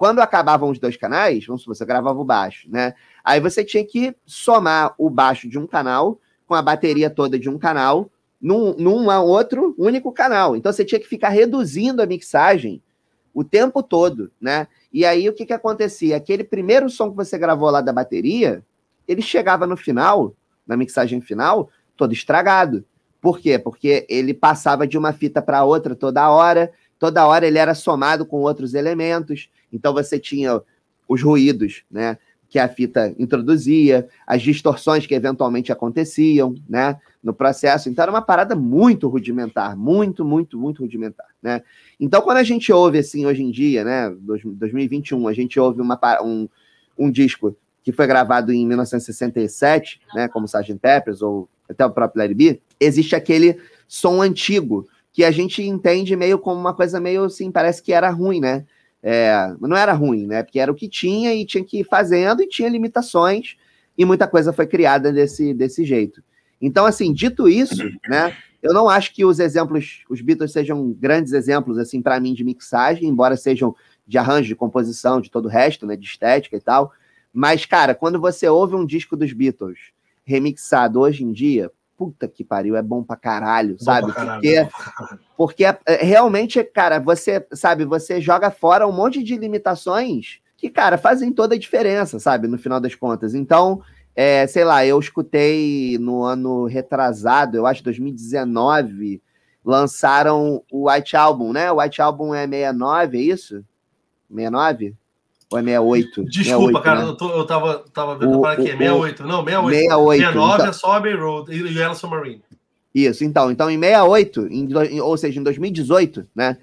quando 0.05 0.19
acabavam 0.19 0.69
os 0.69 0.79
dois 0.79 0.99
canais, 0.99 1.47
vamos 1.47 1.63
supor, 1.63 1.75
você 1.75 1.83
gravava 1.87 2.21
o 2.21 2.25
baixo, 2.27 2.69
né? 2.71 2.93
Aí 3.25 3.41
você 3.41 3.65
tinha 3.65 3.83
que 3.83 4.15
somar 4.27 4.95
o 4.99 5.09
baixo 5.09 5.49
de 5.49 5.59
um 5.59 5.67
canal 5.67 6.21
com 6.47 6.53
a 6.55 6.61
bateria 6.61 7.09
toda 7.09 7.39
de 7.39 7.49
um 7.49 7.57
canal 7.57 8.11
num, 8.39 8.75
num 8.75 9.09
outro 9.09 9.75
único 9.79 10.13
canal. 10.13 10.55
Então 10.57 10.71
você 10.71 10.85
tinha 10.85 11.01
que 11.01 11.09
ficar 11.09 11.31
reduzindo 11.31 12.03
a 12.03 12.07
mixagem 12.07 12.83
o 13.33 13.43
tempo 13.43 13.83
todo, 13.83 14.31
né? 14.39 14.69
E 14.93 15.07
aí 15.07 15.27
o 15.27 15.33
que 15.33 15.47
que 15.47 15.55
acontecia? 15.55 16.19
Aquele 16.19 16.45
primeiro 16.45 16.91
som 16.91 17.09
que 17.09 17.17
você 17.17 17.39
gravou 17.39 17.71
lá 17.71 17.81
da 17.81 17.91
bateria, 17.91 18.63
ele 19.09 19.23
chegava 19.23 19.67
no 19.67 19.75
final, 19.75 20.35
na 20.67 20.77
mixagem 20.77 21.23
final, 21.23 21.71
todo 21.97 22.13
estragado. 22.13 22.85
Por 23.23 23.39
quê? 23.39 23.59
Porque 23.59 24.05
ele 24.11 24.35
passava 24.35 24.87
de 24.87 24.99
uma 24.99 25.15
fita 25.15 25.41
para 25.41 25.65
outra 25.65 25.97
toda 25.97 26.29
hora, 26.29 26.71
toda 26.99 27.27
hora 27.27 27.47
ele 27.47 27.57
era 27.57 27.75
somado 27.75 28.27
com 28.27 28.43
outros 28.43 28.75
elementos. 28.75 29.49
Então 29.75 29.93
você 29.93 30.19
tinha 30.19 30.63
os 31.09 31.23
ruídos, 31.23 31.83
né? 31.91 32.17
Que 32.49 32.59
a 32.59 32.69
fita 32.69 33.13
introduzia, 33.19 34.09
as 34.27 34.41
distorções 34.41 35.07
que 35.07 35.15
eventualmente 35.15 35.73
aconteciam, 35.73 36.55
né? 36.69 36.99
No 37.23 37.35
processo. 37.35 37.89
Então 37.89 38.03
era 38.03 38.13
uma 38.13 38.23
parada 38.23 38.55
muito 38.55 39.09
rudimentar, 39.09 39.77
muito, 39.77 40.25
muito, 40.25 40.59
muito 40.59 40.83
rudimentar, 40.83 41.27
né? 41.43 41.63
Então 41.99 42.23
quando 42.23 42.39
a 42.39 42.45
gente 42.45 42.73
ouve 42.73 42.99
assim 42.99 43.27
hoje 43.27 43.43
em 43.43 43.51
dia, 43.51 43.85
né? 43.85 44.15
2021, 44.21 45.27
a 45.27 45.33
gente 45.33 45.59
ouve 45.59 45.81
uma, 45.81 45.99
um, 46.23 46.49
um 46.97 47.11
disco 47.11 47.57
que 47.83 47.93
foi 47.93 48.07
gravado 48.07 48.53
em 48.53 48.67
1967, 48.67 50.01
né? 50.15 50.29
Como 50.29 50.47
Sgt. 50.47 50.79
Peppers 50.81 51.21
ou 51.21 51.49
até 51.69 51.85
o 51.85 51.91
próprio 51.91 52.23
Larry 52.23 52.35
B, 52.35 52.61
existe 52.79 53.17
aquele 53.17 53.59
som 53.89 54.21
antigo 54.23 54.87
que 55.13 55.25
a 55.25 55.31
gente 55.31 55.63
entende 55.63 56.17
meio 56.17 56.39
como 56.39 56.59
uma 56.59 56.75
coisa 56.75 57.01
meio 57.01 57.25
assim, 57.25 57.51
parece 57.51 57.83
que 57.83 57.93
era 57.93 58.11
ruim, 58.11 58.41
né? 58.41 58.67
É, 59.07 59.55
não 59.61 59.77
era 59.77 59.93
ruim, 59.93 60.27
né? 60.27 60.43
Porque 60.43 60.59
era 60.59 60.73
o 60.73 60.75
que 60.75 60.89
tinha 60.89 61.35
e 61.35 61.45
tinha 61.45 61.63
que 61.63 61.81
ir 61.81 61.85
fazendo 61.85 62.43
e 62.43 62.49
tinha 62.49 62.71
limitações 62.71 63.55
e 63.99 64.05
muita 64.05 64.27
coisa 64.27 64.51
foi 64.51 64.67
criada 64.67 65.13
desse, 65.13 65.53
desse 65.53 65.85
jeito. 65.85 66.23
Então, 66.59 66.87
assim, 66.87 67.13
dito 67.13 67.47
isso, 67.47 67.85
né? 68.09 68.35
Eu 68.63 68.73
não 68.73 68.89
acho 68.89 69.13
que 69.13 69.23
os 69.23 69.39
exemplos, 69.41 70.05
os 70.09 70.23
Beatles 70.23 70.53
sejam 70.53 70.91
grandes 70.91 71.35
exemplos, 71.35 71.77
assim, 71.77 72.01
para 72.01 72.19
mim, 72.19 72.33
de 72.33 72.43
mixagem, 72.43 73.07
embora 73.07 73.37
sejam 73.37 73.77
de 74.07 74.17
arranjo, 74.17 74.49
de 74.49 74.57
composição, 74.57 75.21
de 75.21 75.31
todo 75.31 75.45
o 75.45 75.51
resto, 75.51 75.87
né? 75.87 75.97
De 75.97 76.07
estética 76.07 76.57
e 76.57 76.61
tal. 76.61 76.91
Mas, 77.31 77.67
cara, 77.67 77.95
quando 77.95 78.19
você 78.19 78.49
ouve 78.49 78.75
um 78.75 78.87
disco 78.87 79.19
dos 79.19 79.35
Beatles 79.35 79.93
remixado 80.25 81.01
hoje 81.01 81.25
em 81.25 81.31
dia, 81.31 81.71
puta 81.97 82.29
que 82.29 82.45
pariu, 82.45 82.77
é 82.77 82.83
bom 82.83 83.03
pra 83.03 83.17
caralho, 83.17 83.77
bom 83.79 83.85
sabe? 83.85 84.13
Pra 84.13 84.15
caralho, 84.15 84.41
porque, 84.41 84.69
porque 85.37 85.65
é, 85.65 85.79
realmente, 86.03 86.63
cara, 86.65 86.99
você, 86.99 87.47
sabe, 87.53 87.85
você 87.85 88.21
joga 88.21 88.51
fora 88.51 88.87
um 88.87 88.93
monte 88.93 89.23
de 89.23 89.37
limitações 89.37 90.41
que, 90.57 90.71
cara, 90.71 90.97
fazem 90.97 91.33
toda 91.33 91.55
a 91.55 91.59
diferença, 91.59 92.19
sabe, 92.19 92.49
no 92.49 92.59
final 92.59 92.81
das 92.81 92.95
contas. 92.95 93.35
Então, 93.35 93.83
é, 94.15 94.47
sei 94.47 94.65
lá, 94.65 94.87
eu 94.87 94.99
escutei 94.99 95.99
no 95.99 96.23
ano 96.23 96.67
retrasado, 96.67 97.57
eu 97.57 97.67
acho 97.67 97.83
2019, 97.83 99.21
lançaram 99.65 100.63
o 100.71 100.91
White 100.91 101.17
Album, 101.17 101.53
né? 101.53 101.71
O 101.73 101.81
White 101.81 102.01
Album 102.01 102.35
é 102.35 102.47
69, 102.47 103.19
é 103.19 103.21
isso? 103.21 103.65
69? 104.31 104.95
Ou 105.55 105.59
é 105.59 105.63
68? 105.63 106.25
Desculpa, 106.25 106.81
68, 106.81 106.83
cara, 106.83 107.01
né? 107.03 107.07
eu, 107.09 107.17
tô, 107.17 107.31
eu 107.31 107.47
tava, 107.47 107.79
tava 107.93 108.19
vendo 108.19 108.39
o, 108.39 108.41
para 108.43 108.53
aqui. 108.53 108.69
É 108.71 108.77
68. 108.77 109.23
Não, 109.25 109.45
68. 109.45 109.71
68. 109.71 110.19
69 110.19 110.55
então... 110.55 110.67
é 110.67 110.73
só 110.73 110.93
Abbey 110.93 111.15
Road 111.15 111.53
e 111.53 111.79
Yellow 111.79 111.95
Submarine. 111.95 112.43
Isso, 112.95 113.25
então, 113.25 113.51
então 113.51 113.71
em 113.71 113.79
68, 113.79 114.47
em, 114.51 115.01
ou 115.01 115.17
seja, 115.17 115.41
em 115.41 115.43
2018, 115.43 116.29
né? 116.35 116.57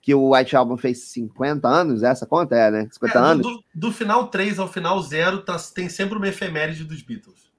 Que 0.00 0.14
o 0.14 0.34
White 0.34 0.56
Album 0.56 0.76
fez 0.76 0.98
50 1.08 1.68
anos, 1.68 2.02
essa 2.02 2.24
conta 2.26 2.54
é, 2.56 2.70
né? 2.70 2.88
50 2.90 3.18
É, 3.18 3.20
anos. 3.22 3.46
do- 3.46 3.64
do 3.74 3.92
final 3.92 4.28
3 4.28 4.58
ao 4.58 4.68
final 4.68 5.00
0, 5.02 5.40
tá- 5.42 5.58
tem 5.74 5.88
sempre 5.88 6.16
uma 6.16 6.28
efeméride 6.28 6.84
dos 6.84 7.02
Beatles. 7.02 7.50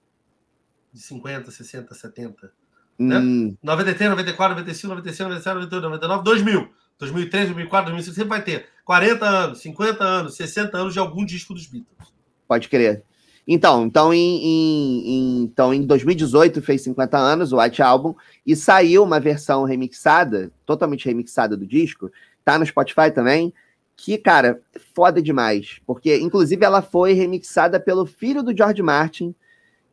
De 0.92 1.00
50, 1.02 1.52
60, 1.52 1.94
70. 1.94 2.52
né? 2.98 3.18
Hum, 3.20 3.56
93, 3.64 4.10
94, 4.10 4.56
95, 4.58 4.88
96, 4.90 5.20
97, 5.30 5.54
98, 5.56 5.84
99, 5.84 6.24
2000. 6.24 6.70
2003, 7.00 7.46
2004, 7.48 7.86
2005, 7.92 8.16
sempre 8.16 8.30
vai 8.30 8.42
ter 8.44 8.66
40 8.86 9.26
anos, 9.26 9.60
50 9.62 10.04
anos, 10.04 10.36
60 10.36 10.78
anos 10.78 10.94
de 10.94 11.00
algum 11.00 11.26
disco 11.26 11.54
dos 11.54 11.66
Beatles. 11.66 12.14
pode 12.48 12.68
crer. 12.68 13.04
Então, 13.48 13.86
então 13.86 14.14
em, 14.14 14.38
em- 14.44 15.08
em- 15.08 15.44
então, 15.44 15.74
em 15.74 15.82
2018 15.84 16.62
fez 16.62 16.82
50 16.84 17.18
anos 17.18 17.52
o 17.52 17.60
White 17.60 17.82
Album 17.82 18.14
e 18.46 18.56
saiu 18.56 19.04
uma 19.04 19.20
versão 19.20 19.64
remixada, 19.64 20.52
totalmente 20.66 21.06
remixada 21.06 21.56
do 21.58 21.66
disco, 21.66 22.12
tá 22.46 22.60
no 22.60 22.66
Spotify 22.66 23.10
também, 23.14 23.52
que, 23.96 24.18
cara, 24.18 24.62
é 24.76 24.80
foda 24.94 25.22
demais, 25.22 25.80
porque 25.86 26.16
inclusive 26.18 26.64
ela 26.64 26.82
foi 26.82 27.14
remixada 27.14 27.80
pelo 27.80 28.06
filho 28.06 28.44
do 28.44 28.56
George 28.56 28.82
Martin, 28.84 29.34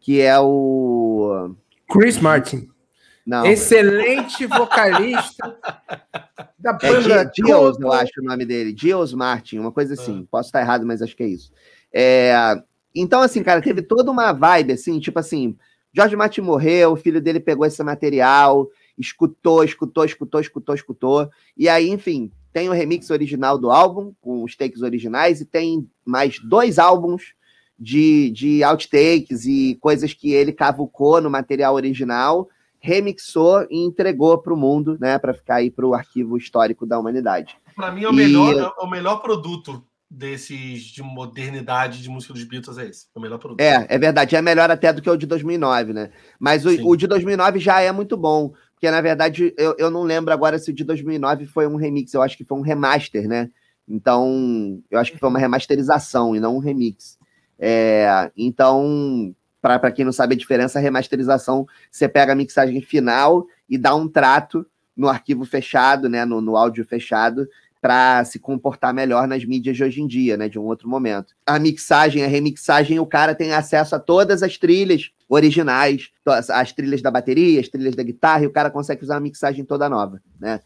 que 0.00 0.20
é 0.20 0.38
o 0.38 1.50
Chris 1.88 2.18
Martin. 2.18 2.68
Não, 3.26 3.44
Excelente 3.44 4.46
vocalista 4.46 5.58
da 6.56 6.70
é 6.70 6.78
banda 6.78 7.24
Toto. 7.34 7.82
eu 7.82 7.92
acho 7.92 8.20
o 8.20 8.24
nome 8.24 8.44
dele, 8.44 8.72
Dios 8.72 9.12
Martin, 9.12 9.58
uma 9.58 9.72
coisa 9.72 9.94
assim, 9.94 10.26
posso 10.30 10.48
estar 10.48 10.60
errado, 10.60 10.86
mas 10.86 11.02
acho 11.02 11.16
que 11.16 11.24
é 11.24 11.28
isso. 11.28 11.52
É, 11.92 12.32
então, 12.94 13.20
assim, 13.20 13.42
cara, 13.42 13.60
teve 13.60 13.82
toda 13.82 14.10
uma 14.10 14.32
vibe, 14.32 14.72
assim, 14.72 15.00
tipo 15.00 15.18
assim, 15.18 15.56
George 15.92 16.14
Martin 16.14 16.42
morreu, 16.42 16.92
o 16.92 16.96
filho 16.96 17.20
dele 17.20 17.40
pegou 17.40 17.66
esse 17.66 17.82
material, 17.82 18.68
escutou, 18.96 19.64
escutou, 19.64 20.04
escutou, 20.04 20.40
escutou, 20.40 20.74
escutou, 20.74 21.30
e 21.56 21.68
aí, 21.68 21.88
enfim, 21.88 22.30
tem 22.52 22.68
o 22.68 22.72
remix 22.72 23.10
original 23.10 23.58
do 23.58 23.70
álbum, 23.70 24.14
com 24.20 24.44
os 24.44 24.54
takes 24.54 24.82
originais, 24.82 25.40
e 25.40 25.44
tem 25.44 25.90
mais 26.04 26.38
dois 26.38 26.78
álbuns 26.78 27.34
de, 27.78 28.30
de 28.30 28.62
outtakes 28.62 29.44
e 29.44 29.76
coisas 29.80 30.14
que 30.14 30.32
ele 30.32 30.52
cavucou 30.52 31.20
no 31.20 31.28
material 31.28 31.74
original, 31.74 32.48
remixou 32.80 33.66
e 33.70 33.84
entregou 33.84 34.38
para 34.38 34.52
o 34.52 34.56
mundo, 34.56 34.96
né, 35.00 35.18
para 35.18 35.34
ficar 35.34 35.56
aí 35.56 35.70
para 35.70 35.86
o 35.86 35.94
arquivo 35.94 36.36
histórico 36.36 36.86
da 36.86 36.98
humanidade. 36.98 37.56
Pra 37.74 37.90
mim, 37.90 38.04
é 38.04 38.08
o, 38.08 38.12
E- 38.12 38.16
melhor, 38.16 38.74
é 38.78 38.84
o 38.84 38.88
melhor 38.88 39.16
produto 39.20 39.84
desses 40.08 40.82
de 40.82 41.02
modernidade 41.02 42.00
de 42.00 42.08
música 42.08 42.32
dos 42.32 42.44
Beatles 42.44 42.78
é 42.78 42.86
esse. 42.86 43.06
É 43.14 43.18
o 43.18 43.22
melhor 43.22 43.38
produto. 43.38 43.60
É, 43.60 43.86
é 43.88 43.98
verdade, 43.98 44.36
é 44.36 44.42
melhor 44.42 44.70
até 44.70 44.92
do 44.92 45.02
que 45.02 45.10
o 45.10 45.16
de 45.16 45.26
2009, 45.26 45.92
né? 45.92 46.10
Mas 46.38 46.64
o, 46.64 46.70
Sim. 46.70 46.82
o 46.84 46.96
de 46.96 47.06
2009 47.06 47.58
já 47.58 47.80
é 47.80 47.90
muito 47.90 48.16
bom, 48.16 48.52
porque 48.74 48.90
na 48.90 49.00
verdade 49.00 49.52
eu, 49.58 49.74
eu 49.78 49.90
não 49.90 50.02
lembro 50.04 50.32
agora 50.32 50.58
se 50.58 50.70
o 50.70 50.74
de 50.74 50.84
2009 50.84 51.46
foi 51.46 51.66
um 51.66 51.76
remix, 51.76 52.14
eu 52.14 52.22
acho 52.22 52.36
que 52.36 52.44
foi 52.44 52.56
um 52.56 52.62
remaster, 52.62 53.26
né? 53.28 53.50
Então, 53.88 54.80
eu 54.90 54.98
acho 54.98 55.12
que 55.12 55.18
foi 55.18 55.28
uma 55.28 55.38
remasterização 55.38 56.34
e 56.34 56.40
não 56.40 56.56
um 56.56 56.60
remix. 56.60 57.18
É, 57.58 58.30
então, 58.36 59.34
para 59.78 59.90
quem 59.92 60.04
não 60.04 60.12
sabe 60.12 60.34
a 60.34 60.38
diferença, 60.38 60.78
a 60.78 60.82
remasterização 60.82 61.66
você 61.90 62.08
pega 62.08 62.32
a 62.32 62.36
mixagem 62.36 62.80
final 62.80 63.46
e 63.68 63.76
dá 63.76 63.94
um 63.94 64.08
trato 64.08 64.64
no 64.96 65.08
arquivo 65.08 65.44
fechado, 65.44 66.08
né? 66.08 66.24
No, 66.24 66.40
no 66.40 66.56
áudio 66.56 66.84
fechado, 66.84 67.46
para 67.80 68.24
se 68.24 68.38
comportar 68.38 68.92
melhor 68.94 69.28
nas 69.28 69.44
mídias 69.44 69.76
de 69.76 69.84
hoje 69.84 70.00
em 70.00 70.06
dia, 70.06 70.36
né? 70.36 70.48
De 70.48 70.58
um 70.58 70.64
outro 70.64 70.88
momento. 70.88 71.34
A 71.44 71.58
mixagem, 71.58 72.24
a 72.24 72.26
remixagem, 72.26 72.98
o 72.98 73.06
cara 73.06 73.34
tem 73.34 73.52
acesso 73.52 73.94
a 73.94 73.98
todas 73.98 74.42
as 74.42 74.56
trilhas 74.56 75.10
originais, 75.28 76.10
as- 76.24 76.50
as 76.50 76.72
trilhas 76.72 77.02
da 77.02 77.10
bateria, 77.10 77.60
as 77.60 77.68
trilhas 77.68 77.94
da 77.94 78.02
guitarra, 78.02 78.44
e 78.44 78.46
o 78.46 78.52
cara 78.52 78.70
consegue 78.70 79.00
fazer 79.00 79.12
uma 79.12 79.20
mixagem 79.20 79.64
toda 79.64 79.88
nova, 79.88 80.20
né? 80.40 80.60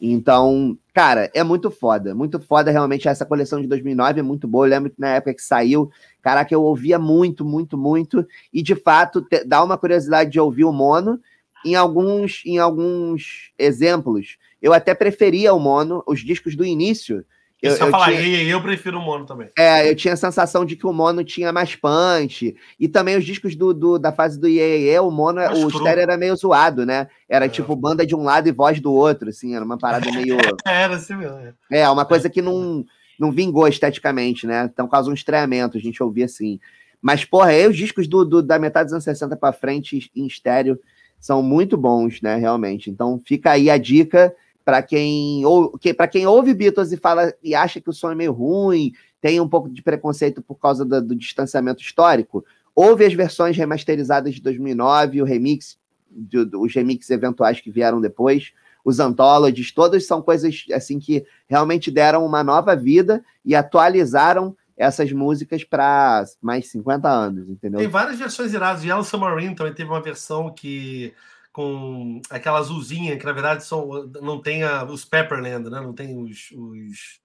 Então, 0.00 0.78
cara, 0.92 1.30
é 1.34 1.42
muito 1.42 1.70
foda, 1.70 2.14
muito 2.14 2.38
foda 2.38 2.70
realmente 2.70 3.08
essa 3.08 3.24
coleção 3.24 3.60
de 3.60 3.66
2009 3.66 4.20
é 4.20 4.22
muito 4.22 4.46
boa. 4.46 4.66
Eu 4.66 4.70
lembro 4.70 4.90
que 4.90 5.00
na 5.00 5.08
época 5.14 5.34
que 5.34 5.42
saiu, 5.42 5.90
caraca, 6.22 6.52
eu 6.52 6.62
ouvia 6.62 6.98
muito, 6.98 7.44
muito, 7.44 7.78
muito, 7.78 8.26
e 8.52 8.62
de 8.62 8.74
fato 8.74 9.22
te- 9.22 9.44
dá 9.44 9.64
uma 9.64 9.78
curiosidade 9.78 10.30
de 10.30 10.38
ouvir 10.40 10.64
o 10.64 10.72
mono. 10.72 11.18
Em 11.64 11.74
alguns, 11.74 12.42
em 12.44 12.58
alguns 12.58 13.52
exemplos, 13.58 14.36
eu 14.60 14.72
até 14.72 14.94
preferia 14.94 15.54
o 15.54 15.58
mono, 15.58 16.02
os 16.06 16.20
discos 16.20 16.54
do 16.54 16.64
início. 16.64 17.24
Eu, 17.62 17.72
eu, 17.72 17.86
eu 17.86 17.90
falar, 17.90 18.12
tinha- 18.12 18.42
eu 18.44 18.60
prefiro 18.60 18.98
o 18.98 19.02
mono 19.02 19.24
também. 19.24 19.48
é, 19.58 19.88
eu 19.90 19.96
tinha 19.96 20.12
a 20.12 20.16
sensação 20.16 20.64
de 20.64 20.76
que 20.76 20.86
o 20.86 20.92
mono 20.92 21.24
tinha 21.24 21.52
mais 21.52 21.74
punch. 21.74 22.54
E 22.78 22.86
também 22.86 23.16
os 23.16 23.24
discos 23.24 23.56
do, 23.56 23.72
do- 23.72 23.98
da 23.98 24.12
fase 24.12 24.38
do 24.38 24.46
IEE, 24.46 24.98
o 25.00 25.10
mono, 25.10 25.36
Mais 25.40 25.58
o 25.64 25.68
estéreo 25.68 26.02
era 26.02 26.16
meio 26.18 26.36
zoado, 26.36 26.84
né? 26.84 27.08
Era 27.28 27.46
É. 27.46 27.48
tipo 27.48 27.74
banda 27.74 28.04
de 28.06 28.14
um 28.14 28.22
lado 28.22 28.46
e 28.48 28.52
voz 28.52 28.78
do 28.78 28.92
outro, 28.92 29.30
assim, 29.30 29.54
era 29.56 29.64
uma 29.64 29.78
parada 29.78 30.10
meio. 30.12 30.36
Era 30.66 30.96
assim 30.96 31.14
mesmo. 31.16 31.38
é. 31.70 31.80
É, 31.80 31.88
uma 31.88 32.04
coisa 32.04 32.28
que 32.28 32.42
não, 32.42 32.84
não 33.18 33.32
vingou 33.32 33.66
esteticamente, 33.66 34.46
né? 34.46 34.68
Então 34.72 34.86
causa 34.86 35.10
um 35.10 35.14
estranhamento, 35.14 35.78
a 35.78 35.80
gente 35.80 36.02
ouvia 36.02 36.26
assim. 36.26 36.60
Mas, 37.00 37.24
porra, 37.24 37.50
aí 37.50 37.66
os 37.66 37.76
discos 37.76 38.06
do, 38.06 38.24
do- 38.24 38.42
da 38.42 38.58
metade 38.58 38.86
dos 38.86 38.92
anos 38.92 39.04
60 39.04 39.34
pra 39.36 39.52
frente 39.52 40.10
em 40.14 40.26
estéreo 40.26 40.78
são 41.18 41.42
muito 41.42 41.76
bons, 41.76 42.20
né? 42.20 42.36
Realmente. 42.36 42.90
Então 42.90 43.20
fica 43.24 43.52
aí 43.52 43.70
a 43.70 43.78
dica 43.78 44.34
para 44.66 44.82
quem, 44.82 45.46
ou, 45.46 45.78
que, 45.78 45.94
quem 46.08 46.26
ouve 46.26 46.52
Beatles 46.52 46.90
e 46.90 46.96
fala 46.96 47.32
e 47.40 47.54
acha 47.54 47.80
que 47.80 47.88
o 47.88 47.92
som 47.92 48.10
é 48.10 48.16
meio 48.16 48.32
ruim, 48.32 48.92
tem 49.20 49.40
um 49.40 49.48
pouco 49.48 49.68
de 49.70 49.80
preconceito 49.80 50.42
por 50.42 50.56
causa 50.56 50.84
do, 50.84 51.00
do 51.00 51.14
distanciamento 51.14 51.80
histórico, 51.80 52.44
ouve 52.74 53.04
as 53.04 53.14
versões 53.14 53.56
remasterizadas 53.56 54.34
de 54.34 54.42
2009, 54.42 55.22
o 55.22 55.24
remix, 55.24 55.78
do- 56.10 56.44
do- 56.44 56.62
os 56.62 56.74
remixes 56.74 57.10
eventuais 57.10 57.60
que 57.60 57.70
vieram 57.70 58.00
depois, 58.00 58.52
os 58.84 58.98
anthologies, 58.98 59.70
todos 59.70 60.04
são 60.04 60.20
coisas 60.20 60.64
assim 60.74 60.98
que 60.98 61.24
realmente 61.48 61.88
deram 61.88 62.26
uma 62.26 62.42
nova 62.42 62.74
vida 62.74 63.24
e 63.44 63.54
atualizaram 63.54 64.56
essas 64.76 65.12
músicas 65.12 65.62
para 65.62 66.24
mais 66.42 66.68
50 66.72 67.08
anos, 67.08 67.48
entendeu? 67.48 67.78
Tem 67.78 67.88
várias 67.88 68.18
versões 68.18 68.52
iradas. 68.52 68.82
Yellow 68.82 69.04
Submarine 69.04 69.54
também 69.54 69.72
teve 69.72 69.88
uma 69.88 70.02
versão 70.02 70.52
que 70.52 71.14
com 71.56 72.20
aquela 72.28 72.58
azulzinha, 72.58 73.16
que 73.18 73.24
na 73.24 73.32
verdade 73.32 73.64
são, 73.64 73.88
não 74.20 74.42
tem 74.42 74.62
a- 74.62 74.84
os 74.84 75.06
Pepperland, 75.06 75.70
né? 75.70 75.80
Não 75.80 75.94
tem 75.94 76.14
os. 76.22 76.50
os- 76.52 77.20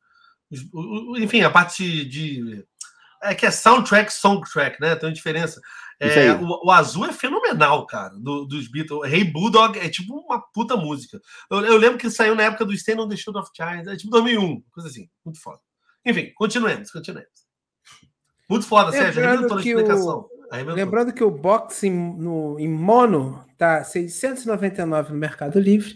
os- 0.49 0.69
o- 0.73 1.11
o- 1.11 1.17
enfim, 1.17 1.41
a 1.41 1.49
parte 1.49 2.05
de. 2.05 2.65
É 3.21 3.35
que 3.35 3.45
é 3.45 3.51
soundtrack, 3.51 4.11
songtrack, 4.11 4.79
né? 4.79 4.95
Tem 4.95 5.09
uma 5.09 5.13
diferença. 5.13 5.59
É, 5.99 6.07
o, 6.41 6.65
o 6.67 6.71
azul 6.71 7.05
é 7.05 7.11
fenomenal, 7.11 7.85
cara, 7.85 8.13
do- 8.17 8.45
dos 8.45 8.69
Beatles. 8.71 9.11
Hey 9.11 9.25
Bulldog 9.25 9.77
é 9.77 9.89
tipo 9.89 10.15
uma 10.17 10.39
puta 10.53 10.77
música. 10.77 11.19
Eu, 11.49 11.59
eu 11.65 11.77
lembro 11.77 11.97
que 11.99 12.09
saiu 12.09 12.33
na 12.33 12.43
época 12.43 12.63
do 12.63 12.73
Stand 12.73 13.01
on 13.01 13.09
the 13.09 13.17
Shield 13.17 13.37
of 13.37 13.51
Giants, 13.55 13.87
é 13.87 13.97
tipo 13.97 14.09
2001, 14.11 14.61
coisa 14.71 14.87
assim, 14.89 15.09
muito 15.25 15.41
foda. 15.41 15.59
Enfim, 16.05 16.31
continuemos, 16.35 16.89
continuemos. 16.89 17.29
Muito 18.49 18.65
foda, 18.65 18.91
Sérgio. 18.93 19.21
Lembrando 19.21 19.27
Arrebentou 19.51 19.57
na 19.57 19.63
que 19.63 19.75
o- 19.75 19.77
explicação. 19.79 20.09
Arrebentou. 20.19 20.40
Lembrando 20.51 21.13
que 21.13 21.23
o 21.23 21.31
box 21.31 21.83
em, 21.85 21.91
no- 21.91 22.59
em 22.59 22.67
mono 22.67 23.43
tá 23.57 23.83
699 23.83 25.13
no 25.13 25.17
Mercado 25.17 25.59
Livre 25.59 25.95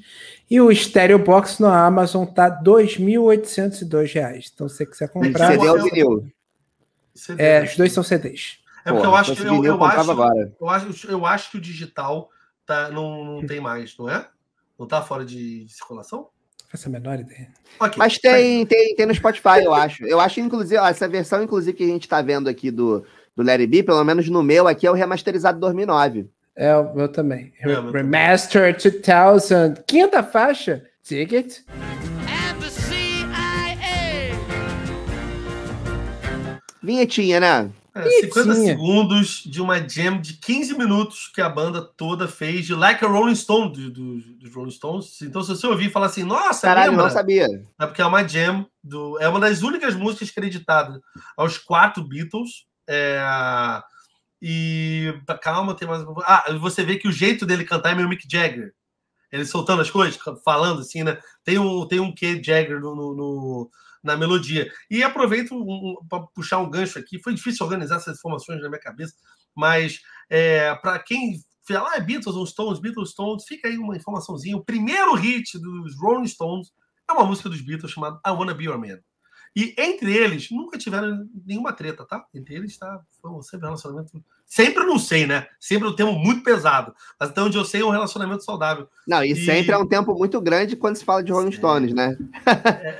e 0.49 0.62
o 0.62 0.74
Stereo 0.74 1.20
Box 1.20 1.60
na 1.60 1.86
Amazon 1.86 2.26
tá 2.26 2.49
2.802 2.49 4.14
reais. 4.14 4.51
Então, 4.53 4.70
se 4.70 4.78
você 4.78 4.86
quiser 4.86 5.10
comprar, 5.10 5.51
CD 5.51 5.68
ou 5.70 5.84
vinil? 5.84 6.32
É, 7.38 7.64
os 7.64 7.76
dois 7.76 7.91
são 7.91 8.03
CDs. 8.03 8.60
É 8.86 8.91
porque 8.91 9.03
Porra, 9.03 9.10
eu 9.10 9.16
acho 9.16 9.36
que 9.36 9.41
eu, 9.41 9.66
eu 9.66 9.84
acho, 9.84 10.12
eu 10.60 10.70
acho 10.70 11.12
eu 11.12 11.26
acho 11.26 11.51
que 11.51 11.58
o 11.58 11.62
digital 11.62 12.30
tá, 12.66 12.89
não, 12.91 13.26
não 13.26 13.45
tem 13.47 13.60
mais, 13.60 13.97
não 13.97 14.10
é? 14.10 14.28
Não 14.78 14.86
tá 14.88 15.01
fora 15.01 15.26
de 15.26 15.66
circulação? 15.70 16.20
Não 16.64 16.70
faço 16.70 16.88
a 16.88 16.91
menor 16.91 17.20
ideia. 17.20 17.51
Ok. 17.80 17.95
Mas 17.97 18.20
tem, 18.20 18.66
tem, 18.66 18.95
tem 18.95 19.06
no 19.06 19.16
Spotify, 19.16 19.64
eu 19.64 19.74
acho. 19.74 20.06
Eu 20.06 20.20
acho, 20.20 20.39
inclusive, 20.39 20.78
ó, 20.78 20.88
essa 20.88 21.08
versão, 21.08 21.41
inclusive, 21.41 21.76
que 21.76 21.84
a 21.84 21.88
gente 21.88 22.08
tá 22.08 22.22
vendo 22.22 22.47
aqui 22.49 22.70
do, 22.70 23.06
do 23.36 23.44
Larry 23.44 23.68
B, 23.68 23.84
pelo 23.84 24.04
menos 24.04 24.30
no 24.30 24.42
meu 24.42 24.68
aqui, 24.68 24.88
é 24.88 24.92
o 24.92 24.94
remasterizado 24.94 25.60
2009. 25.60 26.30
É, 26.56 26.76
o 26.76 26.96
meu 26.96 27.08
também. 27.10 27.52
É, 27.60 27.66
o 27.66 27.70
meu 27.70 27.76
também. 27.92 28.02
Remaster 28.04 28.76
2000. 28.78 29.84
Quinta 29.86 30.24
faixa. 30.24 30.84
Ticket. 31.04 31.60
and 32.28 32.60
the 32.62 32.70
CIA. 32.70 33.28
Vinhetinha, 36.82 37.40
né? 37.40 37.72
É, 37.94 38.10
50 38.10 38.44
Bonitinha. 38.44 38.68
segundos 38.74 39.44
de 39.46 39.62
uma 39.62 39.80
jam 39.88 40.20
de 40.20 40.34
15 40.34 40.78
minutos 40.78 41.32
que 41.34 41.42
a 41.42 41.48
banda 41.48 41.82
toda 41.82 42.28
fez 42.28 42.66
de 42.66 42.76
Like 42.76 43.04
a 43.06 43.08
Rolling 43.08 43.36
Stone 43.36 43.72
do- 43.72 43.90
do- 43.90 44.20
dos 44.38 44.54
Rolling 44.54 44.72
Stones. 44.72 45.22
Então, 45.22 45.42
se 45.42 45.50
você 45.50 45.66
ouvir 45.66 45.86
e 45.88 45.90
falar 45.90 46.08
assim, 46.08 46.24
nossa, 46.24 46.68
Caralho, 46.68 46.92
lembra? 46.92 47.06
não 47.06 47.12
sabia. 47.12 47.48
É 47.80 47.86
porque 47.86 48.02
é 48.02 48.06
uma 48.06 48.28
jam 48.28 48.66
do. 48.84 49.18
É 49.22 49.30
uma 49.30 49.40
das 49.40 49.62
únicas 49.62 49.96
músicas 49.96 50.30
creditadas 50.30 51.00
aos 51.38 51.58
quatro 51.58 52.04
Beatles. 52.04 52.66
É, 52.88 53.20
e. 54.42 55.14
Calma, 55.42 55.76
tem 55.76 55.88
mais. 55.88 56.04
Ah, 56.26 56.46
você 56.60 56.84
vê 56.84 56.98
que 56.98 57.08
o 57.08 57.12
jeito 57.12 57.46
dele 57.46 57.64
cantar 57.66 57.92
é 57.92 57.96
meio 57.96 58.10
Mick 58.10 58.26
Jagger. 58.30 58.74
Ele 59.32 59.46
soltando 59.46 59.82
as 59.82 59.90
coisas, 59.92 60.20
falando 60.46 60.82
assim, 60.82 61.04
né? 61.04 61.20
Tem 61.44 61.58
um, 61.60 61.88
tem 61.88 62.00
um 62.00 62.14
quê 62.14 62.42
Jagger 62.44 62.80
no, 62.80 62.96
no- 62.96 63.16
no- 63.16 63.72
na 64.04 64.16
melodia. 64.16 64.72
E 64.90 65.04
aproveito 65.04 65.54
um, 65.56 65.96
para 66.08 66.24
puxar 66.28 66.60
um 66.60 66.70
gancho 66.70 67.00
aqui. 67.00 67.20
Foi 67.24 67.34
difícil 67.34 67.66
organizar 67.66 67.96
essas 67.98 68.18
informações 68.18 68.62
na 68.62 68.70
minha 68.70 68.80
cabeça, 68.80 69.16
mas 69.56 70.00
é, 70.30 70.76
para 70.76 71.00
quem 71.00 71.40
fala, 71.68 71.90
ah, 71.94 71.98
é 71.98 72.02
Beatles 72.02 72.36
ou 72.36 72.46
Stones, 72.46 72.80
Beatles 72.80 73.10
Stones, 73.12 73.44
fica 73.48 73.68
aí 73.68 73.78
uma 73.80 73.98
informaçãozinha. 73.98 74.56
O 74.56 74.64
primeiro 74.64 75.16
hit 75.16 75.58
dos 75.58 76.00
Rolling 76.00 76.28
Stones 76.28 76.72
é 77.10 77.14
uma 77.14 77.26
música 77.26 77.50
dos 77.50 77.62
Beatles 77.62 77.92
chamada 77.92 78.20
I 78.26 78.30
Wanna 78.30 78.54
Be 78.54 78.66
Your 78.66 78.78
Man. 78.78 79.00
E 79.56 79.74
entre 79.78 80.14
eles, 80.14 80.51
nunca 80.51 80.78
tiveram 80.78 81.30
nenhuma 81.45 81.72
treta, 81.72 82.03
tá? 82.03 82.26
Entre 82.34 82.56
eles, 82.56 82.78
tá? 82.78 82.99
Foi 83.22 83.32
sempre 83.41 83.66
um 83.66 83.70
relacionamento. 83.70 84.12
Sempre 84.45 84.84
não 84.84 84.99
sei, 84.99 85.26
né? 85.26 85.47
Sempre 85.58 85.88
um 85.88 85.95
termo 85.95 86.12
muito 86.12 86.43
pesado. 86.43 86.93
Mas 87.18 87.30
até 87.30 87.41
onde 87.41 87.58
eu 87.58 87.64
sei 87.64 87.80
é 87.80 87.86
um 87.86 87.89
relacionamento 87.89 88.43
saudável. 88.43 88.89
Não, 89.08 89.24
e, 89.24 89.32
e... 89.32 89.45
sempre 89.45 89.72
é 89.72 89.78
um 89.78 89.88
tempo 89.88 90.14
muito 90.14 90.41
grande 90.41 90.76
quando 90.76 90.97
se 90.97 91.06
fala 91.06 91.24
de 91.24 91.32
Rolling 91.32 91.53
Stones, 91.53 91.93
né? 91.93 92.18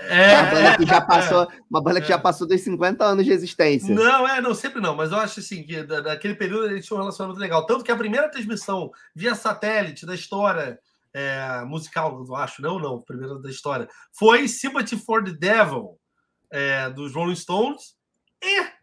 É, 0.10 0.32
uma 0.40 0.52
banda 0.52 0.78
que 0.78 0.86
já 0.86 1.02
passou, 1.02 1.44
é, 1.44 1.48
uma 1.70 1.82
banda 1.82 2.02
que 2.02 2.08
já 2.08 2.18
passou 2.18 2.48
dos 2.48 2.62
50 2.62 3.04
anos 3.04 3.26
de 3.26 3.34
existência. 3.34 3.94
Não, 3.94 4.26
é, 4.26 4.40
não, 4.40 4.56
sempre 4.56 4.82
não. 4.82 4.96
Mas 4.96 5.12
eu 5.12 5.18
acho 5.18 5.42
assim 5.42 5.62
que 5.62 5.84
daquele 5.84 6.36
período 6.36 6.68
eles 6.68 6.86
tinham 6.86 7.00
um 7.00 7.02
relacionamento 7.02 7.40
legal. 7.40 7.66
Tanto 7.66 7.84
que 7.84 7.92
a 7.92 7.98
primeira 7.98 8.32
transmissão 8.32 8.92
via 9.14 9.36
satélite 9.36 10.06
da 10.06 10.16
história. 10.16 10.80
É, 11.18 11.64
musical, 11.64 12.26
eu 12.28 12.36
acho, 12.36 12.62
não, 12.62 12.78
não, 12.78 13.00
primeira 13.00 13.40
da 13.40 13.50
história, 13.50 13.88
foi 14.12 14.50
Sympathy 14.50 14.98
for 14.98 15.24
the 15.24 15.32
Devil, 15.32 15.98
é, 16.52 16.90
dos 16.90 17.14
Rolling 17.14 17.36
Stones 17.36 17.96
e 18.44 18.76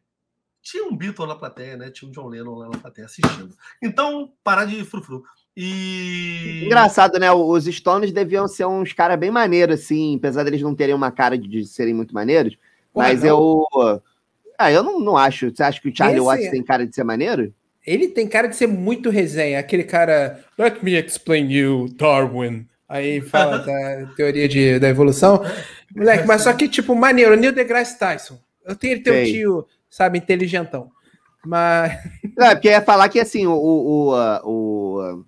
tinha 0.63 0.85
um 0.85 0.97
Beatle 0.97 1.27
na 1.27 1.35
plateia, 1.35 1.77
né? 1.77 1.91
Tinha 1.91 2.09
um 2.09 2.13
John 2.13 2.29
Lennon 2.29 2.55
lá 2.55 2.69
na 2.69 2.79
plateia 2.79 3.07
assistindo. 3.07 3.55
Então, 3.83 4.33
parar 4.45 4.65
de 4.65 4.85
frufru. 4.85 5.25
E. 5.57 6.63
Engraçado, 6.65 7.19
né? 7.19 7.31
Os 7.33 7.65
Stones 7.65 8.13
deviam 8.13 8.47
ser 8.47 8.67
uns 8.67 8.93
caras 8.93 9.19
bem 9.19 9.31
maneiros, 9.31 9.81
assim, 9.81 10.17
apesar 10.17 10.45
deles 10.45 10.63
não 10.63 10.75
terem 10.75 10.95
uma 10.95 11.11
cara 11.11 11.37
de, 11.37 11.49
de 11.49 11.67
serem 11.67 11.93
muito 11.93 12.15
maneiros. 12.15 12.57
mas 12.95 13.25
eu. 13.25 13.65
Ah, 14.57 14.71
eu 14.71 14.83
não, 14.83 15.01
não 15.01 15.17
acho. 15.17 15.51
Você 15.51 15.63
acha 15.63 15.81
que 15.81 15.89
o 15.89 15.97
Charlie 15.97 16.19
Esse... 16.19 16.27
Watts 16.27 16.51
tem 16.51 16.63
cara 16.63 16.87
de 16.87 16.95
ser 16.95 17.05
maneiro? 17.05 17.53
Ele 17.85 18.07
tem 18.09 18.29
cara 18.29 18.47
de 18.47 18.55
ser 18.55 18.69
muito 18.69 19.11
resenha. 19.11 19.59
Aquele 19.59 19.85
cara. 19.85 20.45
Let 20.57 20.83
me 20.83 20.95
explain 20.95 21.51
you, 21.51 21.89
Darwin. 21.97 22.67
Aí 22.93 23.23
fala 23.23 23.57
da 23.57 24.07
teoria 24.15 24.47
de, 24.47 24.79
da 24.79 24.87
evolução. 24.87 25.43
Moleque, 25.97 26.27
mas 26.27 26.43
só 26.43 26.53
que, 26.53 26.69
tipo, 26.69 26.95
maneiro, 26.95 27.35
Neil 27.35 27.51
deGrasse 27.51 27.99
Tyson. 27.99 28.39
Eu 28.63 28.77
tenho 28.77 29.03
teu 29.03 29.25
tio, 29.25 29.67
sabe, 29.89 30.19
inteligentão. 30.19 30.93
Mas. 31.43 31.99
Não, 32.37 32.49
é 32.49 32.55
porque 32.55 32.69
ia 32.69 32.83
falar 32.83 33.09
que 33.09 33.19
assim, 33.19 33.47
o. 33.47 33.55
o, 33.55 34.15
o, 34.45 35.25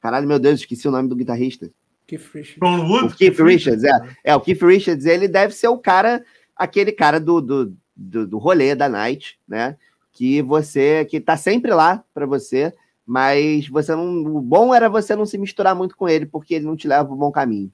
Caralho, 0.00 0.28
meu 0.28 0.38
Deus, 0.38 0.60
esqueci 0.60 0.86
o 0.86 0.92
nome 0.92 1.08
do 1.08 1.16
guitarrista. 1.16 1.68
Keith 2.06 2.30
Richards. 2.32 2.58
O 2.62 3.16
Keith 3.16 3.40
Richards, 3.40 3.82
é. 3.82 4.00
É, 4.22 4.36
o 4.36 4.40
Keith 4.40 4.62
Richards, 4.62 5.04
ele 5.04 5.26
deve 5.26 5.54
ser 5.54 5.66
o 5.66 5.78
cara, 5.78 6.24
aquele 6.54 6.92
cara 6.92 7.18
do, 7.18 7.40
do, 7.40 7.76
do, 7.96 8.24
do 8.24 8.38
rolê 8.38 8.76
da 8.76 8.88
night, 8.88 9.36
né? 9.48 9.76
Que 10.12 10.40
você, 10.42 11.04
que 11.06 11.18
tá 11.18 11.36
sempre 11.36 11.74
lá 11.74 12.04
para 12.14 12.24
você 12.24 12.72
mas 13.08 13.66
você 13.68 13.96
não. 13.96 14.36
O 14.36 14.40
bom 14.42 14.74
era 14.74 14.86
você 14.86 15.16
não 15.16 15.24
se 15.24 15.38
misturar 15.38 15.74
muito 15.74 15.96
com 15.96 16.06
ele, 16.06 16.26
porque 16.26 16.54
ele 16.54 16.66
não 16.66 16.76
te 16.76 16.86
leva 16.86 17.06
pro 17.06 17.16
bom 17.16 17.32
caminho. 17.32 17.72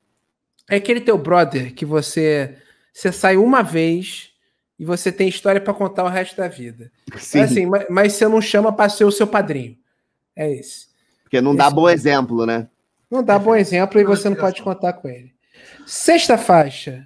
É 0.71 0.77
aquele 0.77 1.01
teu 1.01 1.19
brother 1.19 1.75
que 1.75 1.85
você 1.85 2.57
você 2.93 3.11
sai 3.11 3.37
uma 3.37 3.61
vez 3.61 4.31
e 4.79 4.85
você 4.85 5.11
tem 5.11 5.29
história 5.29 5.61
para 5.61 5.75
contar 5.75 6.05
o 6.05 6.09
resto 6.09 6.37
da 6.37 6.47
vida. 6.47 6.93
Sim. 7.17 7.41
É 7.41 7.43
assim, 7.43 7.67
mas, 7.67 7.87
mas 7.91 8.13
você 8.13 8.29
não 8.29 8.41
chama 8.41 8.73
para 8.73 8.89
ser 8.89 9.05
o 9.05 9.11
seu 9.11 9.27
padrinho. 9.27 9.77
É 10.37 10.53
esse. 10.53 10.87
Porque 11.25 11.41
não 11.41 11.51
esse 11.51 11.59
dá 11.59 11.69
bom 11.69 11.91
exemplo, 11.91 12.47
né? 12.47 12.69
Não 13.11 13.21
dá 13.21 13.37
bom 13.37 13.57
exemplo 13.57 14.01
e 14.01 14.05
você 14.05 14.29
não 14.29 14.37
pode 14.37 14.63
contar 14.63 14.93
com 14.93 15.09
ele. 15.09 15.35
Sexta 15.85 16.39
faixa. 16.39 17.05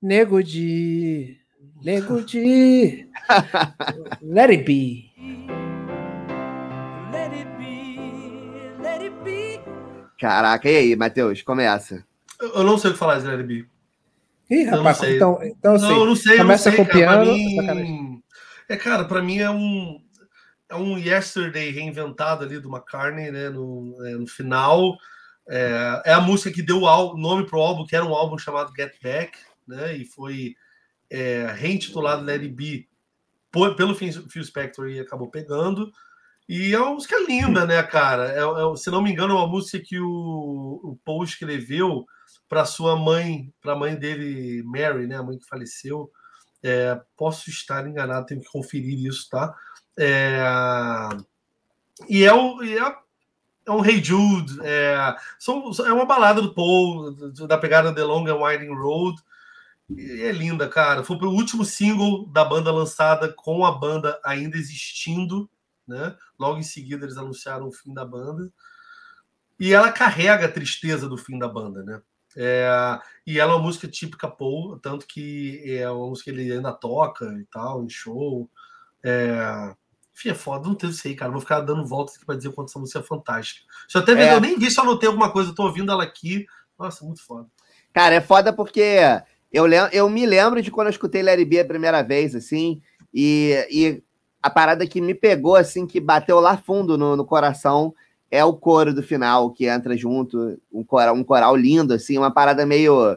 Nego 0.00 0.42
de. 0.42 1.38
Nego 1.82 2.20
de. 2.22 3.08
Let 4.20 4.50
it 4.50 4.64
be. 4.64 5.61
Caraca, 10.22 10.70
e 10.70 10.76
aí, 10.76 10.94
Matheus, 10.94 11.42
começa. 11.42 12.06
Eu 12.40 12.62
não 12.62 12.78
sei 12.78 12.90
o 12.90 12.92
que 12.92 12.98
falar 13.00 13.18
de 13.18 13.26
Larry 13.26 13.42
B. 13.42 13.66
Ih, 14.48 14.62
rapaz, 14.66 15.00
não 15.00 15.08
então, 15.08 15.38
então 15.42 15.78
não, 15.78 15.90
eu 15.90 16.06
não 16.06 16.14
sei. 16.14 16.36
Começa 16.36 16.70
não 16.70 16.76
sei, 16.76 16.84
com 16.84 16.92
piano. 16.92 17.34
Mim... 17.34 18.22
É, 18.68 18.76
cara, 18.76 19.04
pra 19.04 19.20
mim 19.20 19.38
é 19.38 19.50
um, 19.50 20.00
é 20.68 20.76
um 20.76 20.96
Yesterday 20.96 21.72
reinventado 21.72 22.44
ali 22.44 22.60
do 22.60 22.68
McCartney, 22.68 23.32
né, 23.32 23.50
no, 23.50 23.96
é, 24.06 24.12
no 24.12 24.28
final. 24.28 24.96
É, 25.48 26.02
é, 26.04 26.12
a 26.12 26.20
música 26.20 26.52
que 26.52 26.62
deu 26.62 26.82
o 26.82 27.16
nome 27.16 27.44
pro 27.44 27.58
álbum, 27.58 27.84
que 27.84 27.96
era 27.96 28.04
um 28.04 28.14
álbum 28.14 28.38
chamado 28.38 28.72
Get 28.76 28.92
Back, 29.02 29.36
né, 29.66 29.96
e 29.96 30.04
foi 30.04 30.54
é, 31.10 31.52
reintitulado 31.52 32.24
Larry 32.24 32.46
B 32.46 32.86
pelo 33.76 33.92
Phil 33.92 34.44
Spector 34.44 34.88
e 34.88 35.00
acabou 35.00 35.28
pegando. 35.28 35.92
E 36.48 36.74
é 36.74 36.78
uma 36.78 36.94
música 36.94 37.16
linda, 37.26 37.64
né, 37.66 37.82
cara? 37.82 38.32
É, 38.32 38.40
é, 38.40 38.76
se 38.76 38.90
não 38.90 39.02
me 39.02 39.10
engano, 39.10 39.34
é 39.34 39.36
uma 39.36 39.46
música 39.46 39.78
que 39.78 39.98
o, 39.98 40.80
o 40.82 40.98
Paul 41.04 41.24
escreveu 41.24 42.04
para 42.48 42.64
sua 42.64 42.96
mãe, 42.96 43.52
para 43.60 43.72
a 43.72 43.76
mãe 43.76 43.94
dele, 43.94 44.62
Mary, 44.64 45.06
né, 45.06 45.16
a 45.16 45.22
mãe 45.22 45.38
que 45.38 45.46
faleceu. 45.46 46.10
É, 46.62 47.00
posso 47.16 47.50
estar 47.50 47.86
enganado, 47.86 48.26
tenho 48.26 48.40
que 48.40 48.50
conferir 48.50 49.06
isso, 49.06 49.28
tá? 49.30 49.54
É, 49.98 50.42
e 52.08 52.24
é, 52.24 52.32
o, 52.32 52.62
e 52.62 52.78
é, 52.78 52.96
é 53.66 53.70
um 53.70 53.84
Hey 53.84 54.02
Jude, 54.02 54.58
é, 54.62 55.16
são, 55.38 55.70
é 55.86 55.92
uma 55.92 56.04
balada 56.04 56.42
do 56.42 56.54
Paul, 56.54 57.12
da 57.46 57.58
pegada 57.58 57.94
The 57.94 58.04
Long 58.04 58.26
and 58.28 58.36
Winding 58.36 58.74
Road. 58.74 59.20
E 59.90 60.22
é 60.22 60.32
linda, 60.32 60.68
cara. 60.68 61.04
Foi 61.04 61.16
o 61.16 61.30
último 61.30 61.64
single 61.64 62.26
da 62.26 62.44
banda 62.44 62.70
lançada 62.72 63.32
com 63.32 63.64
a 63.64 63.72
banda 63.72 64.18
ainda 64.24 64.56
existindo 64.56 65.48
né? 65.92 66.16
Logo 66.38 66.58
em 66.58 66.62
seguida 66.62 67.04
eles 67.04 67.16
anunciaram 67.16 67.68
o 67.68 67.72
fim 67.72 67.92
da 67.92 68.04
banda. 68.04 68.50
E 69.60 69.72
ela 69.72 69.92
carrega 69.92 70.46
a 70.46 70.50
tristeza 70.50 71.08
do 71.08 71.16
fim 71.16 71.38
da 71.38 71.46
banda, 71.46 71.82
né? 71.84 72.00
É, 72.36 72.98
e 73.26 73.38
ela 73.38 73.52
é 73.52 73.56
uma 73.56 73.62
música 73.62 73.86
típica 73.86 74.26
Paul, 74.26 74.78
tanto 74.78 75.06
que 75.06 75.62
é 75.66 75.88
uma 75.90 76.08
música 76.08 76.32
que 76.32 76.40
ele 76.40 76.52
ainda 76.52 76.72
toca 76.72 77.26
e 77.38 77.44
tal, 77.44 77.84
em 77.84 77.88
show. 77.88 78.50
É, 79.04 79.74
enfim, 80.14 80.30
é 80.30 80.34
foda, 80.34 80.66
não 80.66 80.74
teve 80.74 80.92
isso 80.92 81.06
aí, 81.06 81.14
cara. 81.14 81.30
Vou 81.30 81.40
ficar 81.40 81.60
dando 81.60 81.86
voltas 81.86 82.16
aqui 82.16 82.24
pra 82.24 82.34
dizer 82.34 82.48
o 82.48 82.52
quanto 82.52 82.70
essa 82.70 82.78
música 82.78 82.98
é 82.98 83.02
fantástica. 83.02 83.66
Deixa 83.82 83.98
eu 83.98 84.02
até 84.02 84.12
é. 84.12 84.34
eu 84.34 84.40
nem 84.40 84.58
vi 84.58 84.70
se 84.70 84.78
eu 84.78 84.84
anotei 84.84 85.08
alguma 85.08 85.30
coisa, 85.30 85.50
eu 85.50 85.54
tô 85.54 85.64
ouvindo 85.64 85.92
ela 85.92 86.02
aqui. 86.02 86.46
Nossa, 86.78 87.04
muito 87.04 87.24
foda. 87.24 87.46
Cara, 87.92 88.14
é 88.14 88.20
foda 88.20 88.52
porque 88.52 88.98
eu, 89.52 89.66
eu 89.92 90.08
me 90.08 90.24
lembro 90.24 90.62
de 90.62 90.70
quando 90.70 90.86
eu 90.86 90.92
escutei 90.92 91.22
Larry 91.22 91.44
B 91.44 91.60
a 91.60 91.64
primeira 91.64 92.02
vez, 92.02 92.34
assim, 92.34 92.80
e, 93.12 93.66
e 93.70 94.02
a 94.42 94.50
parada 94.50 94.86
que 94.86 95.00
me 95.00 95.14
pegou, 95.14 95.54
assim, 95.54 95.86
que 95.86 96.00
bateu 96.00 96.40
lá 96.40 96.56
fundo 96.56 96.98
no, 96.98 97.16
no 97.16 97.24
coração, 97.24 97.94
é 98.30 98.44
o 98.44 98.54
coro 98.54 98.92
do 98.92 99.02
final, 99.02 99.50
que 99.50 99.66
entra 99.66 99.96
junto, 99.96 100.58
um 100.72 100.82
coral, 100.82 101.14
um 101.14 101.22
coral 101.22 101.54
lindo, 101.54 101.94
assim, 101.94 102.18
uma 102.18 102.30
parada 102.30 102.66
meio. 102.66 103.16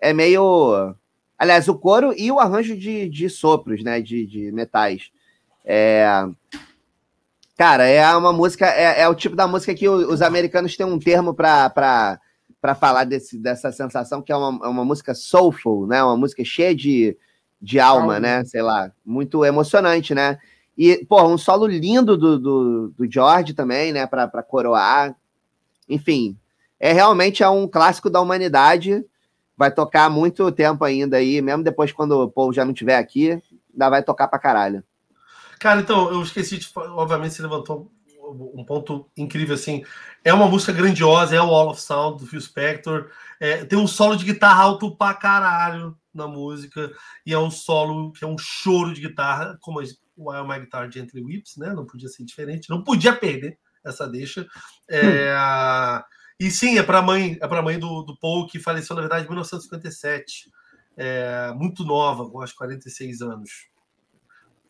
É 0.00 0.12
meio. 0.12 0.94
Aliás, 1.38 1.68
o 1.68 1.74
coro 1.78 2.12
e 2.16 2.32
o 2.32 2.40
arranjo 2.40 2.76
de, 2.76 3.08
de 3.08 3.28
sopros, 3.28 3.84
né? 3.84 4.00
De, 4.00 4.26
de 4.26 4.50
metais. 4.50 5.10
É. 5.64 6.26
Cara, 7.56 7.84
é 7.84 8.16
uma 8.16 8.32
música. 8.32 8.66
É, 8.66 9.02
é 9.02 9.08
o 9.08 9.14
tipo 9.14 9.36
da 9.36 9.46
música 9.46 9.74
que 9.74 9.88
os 9.88 10.22
americanos 10.22 10.76
têm 10.76 10.86
um 10.86 10.98
termo 10.98 11.34
para 11.34 12.18
falar 12.80 13.04
desse, 13.04 13.38
dessa 13.38 13.70
sensação, 13.70 14.22
que 14.22 14.32
é 14.32 14.36
uma, 14.36 14.66
é 14.66 14.68
uma 14.68 14.84
música 14.84 15.14
soulful, 15.14 15.86
né? 15.86 16.02
Uma 16.02 16.16
música 16.16 16.42
cheia 16.42 16.74
de, 16.74 17.16
de 17.60 17.80
alma, 17.80 18.20
né? 18.20 18.44
Sei 18.44 18.62
lá, 18.62 18.90
muito 19.04 19.44
emocionante, 19.44 20.14
né? 20.14 20.38
E, 20.76 21.04
pô, 21.06 21.22
um 21.24 21.36
solo 21.36 21.66
lindo 21.66 22.16
do, 22.16 22.38
do, 22.38 22.88
do 22.96 23.10
George 23.10 23.52
também, 23.52 23.92
né? 23.92 24.06
Para 24.06 24.42
coroar. 24.42 25.14
Enfim, 25.88 26.36
é 26.78 26.92
realmente 26.92 27.42
é 27.42 27.48
um 27.48 27.66
clássico 27.66 28.08
da 28.08 28.20
humanidade. 28.20 29.04
Vai 29.56 29.72
tocar 29.72 30.08
muito 30.08 30.52
tempo 30.52 30.84
ainda 30.84 31.16
aí, 31.16 31.42
mesmo 31.42 31.64
depois 31.64 31.90
quando 31.90 32.12
o 32.12 32.30
povo 32.30 32.52
já 32.52 32.64
não 32.64 32.72
estiver 32.72 32.96
aqui, 32.96 33.42
ainda 33.72 33.90
vai 33.90 34.02
tocar 34.04 34.28
pra 34.28 34.38
caralho. 34.38 34.84
Cara, 35.58 35.80
então, 35.80 36.12
eu 36.12 36.22
esqueci 36.22 36.58
de. 36.58 36.70
Obviamente, 36.76 37.34
você 37.34 37.42
levantou 37.42 37.90
um 38.54 38.64
ponto 38.64 39.06
incrível 39.16 39.54
assim. 39.54 39.82
É 40.24 40.32
uma 40.32 40.46
música 40.46 40.72
grandiosa, 40.72 41.34
é 41.34 41.40
o 41.40 41.48
Wall 41.48 41.70
of 41.70 41.80
Sound 41.80 42.20
do 42.20 42.26
Phil 42.26 42.40
Spector. 42.40 43.10
É, 43.40 43.64
tem 43.64 43.78
um 43.78 43.86
solo 43.86 44.16
de 44.16 44.24
guitarra 44.24 44.62
alto 44.62 44.94
pra 44.94 45.14
caralho 45.14 45.96
na 46.14 46.26
música, 46.26 46.90
e 47.24 47.32
é 47.32 47.38
um 47.38 47.50
solo 47.50 48.12
que 48.12 48.24
é 48.24 48.26
um 48.26 48.38
choro 48.38 48.92
de 48.92 49.00
guitarra, 49.00 49.56
como 49.60 49.80
o 50.16 50.30
While 50.30 50.48
My 50.48 50.60
Guitar 50.60 50.90
Gently 50.90 51.22
Whips, 51.22 51.56
né? 51.56 51.72
Não 51.72 51.86
podia 51.86 52.08
ser 52.08 52.24
diferente, 52.24 52.70
não 52.70 52.82
podia 52.82 53.14
perder 53.14 53.58
essa 53.84 54.06
deixa. 54.06 54.46
É, 54.88 55.34
hum. 55.34 56.02
E 56.40 56.50
sim, 56.50 56.78
é 56.78 56.82
para 56.82 56.98
a 56.98 57.02
mãe, 57.02 57.36
é 57.40 57.48
para 57.48 57.62
mãe 57.62 57.78
do, 57.78 58.02
do 58.02 58.16
Paul, 58.18 58.46
que 58.46 58.60
faleceu, 58.60 58.94
na 58.94 59.02
verdade, 59.02 59.24
em 59.24 59.28
1957, 59.28 60.50
é, 60.96 61.52
muito 61.54 61.84
nova, 61.84 62.28
com 62.30 62.40
acho 62.40 62.54
46 62.54 63.22
anos. 63.22 63.50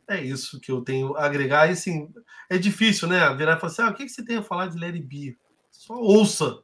É 0.08 0.22
isso 0.22 0.58
que 0.58 0.72
eu 0.72 0.82
tenho 0.82 1.14
a 1.16 1.26
agregar. 1.26 1.68
E 1.68 1.72
assim, 1.72 2.08
é 2.48 2.56
difícil, 2.56 3.06
né? 3.06 3.34
Virar 3.34 3.56
e 3.56 3.60
falar 3.60 3.72
assim: 3.72 3.82
ah, 3.82 3.90
o 3.90 3.94
que, 3.94 4.04
que 4.04 4.10
você 4.10 4.24
tem 4.24 4.38
a 4.38 4.42
falar 4.42 4.68
de 4.68 4.78
Larry 4.78 5.02
B? 5.02 5.36
Só 5.70 5.94
ouça 5.94 6.58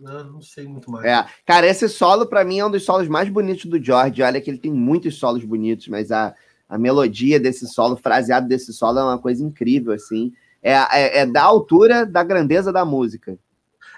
não 0.00 0.40
sei 0.40 0.66
muito 0.66 0.90
mais. 0.90 1.04
É, 1.04 1.26
cara, 1.46 1.66
esse 1.66 1.88
solo 1.88 2.26
para 2.26 2.44
mim 2.44 2.58
é 2.58 2.66
um 2.66 2.70
dos 2.70 2.84
solos 2.84 3.08
mais 3.08 3.28
bonitos 3.28 3.66
do 3.66 3.82
George. 3.82 4.22
Olha 4.22 4.40
que 4.40 4.50
ele 4.50 4.58
tem 4.58 4.72
muitos 4.72 5.18
solos 5.18 5.44
bonitos, 5.44 5.88
mas 5.88 6.10
a, 6.10 6.34
a 6.68 6.78
melodia 6.78 7.38
desse 7.40 7.66
solo, 7.66 7.96
fraseado 7.96 8.48
desse 8.48 8.72
solo 8.72 8.98
é 8.98 9.04
uma 9.04 9.18
coisa 9.18 9.44
incrível, 9.44 9.92
assim. 9.92 10.32
É, 10.62 10.72
é, 10.72 11.18
é 11.20 11.26
da 11.26 11.42
altura 11.42 12.04
da 12.04 12.22
grandeza 12.22 12.72
da 12.72 12.84
música. 12.84 13.38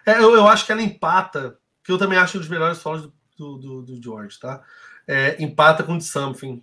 É, 0.07 0.18
eu, 0.18 0.34
eu 0.34 0.46
acho 0.46 0.66
que 0.66 0.72
ela 0.72 0.82
empata, 0.82 1.59
que 1.84 1.92
eu 1.92 1.98
também 1.98 2.18
acho 2.18 2.36
um 2.36 2.40
dos 2.40 2.48
melhores 2.48 2.78
solos 2.78 3.11
do, 3.36 3.59
do, 3.59 3.82
do, 3.82 4.03
George, 4.03 4.38
tá? 4.38 4.62
É, 5.07 5.42
empata 5.42 5.82
com 5.82 5.98
The 5.98 6.05
Something. 6.05 6.62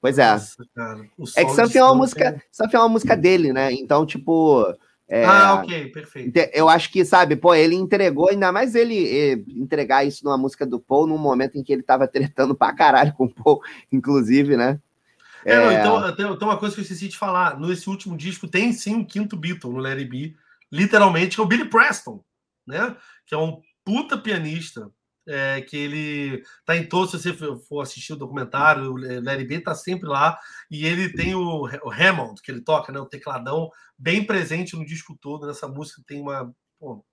Pois 0.00 0.18
é. 0.18 0.32
Nossa, 0.32 0.64
cara, 0.74 1.00
o 1.16 1.24
É 1.36 1.44
que 1.44 1.54
Something 1.54 1.78
é 1.78 1.84
uma 1.84 1.94
música, 1.94 2.42
Something 2.52 2.76
é 2.76 2.80
uma 2.80 2.88
música 2.88 3.16
dele, 3.16 3.52
né? 3.52 3.72
Então, 3.72 4.04
tipo. 4.04 4.66
É, 5.08 5.24
Ah, 5.24 5.54
ok, 5.54 5.88
perfeito. 5.90 6.36
Eu 6.52 6.68
acho 6.68 6.90
que, 6.90 7.04
sabe, 7.04 7.36
pô, 7.36 7.54
ele 7.54 7.74
entregou, 7.74 8.30
ainda 8.30 8.50
mais 8.50 8.74
ele 8.74 9.44
entregar 9.48 10.04
isso 10.04 10.24
numa 10.24 10.38
música 10.38 10.66
do 10.66 10.80
Paul, 10.80 11.06
num 11.06 11.18
momento 11.18 11.56
em 11.56 11.62
que 11.62 11.72
ele 11.72 11.82
tava 11.82 12.08
tretando 12.08 12.54
pra 12.54 12.72
caralho 12.72 13.12
com 13.12 13.26
o 13.26 13.34
Paul, 13.34 13.60
inclusive, 13.92 14.56
né? 14.56 14.80
É, 15.44 15.56
não, 15.56 15.70
É. 15.70 15.74
então, 15.74 16.16
tem, 16.16 16.38
tem 16.38 16.48
uma 16.48 16.56
coisa 16.56 16.74
que 16.74 16.80
eu 16.80 16.82
esqueci 16.82 17.08
de 17.08 17.18
falar. 17.18 17.60
Nesse 17.60 17.88
último 17.88 18.16
disco 18.16 18.48
tem 18.48 18.72
sim 18.72 18.94
um 18.94 19.04
quinto 19.04 19.36
Beatle 19.36 19.72
no 19.72 19.78
Larry 19.78 20.06
B, 20.06 20.34
literalmente, 20.72 21.36
que 21.36 21.40
é 21.40 21.44
o 21.44 21.46
Billy 21.46 21.66
Preston, 21.66 22.24
né? 22.66 22.96
Que 23.26 23.34
é 23.34 23.38
um 23.38 23.60
puta 23.84 24.16
pianista. 24.16 24.90
É, 25.26 25.60
que 25.62 25.76
ele 25.76 26.42
tá 26.64 26.76
em 26.76 26.86
todos, 26.86 27.10
se 27.10 27.32
você 27.32 27.56
for 27.68 27.80
assistir 27.80 28.12
o 28.12 28.16
documentário, 28.16 28.92
o 28.92 28.96
Larry 28.96 29.44
B 29.46 29.60
tá 29.60 29.74
sempre 29.74 30.08
lá, 30.08 30.38
e 30.70 30.86
ele 30.86 31.10
tem 31.12 31.34
o, 31.34 31.62
o 31.62 31.90
Hammond, 31.90 32.40
que 32.42 32.50
ele 32.50 32.60
toca, 32.60 32.92
né? 32.92 33.00
O 33.00 33.06
tecladão, 33.06 33.70
bem 33.98 34.24
presente 34.24 34.76
no 34.76 34.84
disco 34.84 35.16
todo, 35.20 35.46
nessa 35.46 35.66
música 35.68 36.02
tem 36.06 36.20
uma. 36.20 36.52
pô, 36.78 37.04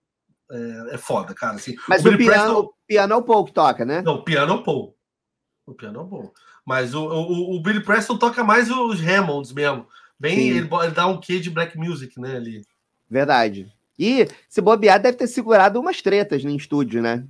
é, 0.51 0.95
é 0.95 0.97
foda, 0.97 1.33
cara. 1.33 1.55
Assim, 1.55 1.75
Mas 1.87 2.01
o, 2.01 2.09
Billy 2.11 2.17
piano, 2.25 2.43
Preston- 2.43 2.59
o 2.59 2.73
piano 2.85 3.13
é 3.13 3.15
o 3.15 3.23
Paul 3.23 3.45
que 3.45 3.53
toca, 3.53 3.85
né? 3.85 4.01
não, 4.01 4.15
o 4.15 4.23
piano 4.23 4.53
é 4.53 4.55
o 4.55 4.63
Paul. 4.63 4.95
O 5.65 5.73
piano 5.73 5.99
é 5.99 6.03
o 6.03 6.07
Paul. 6.07 6.33
Mas 6.65 6.93
o, 6.93 7.03
o, 7.05 7.55
o 7.55 7.61
Billy 7.61 7.83
Preston 7.83 8.17
toca 8.17 8.43
mais 8.43 8.69
os 8.69 8.99
Hammonds 9.01 9.51
mesmo. 9.53 9.87
Bem, 10.19 10.49
ele, 10.49 10.69
ele 10.71 10.91
dá 10.91 11.07
um 11.07 11.19
quê 11.19 11.39
de 11.39 11.49
black 11.49 11.77
music, 11.77 12.19
né? 12.19 12.35
Ali. 12.35 12.61
Verdade. 13.09 13.71
E 13.97 14.27
se 14.49 14.61
bobear, 14.61 15.01
deve 15.01 15.17
ter 15.17 15.27
segurado 15.27 15.79
umas 15.79 16.01
tretas 16.01 16.43
no 16.43 16.51
estúdio, 16.51 17.01
né? 17.01 17.25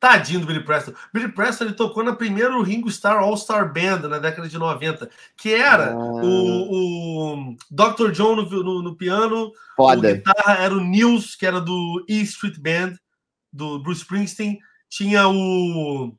Tadinho 0.00 0.40
do 0.40 0.46
Billy 0.46 0.62
Preston. 0.64 0.92
Billy 1.12 1.28
Preston 1.32 1.64
ele 1.64 1.74
tocou 1.74 2.02
na 2.04 2.14
primeira 2.14 2.56
Ringo 2.62 2.88
Starr 2.88 3.18
All 3.22 3.36
Star 3.36 3.72
Band 3.72 4.08
na 4.08 4.18
década 4.18 4.48
de 4.48 4.56
90, 4.58 5.10
que 5.36 5.52
era 5.52 5.92
Ah. 5.92 5.96
o, 5.96 7.34
o 7.50 7.56
Dr. 7.70 8.10
John 8.12 8.36
no, 8.36 8.48
no- 8.48 8.82
no 8.82 8.96
piano, 8.96 9.46
o 9.46 9.52
Foda. 9.76 10.12
guitarra 10.14 10.54
era 10.62 10.74
o 10.74 10.80
Nils, 10.80 11.34
que 11.34 11.44
era 11.46 11.60
do 11.60 12.04
E 12.08 12.20
Street 12.22 12.58
Band, 12.58 12.94
do 13.52 13.78
Bruce 13.82 14.02
Springsteen. 14.02 14.58
Tinha 14.88 15.28
o. 15.28 16.14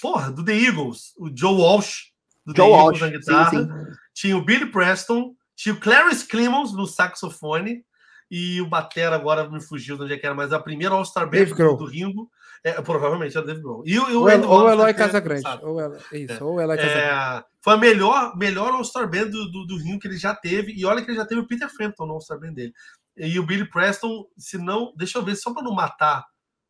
Porra, 0.00 0.32
do 0.32 0.44
The 0.44 0.52
Eagles, 0.54 1.12
o 1.16 1.30
Joe 1.34 1.54
Walsh, 1.54 2.10
do 2.44 2.54
Joe 2.56 2.66
The 2.66 2.72
Walsh. 2.72 3.00
Eagles 3.00 3.00
na 3.00 3.06
Sim, 3.06 3.18
guitarra. 3.18 3.50
sim. 3.50 3.92
Tinha 4.14 4.36
o 4.36 4.44
Billy 4.44 4.66
Preston, 4.66 5.34
tinha 5.56 5.74
o 5.74 5.80
Clarence 5.80 6.26
Clemons 6.26 6.72
no 6.72 6.86
saxofone 6.86 7.84
e 8.30 8.60
o 8.60 8.66
Batera 8.66 9.14
agora 9.14 9.48
me 9.48 9.60
fugiu 9.60 9.96
de 9.96 10.02
onde 10.04 10.14
é 10.14 10.18
que 10.18 10.26
era, 10.26 10.34
mas 10.34 10.52
a 10.52 10.58
primeira 10.58 10.94
All-Star 10.94 11.26
Band 11.26 11.38
Dave 11.44 11.54
do 11.54 11.84
Ringo, 11.86 12.30
é, 12.64 12.72
provavelmente 12.82 13.36
é 13.36 13.40
o 13.40 13.44
Dave 13.44 13.60
Grohl. 13.60 13.82
E, 13.86 13.98
o- 13.98 14.20
Ou, 14.20 14.28
Andy 14.28 14.46
ou 14.46 14.68
Eloy 14.70 14.94
Casagrande. 14.94 15.42
Ou 15.62 15.80
Eloy, 15.80 15.98
isso, 16.12 16.32
É. 16.34 16.42
ou 16.44 16.60
Casagrande. 16.76 17.00
É, 17.40 17.44
foi 17.62 17.74
a 17.74 17.76
melhor, 17.76 18.36
melhor 18.36 18.72
All-Star 18.72 19.08
Band 19.10 19.26
do, 19.26 19.50
do, 19.50 19.66
do 19.66 19.76
Ringo 19.78 19.98
que 19.98 20.08
ele 20.08 20.16
já 20.16 20.34
teve, 20.34 20.72
e 20.72 20.84
olha 20.84 21.02
que 21.02 21.10
ele 21.10 21.16
já 21.18 21.26
teve 21.26 21.40
o 21.40 21.46
Peter 21.46 21.68
Frampton 21.68 22.06
no 22.06 22.14
All-Star 22.14 22.38
Band 22.38 22.52
dele. 22.52 22.72
E 23.16 23.38
o 23.38 23.44
Billy 23.46 23.68
Preston, 23.68 24.24
se 24.38 24.56
não, 24.58 24.92
deixa 24.96 25.18
eu 25.18 25.24
ver, 25.24 25.36
só 25.36 25.52
para 25.52 25.62
não 25.62 25.74
matar 25.74 26.24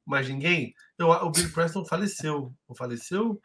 mais 0.04 0.28
ninguém, 0.28 0.72
eu- 0.98 1.08
o 1.08 1.30
Billy 1.30 1.48
Preston 1.50 1.84
faleceu. 1.84 2.52
Não 2.68 2.74
faleceu? 2.74 3.40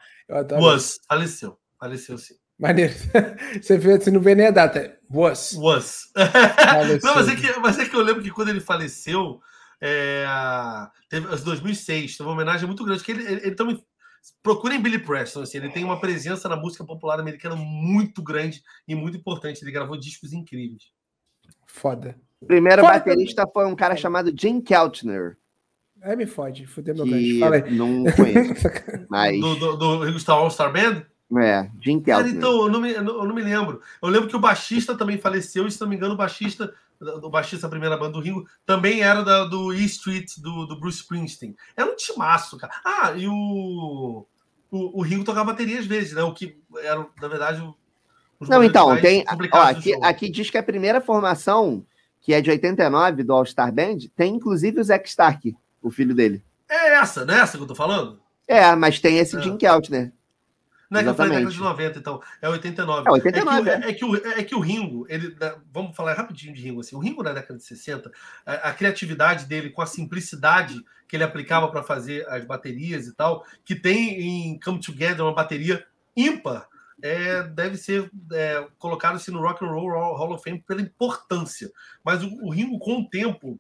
Was, 0.60 1.00
faleceu. 1.08 1.58
Faleceu 1.80 2.18
sim. 2.18 2.34
Maneiro. 2.60 2.92
Você 3.62 3.78
vê, 3.78 4.00
você 4.00 4.10
não 4.10 4.20
vê 4.20 4.34
nem 4.34 4.48
a 4.48 4.52
data. 4.52 4.98
Was. 5.12 5.54
Was. 5.54 6.06
Não, 7.04 7.14
mas 7.16 7.28
é, 7.28 7.36
que, 7.36 7.60
mas 7.60 7.78
é 7.78 7.86
que 7.86 7.96
eu 7.96 8.02
lembro 8.02 8.24
que 8.24 8.32
quando 8.32 8.50
ele 8.50 8.60
faleceu, 8.60 9.40
é, 9.82 10.26
teve, 11.10 11.28
em 11.34 11.44
2006, 11.44 12.18
teve 12.18 12.28
uma 12.28 12.34
homenagem 12.34 12.66
muito 12.68 12.84
grande. 12.84 13.04
Que 13.04 13.12
ele, 13.12 13.24
ele, 13.24 13.42
ele 13.48 13.56
também. 13.56 13.84
Procurem 14.44 14.82
Billy 14.82 15.00
Preston, 15.00 15.42
assim, 15.44 15.58
ele 15.58 15.70
tem 15.70 15.86
uma 15.86 16.02
presença 16.02 16.50
na 16.50 16.58
música 16.58 16.84
popular 16.84 17.18
americana 17.20 17.56
muito 17.56 18.22
grande 18.22 18.62
e 18.86 18.94
muito 18.94 19.18
importante. 19.18 19.62
Ele 19.64 19.72
gravou 19.72 19.98
discos 19.98 20.34
incríveis. 20.34 20.84
Foda. 21.66 22.18
O 22.42 22.46
primeiro 22.46 22.82
Foda. 22.82 22.94
baterista 22.96 23.48
foi 23.54 23.66
um 23.66 23.76
cara 23.76 23.96
chamado 23.96 24.34
Jim 24.38 24.60
Keltner, 24.62 25.38
Aí 26.02 26.16
me 26.16 26.28
fode, 26.28 26.68
fudeu 26.68 26.94
meu 26.94 27.06
gancho. 27.08 27.40
Fala 27.40 27.56
aí. 27.56 27.72
não 27.76 28.04
conheço, 28.16 28.54
mas 29.10 29.40
Do, 29.40 29.56
do, 29.56 29.78
do 30.12 30.18
Starr 30.18 30.38
All 30.40 30.52
Star 30.52 30.72
Band? 30.72 31.04
é, 31.42 31.70
Jim 31.82 32.00
Cara, 32.02 32.24
Keltner. 32.24 32.36
então, 32.38 32.52
eu 32.64 32.70
não, 32.70 32.80
me, 32.82 32.92
eu 32.92 33.04
não 33.04 33.16
eu 33.20 33.26
não 33.26 33.34
me 33.36 33.42
lembro. 33.42 33.82
Eu 34.02 34.10
lembro 34.10 34.30
que 34.30 34.36
o 34.36 34.40
baixista 34.40 34.96
também 34.96 35.18
faleceu, 35.18 35.66
e 35.66 35.72
se 35.72 35.82
não 35.82 35.88
me 35.88 35.96
engano, 35.96 36.14
o 36.14 36.18
baixista, 36.18 36.74
do 37.00 37.30
baixista 37.30 37.68
da 37.68 37.72
primeira 37.72 37.96
banda 37.98 38.14
do 38.14 38.20
Ringo, 38.20 38.48
também 38.66 39.02
era 39.02 39.24
da, 39.24 39.46
do 39.46 39.74
E 39.74 39.86
Street, 39.86 40.34
do, 40.40 40.66
do 40.66 40.80
Bruce 40.80 41.00
Springsteen. 41.00 41.56
Era 41.76 41.90
um 41.92 41.96
timaço, 41.96 42.58
cara. 42.58 42.74
Ah, 42.84 43.14
e 43.16 43.28
o, 43.28 44.26
o, 44.72 45.00
o 45.00 45.02
Ringo 45.02 45.24
tocava 45.24 45.52
bateria 45.52 45.80
às 45.80 45.86
vezes, 45.86 46.14
né? 46.14 46.24
O 46.24 46.34
que 46.34 46.58
era, 46.82 47.06
na 47.22 47.28
verdade, 47.28 47.62
o- 47.62 47.76
os 48.40 48.50
Não, 48.50 48.64
então, 48.64 49.00
tem. 49.02 49.24
Ó, 49.52 49.58
aqui, 49.62 49.94
aqui 50.04 50.30
diz 50.30 50.50
que 50.50 50.58
a 50.58 50.64
primeira 50.64 51.02
formação, 51.02 51.86
que 52.22 52.34
é 52.34 52.42
de 52.42 52.50
89, 52.52 53.24
do 53.24 53.34
All 53.34 53.46
Star 53.46 53.72
Band, 53.72 53.98
tem 54.16 54.36
inclusive 54.36 54.80
o 54.80 54.84
Zack 54.84 55.08
Stark, 55.10 55.56
o 55.82 55.90
filho 55.90 56.14
dele. 56.14 56.44
É 56.70 56.96
essa, 56.96 57.26
não 57.26 57.34
é 57.34 57.40
essa 57.40 57.58
que 57.58 57.64
eu 57.64 57.68
tô 57.68 57.76
falando? 57.76 58.20
É, 58.48 58.76
mas 58.76 59.00
tem 59.00 59.18
esse 59.18 59.38
É. 59.38 59.42
Jim 59.42 59.58
Keltner. 59.58 60.12
Não 60.90 61.00
é 61.00 61.04
que 61.04 61.10
eu 61.10 61.16
falei 61.16 61.32
década 61.38 61.54
de 61.54 61.60
90, 61.64 62.00
então. 62.00 62.22
É 62.42 62.50
89. 62.50 63.10
É 63.10 63.12
89, 63.12 63.70
É 63.70 63.94
que, 63.94 64.06
o- 64.06 64.16
é, 64.16 64.22
que 64.22 64.28
o, 64.28 64.40
é 64.40 64.44
que 64.44 64.56
o 64.56 64.60
Ringo, 64.60 65.06
ele, 65.10 65.36
vamos 65.74 65.96
falar 65.96 66.14
rapidinho 66.14 66.54
de 66.54 66.62
Ringo. 66.62 66.80
Assim, 66.80 66.96
o 66.96 67.00
Ringo 67.00 67.22
na 67.24 67.34
década 67.34 67.58
de 67.58 67.66
60, 67.66 68.12
a, 68.46 68.54
a 68.70 68.74
criatividade 68.74 69.46
dele, 69.46 69.70
com 69.70 69.82
a 69.82 69.86
simplicidade 69.86 70.82
que 71.08 71.16
ele 71.16 71.24
aplicava 71.24 71.70
para 71.70 71.84
fazer 71.84 72.28
as 72.30 72.44
baterias 72.46 73.08
e 73.08 73.14
tal, 73.16 73.46
que 73.66 73.76
tem 73.76 74.20
em 74.22 74.60
Come 74.60 74.80
Together 74.82 75.22
uma 75.24 75.34
bateria 75.36 75.86
ímpar, 76.16 76.68
é, 77.02 77.44
deve 77.44 77.78
ser 77.78 78.10
é, 78.34 78.68
colocado 78.80 79.16
assim, 79.18 79.32
no 79.32 79.40
Rock 79.42 79.64
and 79.64 79.70
Roll 79.70 79.90
Hall 79.92 80.34
of 80.34 80.44
Fame 80.44 80.64
pela 80.66 80.82
importância. 80.82 81.72
Mas 82.04 82.24
o, 82.24 82.28
o 82.46 82.50
Ringo, 82.50 82.80
com 82.80 83.02
o 83.02 83.10
tempo, 83.10 83.60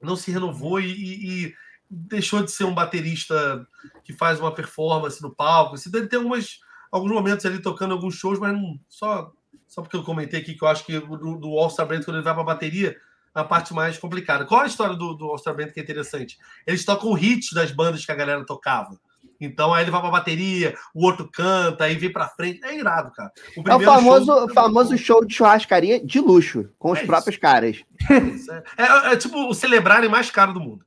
não 0.00 0.16
se 0.16 0.30
renovou 0.32 0.80
e, 0.80 0.86
e- 0.90 1.44
e 1.46 1.54
deixou 1.94 2.42
de 2.42 2.50
ser 2.50 2.64
um 2.64 2.72
baterista 2.74 3.66
que 4.02 4.12
faz 4.14 4.40
uma 4.40 4.50
performance 4.54 5.20
no 5.22 5.30
palco. 5.34 5.74
Assim, 5.74 5.90
deve 5.90 6.06
ter 6.06 6.16
algumas, 6.16 6.58
alguns 6.90 7.12
momentos 7.12 7.44
ali 7.44 7.58
tocando 7.60 7.92
alguns 7.92 8.14
shows, 8.14 8.38
mas 8.38 8.54
não, 8.54 8.78
só, 8.88 9.30
só 9.68 9.82
porque 9.82 9.96
eu 9.96 10.02
comentei 10.02 10.40
aqui 10.40 10.54
que 10.54 10.64
eu 10.64 10.68
acho 10.68 10.84
que 10.86 10.98
do, 10.98 11.36
do 11.36 11.48
All 11.58 11.68
Star 11.70 11.86
Band, 11.86 12.00
quando 12.02 12.16
ele 12.16 12.24
vai 12.24 12.32
para 12.32 12.42
a 12.42 12.46
bateria, 12.46 12.96
é 13.34 13.40
a 13.40 13.44
parte 13.44 13.74
mais 13.74 13.98
complicada. 13.98 14.46
Qual 14.46 14.62
a 14.62 14.66
história 14.66 14.96
do, 14.96 15.12
do 15.14 15.26
All 15.26 15.38
Star 15.38 15.54
Band 15.54 15.68
que 15.68 15.80
é 15.80 15.82
interessante? 15.82 16.38
Eles 16.66 16.84
tocam 16.84 17.16
hits 17.18 17.52
das 17.52 17.70
bandas 17.70 18.04
que 18.06 18.12
a 18.12 18.16
galera 18.16 18.44
tocava. 18.46 18.98
Então 19.40 19.74
aí 19.74 19.82
ele 19.84 19.90
vai 19.90 20.00
pra 20.00 20.10
bateria, 20.10 20.74
o 20.94 21.04
outro 21.04 21.28
canta, 21.30 21.84
aí 21.84 21.96
vem 21.96 22.12
pra 22.12 22.28
frente. 22.28 22.64
É 22.64 22.78
irado, 22.78 23.10
cara. 23.12 23.32
É 23.66 23.74
o 23.74 23.80
famoso, 23.80 24.24
show- 24.26 24.48
famoso 24.54 24.96
show 24.98 25.24
de 25.24 25.34
churrascaria 25.34 26.04
de 26.04 26.20
luxo, 26.20 26.70
com 26.78 26.92
os 26.92 26.98
É 26.98 27.02
isso. 27.02 27.06
próprios 27.08 27.36
caras. 27.38 27.82
É, 28.08 28.14
é, 28.82 29.08
é- 29.10 29.12
é 29.12 29.16
tipo 29.16 29.36
o 29.48 29.52
celebrarem 29.54 30.08
mais 30.08 30.30
caro 30.30 30.52
do 30.54 30.60
mundo. 30.60 30.86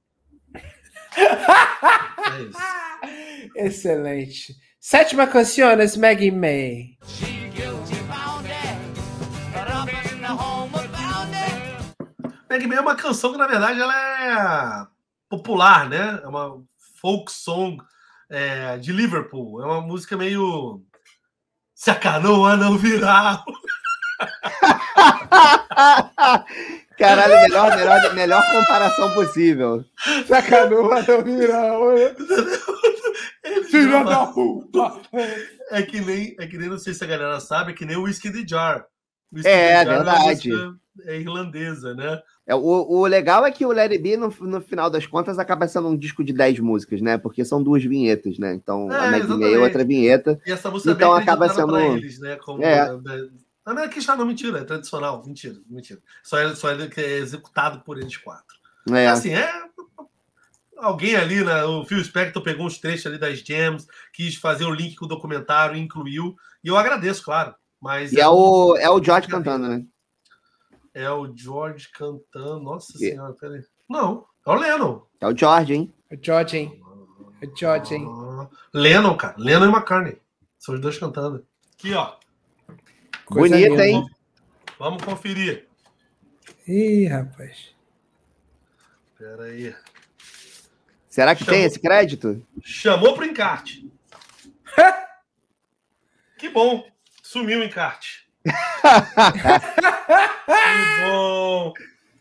É 1.17 2.41
isso. 2.41 2.57
Excelente. 3.55 4.55
Sétima 4.79 5.25
canção, 5.25 5.97
Maggie 5.97 6.31
May. 6.31 6.97
Meg 12.49 12.67
May 12.67 12.77
é 12.77 12.81
uma 12.81 12.95
canção 12.95 13.31
que, 13.31 13.37
na 13.37 13.47
verdade, 13.47 13.81
ela 13.81 13.95
é 13.95 14.87
popular, 15.29 15.89
né? 15.89 16.19
É 16.23 16.27
uma 16.27 16.61
folk 17.01 17.31
song 17.31 17.77
é, 18.29 18.77
de 18.77 18.91
Liverpool. 18.91 19.61
É 19.61 19.65
uma 19.65 19.81
música 19.81 20.15
meio. 20.15 20.81
Se 21.73 21.91
a 21.91 21.95
canoa 21.95 22.55
não 22.55 22.77
virar. 22.77 23.43
Caralho, 26.97 27.33
melhor, 27.41 27.75
melhor, 27.75 28.13
melhor 28.15 28.43
comparação 28.51 29.11
possível. 29.13 29.83
Sacanua, 30.27 31.03
não 31.07 31.21
vira. 31.23 31.73
olha. 31.79 32.15
Filha 33.69 34.03
da 34.03 34.25
puta. 34.27 35.01
É 35.71 35.81
que 35.81 35.99
nem, 36.01 36.35
é 36.39 36.47
que 36.47 36.57
nem, 36.57 36.69
não 36.69 36.77
sei 36.77 36.93
se 36.93 37.03
a 37.03 37.07
galera 37.07 37.39
sabe, 37.39 37.71
é 37.71 37.75
que 37.75 37.85
nem 37.85 37.97
o 37.97 38.03
Whiskey 38.03 38.31
the 38.31 38.43
Jar. 38.47 38.85
Whisky 39.33 39.49
É, 39.49 39.83
the 39.83 39.85
Jar 39.85 40.01
uma 40.03 40.13
verdade. 40.13 40.49
É 41.05 41.19
irlandesa, 41.19 41.93
né? 41.93 42.21
É, 42.47 42.55
o, 42.55 42.59
o 42.61 43.05
legal 43.05 43.45
é 43.45 43.51
que 43.51 43.65
o 43.65 43.71
Larry 43.73 43.97
B, 43.97 44.15
no, 44.15 44.33
no 44.41 44.61
final 44.61 44.89
das 44.89 45.05
contas, 45.05 45.37
acaba 45.39 45.67
sendo 45.67 45.89
um 45.89 45.97
disco 45.97 46.23
de 46.23 46.31
10 46.31 46.59
músicas, 46.59 47.01
né? 47.01 47.17
Porque 47.17 47.43
são 47.43 47.61
duas 47.61 47.83
vinhetas, 47.83 48.37
né? 48.39 48.53
Então, 48.53 48.89
É, 48.91 48.95
a 48.95 48.99
Maggie 48.99 49.11
May 49.11 49.19
exatamente. 49.19 49.55
é 49.55 49.59
outra 49.59 49.83
vinheta. 49.83 50.39
E 50.45 50.51
essa 50.51 50.69
música 50.71 50.91
Então 50.91 51.17
é 51.17 51.21
acaba 51.21 51.49
sendo- 51.49 51.77
eles, 51.77 52.19
né? 52.19 52.37
Como, 52.37 52.63
É. 52.63 52.87
é. 53.65 53.73
Não, 53.73 53.83
aqui 53.83 53.99
está, 53.99 54.15
não, 54.15 54.25
mentira, 54.25 54.59
é 54.59 54.63
tradicional, 54.63 55.23
mentira, 55.25 55.59
mentira. 55.67 56.01
Só 56.23 56.37
é, 56.39 56.55
só 56.55 56.69
é 56.71 56.87
que 56.87 57.01
é 57.01 57.17
executado 57.17 57.81
por 57.81 57.97
eles 57.97 58.17
quatro. 58.17 58.55
É. 58.91 59.07
Assim, 59.07 59.33
é. 59.33 59.51
Alguém 60.77 61.15
ali, 61.15 61.43
né, 61.43 61.63
o 61.63 61.85
Phil 61.85 62.03
Spector 62.03 62.43
pegou 62.43 62.65
uns 62.65 62.77
trechos 62.77 63.05
ali 63.05 63.17
das 63.17 63.39
jams, 63.39 63.87
quis 64.13 64.35
fazer 64.35 64.65
o 64.65 64.73
link 64.73 64.95
com 64.95 65.05
o 65.05 65.09
documentário 65.09 65.77
incluiu. 65.77 66.35
E 66.63 66.67
eu 66.67 66.77
agradeço, 66.77 67.23
claro. 67.23 67.55
Mas 67.81 68.11
E 68.11 68.19
é 68.19 68.27
o, 68.27 68.75
é 68.77 68.89
o 68.89 69.01
George 69.01 69.27
cantando, 69.27 69.67
né? 69.67 69.85
é 70.93 71.09
o 71.09 71.31
George 71.35 71.89
cantando. 71.91 72.59
Nossa 72.61 72.93
Que? 72.93 73.11
senhora, 73.11 73.33
peraí. 73.33 73.61
Não, 73.89 74.25
é 74.45 74.49
o 74.49 74.55
Lennon. 74.55 75.01
É 75.19 75.27
o 75.27 75.37
George, 75.37 75.73
hein? 75.73 75.93
O 76.11 76.17
George, 76.21 76.57
hein? 76.57 76.81
O 77.41 77.57
George, 77.57 77.95
hein? 77.95 78.07
Ah, 78.07 78.47
Lennon, 78.73 79.15
cara. 79.17 79.35
Lennon 79.37 79.65
e 79.65 79.69
McCartney. 79.69 80.21
São 80.57 80.75
os 80.75 80.81
dois 80.81 80.97
cantando. 80.97 81.45
Aqui, 81.73 81.93
ó. 81.93 82.15
Coisa 83.25 83.55
Bonita, 83.55 83.69
linda. 83.69 83.87
hein? 83.87 84.05
Vamos 84.77 85.03
conferir. 85.03 85.67
Ih, 86.67 87.07
rapaz. 87.07 87.73
Pera 89.17 89.43
aí. 89.45 89.75
Será 91.09 91.33
que 91.35 91.43
Chamou. 91.45 91.55
tem 91.59 91.65
esse 91.65 91.79
crédito? 91.79 92.45
Chamou 92.61 93.13
pro 93.15 93.25
encarte. 93.25 93.89
que 96.37 96.49
bom. 96.49 96.85
Sumiu 97.23 97.59
o 97.59 97.63
encarte. 97.63 98.27
que 98.45 98.51
bom. 101.09 101.73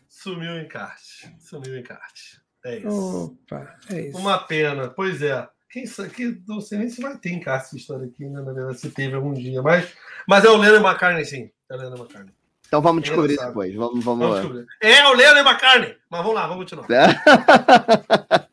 Sumiu 0.07 0.53
o 0.53 0.59
encarte. 0.59 1.35
Sumiu 1.39 1.73
o 1.73 1.77
encarte. 1.77 2.41
É 2.63 2.77
isso. 2.79 3.25
Opa, 3.47 3.75
é 3.91 4.01
isso. 4.07 4.17
Uma 4.17 4.39
pena. 4.39 4.89
Pois 4.89 5.21
é. 5.21 5.47
Quem 5.75 5.85
sabe, 5.85 6.09
que, 6.11 6.41
não 6.47 6.61
sei 6.61 6.77
nem 6.77 6.87
se 6.87 7.01
vai 7.01 7.17
ter 7.17 7.33
encarte 7.33 7.65
essa 7.65 7.75
história 7.75 8.05
aqui, 8.05 8.23
né? 8.23 8.41
Na 8.41 8.53
verdade, 8.53 8.79
se 8.79 8.89
teve 8.89 9.13
algum 9.13 9.33
dia. 9.33 9.61
Mas, 9.61 9.91
mas 10.25 10.45
é 10.45 10.49
o 10.49 10.55
Lennon 10.55 10.79
McCartney, 10.79 11.25
sim. 11.25 11.51
É 11.69 11.75
o 11.75 11.77
Lennon 11.77 11.97
McCartney. 11.97 12.33
Então 12.65 12.81
vamos 12.81 13.03
descobrir 13.03 13.33
Engraçado. 13.33 13.49
depois. 13.49 13.75
Vamos, 13.75 14.05
vamos 14.05 14.19
Vamos 14.21 14.35
lá. 14.35 14.41
descobrir. 14.41 14.65
É 14.79 15.05
o 15.05 15.13
Lennon 15.13 15.41
McCartney. 15.41 15.97
Mas 16.09 16.21
vamos 16.21 16.33
lá, 16.33 16.47
vamos 16.47 16.63
continuar. 16.63 16.87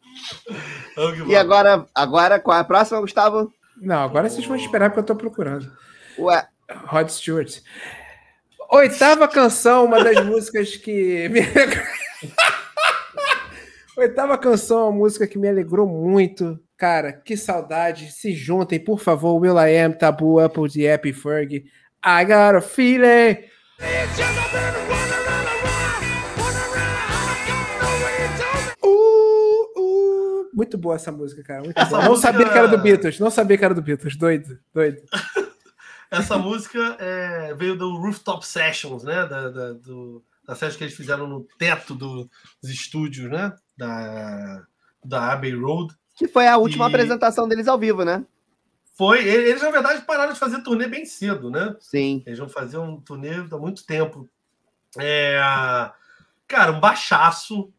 Vamos 0.97 1.23
que 1.23 1.31
E 1.31 1.37
agora, 1.37 1.87
agora, 1.95 2.41
qual 2.41 2.57
é 2.57 2.61
a 2.61 2.65
próxima, 2.65 3.01
Gustavo? 3.01 3.53
Não, 3.81 4.03
agora 4.03 4.29
vocês 4.29 4.45
vão 4.45 4.57
esperar 4.57 4.91
porque 4.91 5.01
eu 5.01 5.05
tô 5.05 5.15
procurando. 5.15 5.71
Ué, 6.19 6.45
Rod 6.87 7.09
Stewart. 7.09 7.61
Oitava 8.69 9.29
canção, 9.29 9.85
uma 9.85 10.03
das 10.03 10.23
músicas 10.27 10.75
que 10.75 11.29
me 11.29 11.41
Oitava 13.97 14.37
canção, 14.37 14.89
uma 14.89 14.99
música 14.99 15.27
que 15.27 15.39
me 15.39 15.49
alegrou 15.49 15.87
muito. 15.87 16.59
Cara, 16.83 17.13
que 17.13 17.37
saudade. 17.37 18.11
Se 18.11 18.35
juntem, 18.35 18.81
por 18.83 18.99
favor. 18.99 19.41
Will 19.41 19.57
I 19.57 19.79
Am, 19.79 19.93
Tabu, 19.97 20.41
Apple 20.41 20.69
de 20.69 20.85
Happy 20.89 21.13
Ferg. 21.13 21.65
I 22.05 22.25
got 22.25 22.57
a 22.57 22.61
feeling. 22.61 23.39
Uh, 28.83 29.81
uh. 29.81 30.51
Muito 30.55 30.77
boa 30.79 30.97
essa 30.97 31.13
música, 31.13 31.43
cara. 31.43 31.63
Muito 31.63 31.77
Essa 31.79 31.91
boa. 31.91 32.03
Não 32.03 32.11
música- 32.11 32.33
sabia 32.33 32.49
que 32.51 32.59
era 32.59 32.69
do 32.69 32.79
Beatles. 32.79 33.19
Não 33.21 33.31
sabia 33.31 33.59
que 33.59 33.65
era 33.65 33.75
do 33.75 33.83
Beatles. 33.83 34.17
Doido, 34.17 34.59
doido. 34.75 35.01
Essa 36.11 36.37
música 36.37 36.97
é, 37.01 37.55
veio 37.55 37.75
do 37.75 37.97
Rooftop 37.97 38.47
Sessions, 38.47 39.03
né? 39.03 39.27
Da, 39.27 39.49
da, 39.49 39.73
do, 39.73 40.23
da 40.47 40.55
session 40.55 40.77
que 40.77 40.85
eles 40.85 40.95
fizeram 40.95 41.27
no 41.27 41.47
teto 41.59 41.95
do- 41.95 42.29
dos 42.63 42.71
estúdios, 42.71 43.31
né? 43.31 43.51
Da, 43.79 44.63
da 45.03 45.33
Abbey 45.33 45.55
Road. 45.55 45.95
Que 46.15 46.29
foi 46.29 46.47
a 46.47 46.57
última 46.57 46.87
E- 46.87 46.89
apresentação 46.89 47.49
deles 47.49 47.69
ao 47.69 47.79
vivo, 47.79 48.05
né? 48.05 48.25
Foi, 48.95 49.27
eles, 49.27 49.63
na 49.63 49.71
verdade, 49.71 50.03
pararam 50.03 50.33
de 50.33 50.39
fazer 50.39 50.63
turnê 50.63 50.87
bem 50.87 51.05
cedo, 51.07 51.51
né? 51.51 51.75
Sim. 51.81 52.23
Eles 52.27 52.39
vão 52.39 52.49
fazer 52.49 52.77
um 52.79 53.01
turnê 53.01 53.31
há 53.51 53.59
muito 53.59 53.85
tempo. 53.87 54.29
É, 54.99 55.41
cara, 56.47 56.73
um 56.73 56.81
baixaço, 56.81 57.73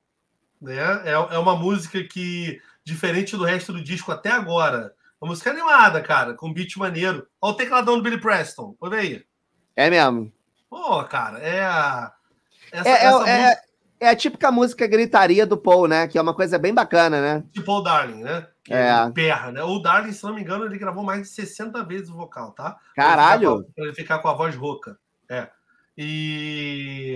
né? 0.59 0.75
É, 1.05 1.11
é 1.11 1.37
uma 1.37 1.55
música 1.55 2.03
que, 2.03 2.59
diferente 2.83 3.37
do 3.37 3.43
resto 3.43 3.71
do 3.71 3.83
disco 3.83 4.11
até 4.11 4.31
agora, 4.31 4.93
uma 5.21 5.29
música 5.29 5.51
animada, 5.51 6.01
cara, 6.01 6.33
com 6.33 6.51
beat 6.51 6.75
maneiro. 6.77 7.27
Olha 7.39 7.53
o 7.53 7.57
tecladão 7.57 7.97
do 7.97 8.03
Billy 8.03 8.19
Preston, 8.19 8.75
olha 8.81 8.97
aí. 8.97 9.23
É 9.75 9.89
mesmo. 9.89 10.33
Pô, 10.69 11.03
cara, 11.03 11.37
é 11.39 11.63
a. 11.63 12.11
Essa, 12.71 12.89
É, 12.89 12.91
é, 12.91 12.95
essa 13.05 13.29
é- 13.29 13.43
música 13.45 13.61
é 14.03 14.09
a 14.09 14.15
típica 14.15 14.51
música 14.51 14.85
gritaria 14.87 15.45
do 15.45 15.57
Paul, 15.57 15.87
né? 15.87 16.07
Que 16.07 16.17
é 16.17 16.21
uma 16.21 16.33
coisa 16.33 16.57
bem 16.59 16.73
bacana, 16.73 17.21
né? 17.21 17.43
de 17.51 17.61
Paul 17.61 17.83
Darling, 17.83 18.23
né? 18.23 18.47
Que 18.63 18.73
É. 18.73 19.01
ele 19.03 19.11
berra, 19.11 19.51
né? 19.51 19.63
O 19.63 19.79
Darling, 19.79 20.11
se 20.13 20.23
não 20.23 20.33
me 20.33 20.41
engano, 20.41 20.65
ele 20.65 20.77
gravou 20.77 21.03
mais 21.03 21.21
de 21.23 21.27
60 21.29 21.83
vezes 21.83 22.09
o 22.09 22.15
vocal, 22.15 22.51
tá? 22.51 22.77
Caralho! 22.95 23.65
Pra 23.75 23.85
ele 23.85 23.93
ficar 23.93 24.19
com 24.19 24.27
a 24.29 24.33
voz 24.33 24.55
rouca. 24.55 24.97
É. 25.29 25.49
E. 25.97 27.15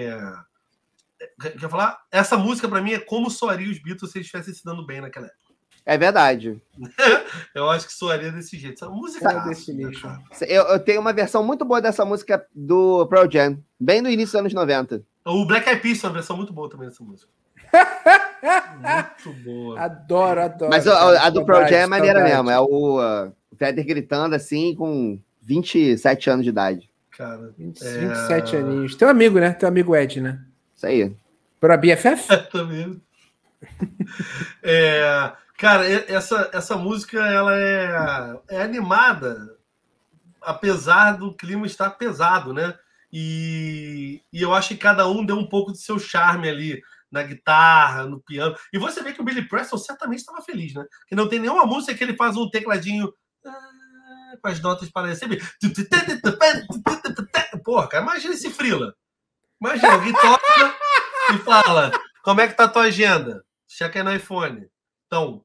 Quer 1.42 1.52
quer 1.58 1.70
falar? 1.70 1.98
Essa 2.12 2.38
música, 2.38 2.68
pra 2.68 2.82
mim, 2.82 2.94
é 2.94 3.00
como 3.00 3.30
soaria 3.30 3.70
os 3.72 3.82
Beatles 3.82 4.12
se 4.12 4.18
eles 4.18 4.28
estivessem 4.28 4.54
se 4.54 4.64
dando 4.64 4.86
bem 4.86 5.02
naquela 5.02 5.26
época. 5.28 5.47
É 5.88 5.98
verdade. 5.98 6.62
Eu 7.56 7.70
acho 7.70 7.88
que 7.88 7.94
soaria 7.94 8.30
desse 8.30 8.58
jeito. 8.58 8.74
Essa 8.84 8.90
música 8.90 9.22
Cara, 9.24 9.38
é 9.38 9.46
né, 9.46 9.54
Definition. 9.54 10.18
Eu, 10.42 10.64
eu 10.64 10.80
tenho 10.82 11.00
uma 11.00 11.14
versão 11.14 11.42
muito 11.42 11.64
boa 11.64 11.82
dessa 11.82 12.04
música 12.04 12.46
do 12.54 13.08
Pearl 13.08 13.32
Jam, 13.32 13.58
bem 13.80 14.02
no 14.02 14.10
início 14.10 14.34
dos 14.34 14.42
anos 14.42 14.54
90. 14.54 15.02
O 15.26 15.46
Black 15.46 15.70
Eyed 15.70 15.82
Peas 15.82 16.02
tem 16.02 16.10
uma 16.10 16.14
versão 16.16 16.36
muito 16.36 16.52
boa 16.52 16.70
também 16.70 16.90
dessa 16.90 17.02
música. 17.02 17.32
muito 19.24 19.44
boa. 19.46 19.80
Adoro, 19.80 20.42
adoro. 20.42 20.70
Mas 20.70 20.86
a, 20.86 21.26
a 21.26 21.30
do 21.30 21.46
Pearl 21.46 21.66
Jam 21.70 21.78
é 21.78 21.88
maneira 21.88 22.20
saudade. 22.20 22.36
mesmo. 22.36 22.50
É 22.52 22.60
o, 22.60 23.00
uh, 23.00 23.34
o 23.50 23.86
gritando 23.86 24.36
assim 24.36 24.76
com 24.76 25.18
27 25.42 26.30
anos 26.30 26.44
de 26.44 26.50
idade. 26.50 26.90
Cara, 27.12 27.54
20, 27.58 27.82
É. 27.82 27.98
27 28.10 28.56
aninhos. 28.58 28.96
Teu 28.96 29.08
amigo, 29.08 29.40
né? 29.40 29.54
Teu 29.54 29.70
amigo 29.70 29.96
Ed, 29.96 30.20
né? 30.20 30.42
Isso 30.76 30.86
aí. 30.86 31.16
Por 31.62 31.72
a 31.72 31.78
BFF? 31.78 32.28
também. 32.52 33.02
É, 34.62 35.32
cara, 35.58 35.88
e- 35.89 36.05
essa, 36.14 36.49
essa 36.53 36.78
música 36.78 37.20
ela 37.26 37.55
é, 37.60 38.39
é 38.49 38.62
animada, 38.62 39.58
apesar 40.41 41.18
do 41.18 41.36
clima 41.36 41.66
estar 41.66 41.91
pesado, 41.91 42.53
né? 42.53 42.78
E, 43.12 44.22
e 44.32 44.41
eu 44.41 44.53
acho 44.53 44.70
que 44.70 44.78
cada 44.78 45.08
um 45.08 45.26
deu 45.26 45.38
um 45.38 45.47
pouco 45.47 45.72
de 45.72 45.80
seu 45.80 45.97
charme 45.97 46.49
ali 46.49 46.82
na 47.12 47.24
guitarra, 47.24 48.05
no 48.05 48.22
piano. 48.22 48.55
E 48.72 48.78
você 48.78 49.01
vê 49.01 49.14
que 49.14 49.22
o 49.22 49.24
Billy 49.24 49.47
Preston 49.47 49.78
certamente 49.78 50.20
estava 50.20 50.41
feliz, 50.41 50.74
né? 50.74 50.86
Que 51.08 51.16
não 51.16 51.28
tem 51.28 51.39
nenhuma 51.39 51.66
música 51.66 51.95
que 51.95 52.03
ele 52.03 52.16
faz 52.16 52.36
um 52.36 52.49
tecladinho 52.49 53.12
ah, 53.45 54.38
com 54.41 54.49
as 54.49 54.60
notas 54.60 54.89
para 54.89 55.08
receber. 55.08 55.41
Porra, 57.64 57.89
imagina 57.99 58.34
esse 58.34 58.49
frila. 58.49 58.93
Imagina, 59.62 59.93
alguém 59.93 60.14
toca 60.14 60.76
e 61.34 61.38
fala: 61.39 61.91
Como 62.24 62.41
é 62.41 62.47
que 62.47 62.53
tá 62.53 62.66
a 62.66 62.70
tua 62.70 62.84
agenda? 62.84 63.43
Checa 63.68 63.99
aí 63.99 64.03
no 64.03 64.14
iPhone. 64.14 64.68
Então, 65.05 65.43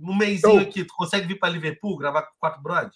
um 0.00 0.14
mêsinho 0.16 0.60
aqui, 0.60 0.84
tu 0.84 0.94
consegue 0.94 1.26
vir 1.26 1.38
para 1.38 1.48
Liverpool 1.52 1.96
gravar 1.96 2.22
com 2.22 2.32
quatro 2.38 2.62
brod? 2.62 2.90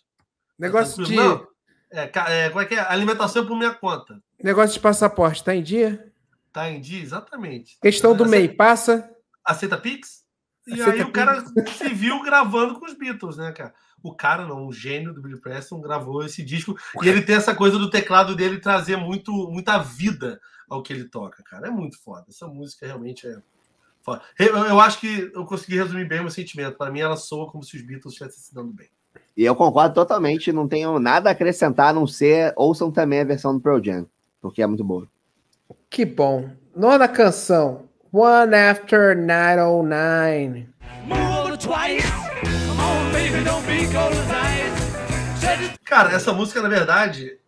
Negócio 0.58 1.04
de, 1.04 1.14
Não. 1.14 1.46
É, 1.92 2.10
é, 2.44 2.48
como 2.50 2.60
é 2.60 2.64
que 2.66 2.74
é? 2.74 2.80
Alimentação 2.80 3.46
por 3.46 3.56
minha 3.56 3.72
conta. 3.74 4.20
negócio 4.42 4.74
de 4.74 4.80
passaporte, 4.80 5.42
tá 5.42 5.54
em 5.54 5.62
dia? 5.62 6.12
Tá 6.52 6.70
em 6.70 6.80
dia? 6.80 7.02
Exatamente. 7.02 7.78
Questão 7.80 8.14
do 8.14 8.24
Aceita- 8.24 8.46
MEI, 8.46 8.54
passa. 8.56 9.10
Aceita 9.44 9.76
Pix? 9.76 10.24
E 10.66 10.74
Aceita 10.74 10.90
aí 10.90 11.02
o 11.02 11.12
cara 11.12 11.42
Pix. 11.42 11.70
se 11.78 11.88
viu 11.88 12.22
gravando 12.22 12.78
com 12.78 12.86
os 12.86 12.94
Beatles, 12.94 13.36
né, 13.36 13.50
cara? 13.52 13.74
O 14.02 14.14
cara, 14.14 14.46
não, 14.46 14.66
o 14.66 14.72
gênio 14.72 15.12
do 15.12 15.20
Billy 15.20 15.38
Preston, 15.40 15.80
gravou 15.80 16.24
esse 16.24 16.42
disco. 16.42 16.76
E 17.02 17.08
ele 17.08 17.22
tem 17.22 17.36
essa 17.36 17.54
coisa 17.54 17.78
do 17.78 17.90
teclado 17.90 18.34
dele 18.34 18.58
trazer 18.58 18.96
muito, 18.96 19.32
muita 19.50 19.78
vida 19.78 20.40
ao 20.68 20.82
que 20.82 20.92
ele 20.92 21.04
toca, 21.04 21.42
cara. 21.42 21.66
É 21.66 21.70
muito 21.70 21.98
foda. 22.02 22.26
Essa 22.28 22.46
música 22.46 22.86
realmente 22.86 23.26
é. 23.26 23.36
Eu, 24.38 24.80
acho 24.80 25.00
que 25.00 25.30
eu 25.34 25.44
consegui 25.44 25.76
resumir 25.76 26.06
bem 26.06 26.20
o 26.20 26.22
meu 26.22 26.30
sentimento. 26.30 26.76
Para 26.76 26.90
mim, 26.90 27.00
ela 27.00 27.16
soa 27.16 27.50
como 27.50 27.62
se 27.62 27.76
os 27.76 27.82
Beatles 27.82 28.12
estivessem 28.12 28.42
se 28.42 28.54
dando 28.54 28.72
bem. 28.72 28.88
E 29.36 29.44
eu 29.44 29.54
concordo 29.54 29.94
totalmente, 29.94 30.52
não 30.52 30.68
tenho 30.68 30.98
nada 30.98 31.28
a 31.28 31.32
acrescentar, 31.32 31.88
a 31.88 31.92
não 31.92 32.06
ser 32.06 32.52
ouçam 32.56 32.90
também 32.90 33.20
a 33.20 33.24
versão 33.24 33.54
do 33.54 33.60
Pearl 33.60 33.82
Jam, 33.82 34.06
porque 34.40 34.62
é 34.62 34.66
muito 34.66 34.84
boa. 34.84 35.06
Que 35.88 36.04
bom. 36.04 36.50
Nona 36.74 37.08
canção. 37.08 37.88
One 38.12 38.54
After 38.54 39.16
909. 39.16 40.68
Move 41.06 41.58
twice. 41.58 42.10
Come 42.66 42.80
on, 42.80 43.12
baby, 43.12 43.44
don't 43.44 43.64
be 43.66 43.86
cold 43.92 44.12
as 44.12 44.30
ice. 44.30 45.40
Said 45.40 45.60
it 45.62 45.80
Cara, 45.84 46.12
essa 46.12 46.32
música, 46.32 46.60
na 46.60 46.68
verdade, 46.68 47.38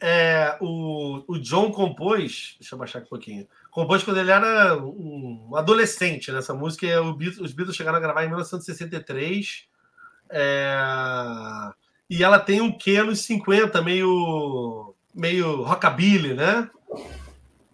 é 0.00 0.56
o, 0.60 1.22
o 1.26 1.38
John 1.38 1.70
compôs. 1.70 2.56
Deixa 2.58 2.74
eu 2.74 2.78
baixar 2.78 2.98
aqui 2.98 3.06
um 3.06 3.10
pouquinho. 3.10 3.48
Compôs 3.78 4.02
quando 4.02 4.18
ele 4.18 4.32
era 4.32 4.76
um 4.76 5.52
adolescente. 5.54 6.32
Nessa 6.32 6.52
música, 6.52 6.84
é 6.84 7.00
Beatles- 7.00 7.38
os 7.38 7.52
Beatles 7.52 7.76
chegaram 7.76 7.98
a 7.98 8.00
gravar 8.00 8.24
em 8.24 8.26
1963. 8.26 9.68
É, 10.28 10.76
e 12.10 12.24
ela 12.24 12.40
tem 12.40 12.60
um 12.60 12.76
quê 12.76 13.00
nos 13.04 13.20
50, 13.20 13.80
meio, 13.80 14.96
meio 15.14 15.62
rockabilly, 15.62 16.34
né? 16.34 16.68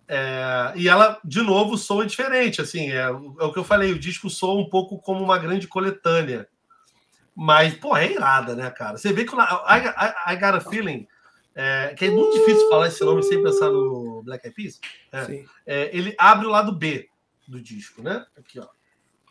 É, 0.07 0.75
e 0.77 0.91
ela, 0.91 1.19
de 1.25 1.41
novo, 1.41 1.79
soa 1.79 2.05
diferente. 2.05 2.61
Assim, 2.61 2.91
é, 2.91 3.05
é 3.05 3.11
o 3.11 3.51
que 3.51 3.59
eu 3.59 3.65
falei, 3.65 3.91
o 3.91 3.99
disco 3.99 4.29
soa 4.29 4.61
um 4.61 4.69
pouco 4.69 4.99
como 4.99 5.25
uma 5.25 5.39
grande 5.39 5.67
coletânea. 5.67 6.47
Mas, 7.35 7.73
pô, 7.73 7.97
é 7.97 8.13
irada, 8.13 8.55
né, 8.55 8.71
cara? 8.71 8.99
Você 8.99 9.11
vê 9.11 9.25
que 9.25 9.35
o 9.35 9.41
I, 9.41 9.45
I, 9.47 10.35
I 10.35 10.37
Got 10.37 10.57
a 10.57 10.61
Feeling, 10.61 11.09
é, 11.55 11.95
que 11.97 12.07
é 12.07 12.11
muito 12.11 12.39
difícil 12.39 12.69
falar 12.69 12.89
esse 12.89 13.05
nome 13.05 13.23
sem 13.23 13.43
pensar 13.43 13.71
no 13.71 14.23
Black 14.23 14.47
Eyed 14.47 14.55
Peas, 14.55 14.81
É. 15.13 15.45
É, 15.67 15.97
ele 15.97 16.15
abre 16.19 16.47
o 16.47 16.51
lado 16.51 16.73
B 16.73 17.09
do 17.47 17.61
disco, 17.61 18.03
né? 18.03 18.25
Aqui, 18.37 18.59
ó. 18.59 18.67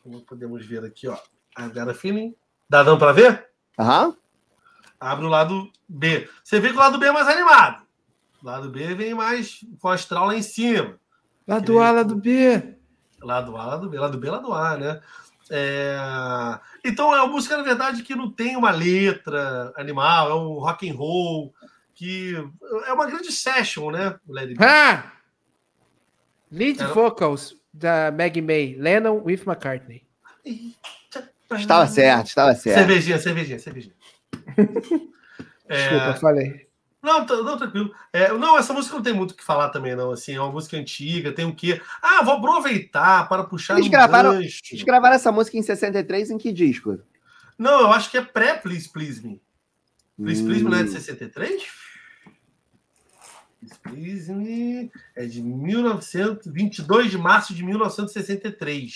Como 0.01 0.21
podemos 0.21 0.65
ver 0.65 0.83
aqui, 0.83 1.07
ó. 1.07 1.17
I 1.57 1.67
Got 1.69 1.89
a 1.89 1.93
Feeling. 1.93 2.35
Dá 2.69 2.83
dando 2.83 2.99
pra 2.99 3.11
ver? 3.11 3.47
Aham. 3.77 4.15
Abre 4.99 5.25
o 5.25 5.29
lado 5.29 5.69
B. 5.87 6.29
Você 6.43 6.59
vê 6.59 6.69
que 6.69 6.75
o 6.75 6.79
lado 6.79 6.97
B 6.97 7.07
é 7.07 7.11
mais 7.11 7.27
animado. 7.27 7.83
O 8.41 8.45
lado 8.45 8.69
B 8.69 8.95
vem 8.95 9.13
mais 9.13 9.59
com 9.79 9.89
a 9.89 9.93
astral 9.93 10.27
lá 10.27 10.35
em 10.35 10.41
cima. 10.41 10.97
Lado 11.47 11.79
A, 11.79 11.91
lado 11.91 12.15
B. 12.15 12.77
Lado 13.21 13.55
A, 13.57 13.65
lado 13.65 13.89
B, 13.89 13.99
lado 13.99 14.17
B, 14.17 14.29
lado 14.29 14.53
A, 14.53 14.77
né? 14.77 15.01
É, 15.49 15.97
Então 16.83 17.13
é 17.13 17.21
uma 17.21 17.31
música, 17.31 17.57
na 17.57 17.63
verdade, 17.63 18.03
que 18.03 18.15
não 18.15 18.31
tem 18.31 18.55
uma 18.55 18.71
letra 18.71 19.73
animal, 19.75 20.29
é 20.29 20.35
um 20.35 20.53
rock 20.53 20.89
and 20.89 20.95
roll, 20.95 21.53
que 22.03 22.35
é 22.85 22.93
uma 22.93 23.05
grande 23.05 23.31
session, 23.31 23.91
né? 23.91 24.15
Ah! 24.59 25.11
Lead 26.51 26.79
Era- 26.81 26.93
vocals 26.93 27.55
da 27.73 28.11
Maggie 28.11 28.41
May, 28.41 28.75
Lennon 28.77 29.21
with 29.23 29.41
McCartney. 29.47 30.03
Estava 31.57 31.87
certo, 31.87 32.27
estava 32.27 32.53
certo. 32.55 32.77
Cervejinha, 32.79 33.17
cervejinha, 33.19 33.59
cervejinha. 33.59 33.95
É, 35.69 35.77
Desculpa, 35.89 36.13
falei. 36.19 36.67
Não, 37.01 37.25
tá- 37.25 37.37
não, 37.37 37.57
tranquilo. 37.57 37.95
É, 38.11 38.33
não, 38.33 38.57
essa 38.57 38.73
música 38.73 38.95
não 38.95 39.01
tem 39.01 39.13
muito 39.13 39.31
o 39.31 39.33
que 39.35 39.43
falar 39.43 39.69
também, 39.69 39.95
não. 39.95 40.11
Assim, 40.11 40.35
é 40.35 40.41
uma 40.41 40.51
música 40.51 40.75
antiga, 40.75 41.31
tem 41.31 41.45
o 41.45 41.55
quê? 41.55 41.81
Ah, 42.01 42.21
vou 42.21 42.33
aproveitar 42.35 43.27
para 43.29 43.45
puxar 43.45 43.75
Eles 43.75 43.87
um 43.87 43.89
gravaram- 43.89 44.33
gancho. 44.33 44.59
Eles 44.71 44.83
gravaram 44.83 45.15
essa 45.15 45.31
música 45.31 45.57
em 45.57 45.61
63 45.63 46.31
em 46.31 46.37
que 46.37 46.51
disco? 46.51 46.99
Não, 47.57 47.79
eu 47.81 47.93
acho 47.93 48.11
que 48.11 48.17
é 48.17 48.21
pré-Please 48.21 48.89
Please 48.91 49.25
Me. 49.25 49.41
Please 50.17 50.43
Please 50.43 50.63
Me 50.65 50.69
não 50.69 50.77
é 50.77 50.83
de 50.83 50.89
Hum. 50.89 50.93
63? 50.93 51.63
Me 53.89 54.91
é 55.15 55.25
de 55.25 55.41
1922 55.41 57.11
de 57.11 57.17
março 57.17 57.53
de 57.53 57.63
1963. 57.63 58.93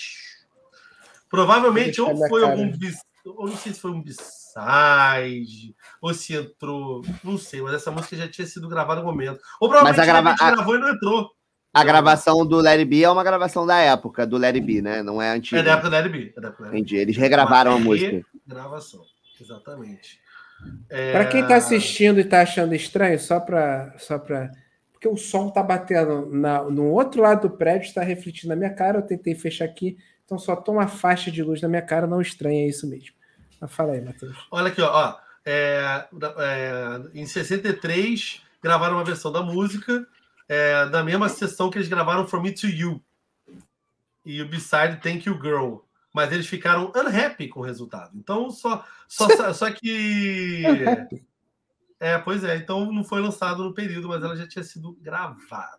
Provavelmente 1.30 2.00
ou 2.00 2.16
foi 2.28 2.40
cara. 2.40 2.52
algum 2.52 2.70
bis, 2.76 2.98
ou 3.24 3.48
não 3.48 3.56
sei 3.56 3.72
se 3.74 3.80
foi 3.80 3.90
um 3.90 4.02
B-side, 4.02 5.74
ou 6.00 6.14
se 6.14 6.34
entrou, 6.34 7.02
não 7.22 7.36
sei, 7.36 7.60
mas 7.60 7.74
essa 7.74 7.90
música 7.90 8.16
já 8.16 8.26
tinha 8.28 8.46
sido 8.46 8.68
gravada 8.68 9.00
no 9.02 9.06
momento. 9.06 9.40
Ou 9.60 9.68
provavelmente 9.68 9.98
Mas 9.98 10.08
a 10.08 10.12
grava- 10.12 10.28
a 10.28 10.32
gente 10.32 10.56
gravou 10.56 10.74
e 10.74 10.78
não 10.78 10.88
entrou. 10.88 11.30
A 11.74 11.84
gravação 11.84 12.46
do 12.46 12.56
Larry 12.62 12.86
B 12.86 13.02
é 13.02 13.10
uma 13.10 13.22
gravação 13.22 13.66
da 13.66 13.76
época 13.76 14.26
do 14.26 14.38
Larry 14.38 14.60
B, 14.60 14.80
né? 14.80 15.02
Não 15.02 15.20
é 15.20 15.28
É 15.28 15.32
antiga. 15.32 15.62
da 15.62 15.72
época. 15.72 15.88
É 15.88 15.90
da 15.90 15.98
época 15.98 16.62
da 16.62 16.68
LB. 16.70 16.78
Entendi. 16.78 16.96
Eles 16.96 17.16
regravaram 17.16 17.72
a 17.72 17.78
música. 17.78 18.24
Gravação, 18.46 19.02
exatamente. 19.38 20.18
É... 20.88 21.12
Pra 21.12 21.26
quem 21.26 21.46
tá 21.46 21.56
assistindo 21.56 22.18
e 22.20 22.24
tá 22.24 22.42
achando 22.42 22.74
estranho, 22.74 23.18
só 23.18 23.40
pra. 23.40 23.94
Só 23.98 24.18
pra... 24.18 24.50
Porque 24.92 25.08
o 25.08 25.16
sol 25.16 25.52
tá 25.52 25.62
batendo 25.62 26.28
na, 26.30 26.64
no 26.64 26.86
outro 26.86 27.22
lado 27.22 27.48
do 27.48 27.56
prédio, 27.56 27.86
está 27.86 28.02
refletindo 28.02 28.48
na 28.48 28.56
minha 28.56 28.74
cara. 28.74 28.98
Eu 28.98 29.02
tentei 29.02 29.34
fechar 29.34 29.64
aqui, 29.64 29.96
então 30.24 30.38
só 30.38 30.56
tô 30.56 30.72
uma 30.72 30.88
faixa 30.88 31.30
de 31.30 31.42
luz 31.42 31.60
na 31.60 31.68
minha 31.68 31.82
cara, 31.82 32.06
não 32.06 32.20
estranha 32.20 32.64
é 32.64 32.68
isso 32.68 32.88
mesmo. 32.88 33.14
Mas 33.60 33.72
fala 33.72 33.92
aí, 33.92 34.00
Matheus. 34.00 34.36
Olha 34.50 34.68
aqui, 34.68 34.82
ó. 34.82 34.90
ó, 34.90 35.16
é, 35.44 36.04
é, 36.38 37.00
em 37.14 37.26
63, 37.26 38.42
gravaram 38.62 38.96
uma 38.96 39.04
versão 39.04 39.30
da 39.30 39.42
música 39.42 40.06
é, 40.48 40.86
da 40.86 41.04
mesma 41.04 41.28
sessão 41.28 41.70
que 41.70 41.76
eles 41.76 41.88
gravaram 41.88 42.26
From 42.26 42.40
Me 42.40 42.52
to 42.52 42.66
You. 42.66 43.00
E 44.24 44.40
o 44.42 44.48
B-side 44.48 45.00
Thank 45.02 45.28
You 45.28 45.38
Girl. 45.40 45.76
Mas 46.18 46.32
eles 46.32 46.48
ficaram 46.48 46.90
unhappy 46.96 47.46
com 47.46 47.60
o 47.60 47.62
resultado. 47.62 48.10
Então, 48.16 48.50
só, 48.50 48.84
só, 49.06 49.28
só 49.54 49.70
que. 49.70 50.64
É, 52.00 52.18
pois 52.18 52.42
é. 52.42 52.56
Então, 52.56 52.90
não 52.90 53.04
foi 53.04 53.20
lançado 53.20 53.62
no 53.62 53.72
período, 53.72 54.08
mas 54.08 54.20
ela 54.20 54.34
já 54.34 54.44
tinha 54.48 54.64
sido 54.64 54.98
gravada. 55.00 55.78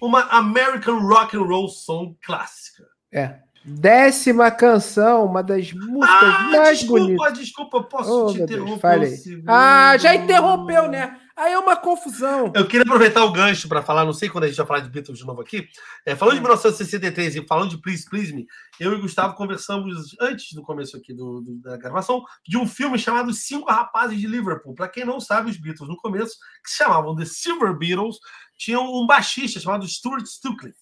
Uma 0.00 0.22
American 0.30 1.00
Rock 1.00 1.36
and 1.36 1.42
Roll 1.42 1.68
Song 1.68 2.16
clássica. 2.24 2.86
É. 3.12 3.40
Décima 3.64 4.48
canção, 4.52 5.24
uma 5.26 5.42
das 5.42 5.72
músicas 5.72 6.08
Ah, 6.08 6.48
mais 6.52 6.78
desculpa, 6.78 7.02
bonitas. 7.04 7.38
desculpa, 7.40 7.82
posso 7.82 8.26
Oh, 8.26 8.32
te 8.32 8.42
interromper? 8.42 8.78
falei. 8.80 9.10
um? 9.38 9.42
Ah, 9.48 9.96
já 9.98 10.14
interrompeu, 10.14 10.88
né? 10.88 11.18
Aí 11.36 11.52
é 11.52 11.58
uma 11.58 11.76
confusão. 11.76 12.50
Eu 12.54 12.66
queria 12.66 12.80
aproveitar 12.82 13.22
o 13.22 13.30
gancho 13.30 13.68
para 13.68 13.82
falar, 13.82 14.06
não 14.06 14.12
sei 14.14 14.30
quando 14.30 14.44
a 14.44 14.46
gente 14.48 14.56
vai 14.56 14.66
falar 14.66 14.80
de 14.80 14.88
Beatles 14.88 15.18
de 15.18 15.26
novo 15.26 15.42
aqui. 15.42 15.68
É, 16.06 16.16
falando 16.16 16.36
de 16.36 16.40
1963 16.40 17.36
e 17.36 17.46
falando 17.46 17.70
de 17.70 17.78
Please 17.82 18.08
Please 18.08 18.32
Me, 18.32 18.46
eu 18.80 18.92
e 18.92 18.94
o 18.94 19.00
Gustavo 19.02 19.34
conversamos 19.34 20.16
antes 20.18 20.54
do 20.54 20.62
começo 20.62 20.96
aqui 20.96 21.12
do, 21.12 21.42
do- 21.42 21.58
da 21.60 21.76
gravação 21.76 22.24
de 22.48 22.56
um 22.56 22.66
filme 22.66 22.98
chamado 22.98 23.34
Cinco 23.34 23.70
Rapazes 23.70 24.18
de 24.18 24.26
Liverpool. 24.26 24.74
Para 24.74 24.88
quem 24.88 25.04
não 25.04 25.20
sabe, 25.20 25.50
os 25.50 25.58
Beatles 25.58 25.88
no 25.88 25.96
começo, 25.98 26.36
que 26.64 26.70
se 26.70 26.78
chamavam 26.78 27.14
The 27.14 27.26
Silver 27.26 27.76
Beatles, 27.76 28.16
tinham 28.56 28.84
um 28.94 29.06
baixista 29.06 29.60
chamado 29.60 29.86
Stuart 29.86 30.24
Sutcliffe, 30.24 30.78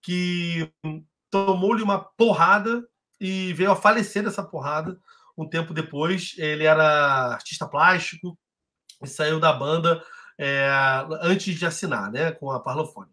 que 0.00 0.72
hum, 0.84 1.04
tomou-lhe 1.30 1.82
uma 1.82 1.98
porrada 1.98 2.82
e 3.20 3.52
veio 3.52 3.72
a 3.72 3.76
falecer 3.76 4.22
dessa 4.24 4.42
porrada 4.42 4.98
um 5.36 5.46
tempo 5.46 5.74
depois. 5.74 6.32
Ele 6.38 6.64
era 6.64 7.34
artista 7.34 7.68
plástico 7.68 8.38
e 9.02 9.06
saiu 9.06 9.38
da 9.40 9.52
banda 9.52 10.02
é, 10.38 10.70
antes 11.22 11.58
de 11.58 11.66
assinar, 11.66 12.10
né, 12.10 12.32
com 12.32 12.50
a 12.50 12.60
Parlophone. 12.60 13.10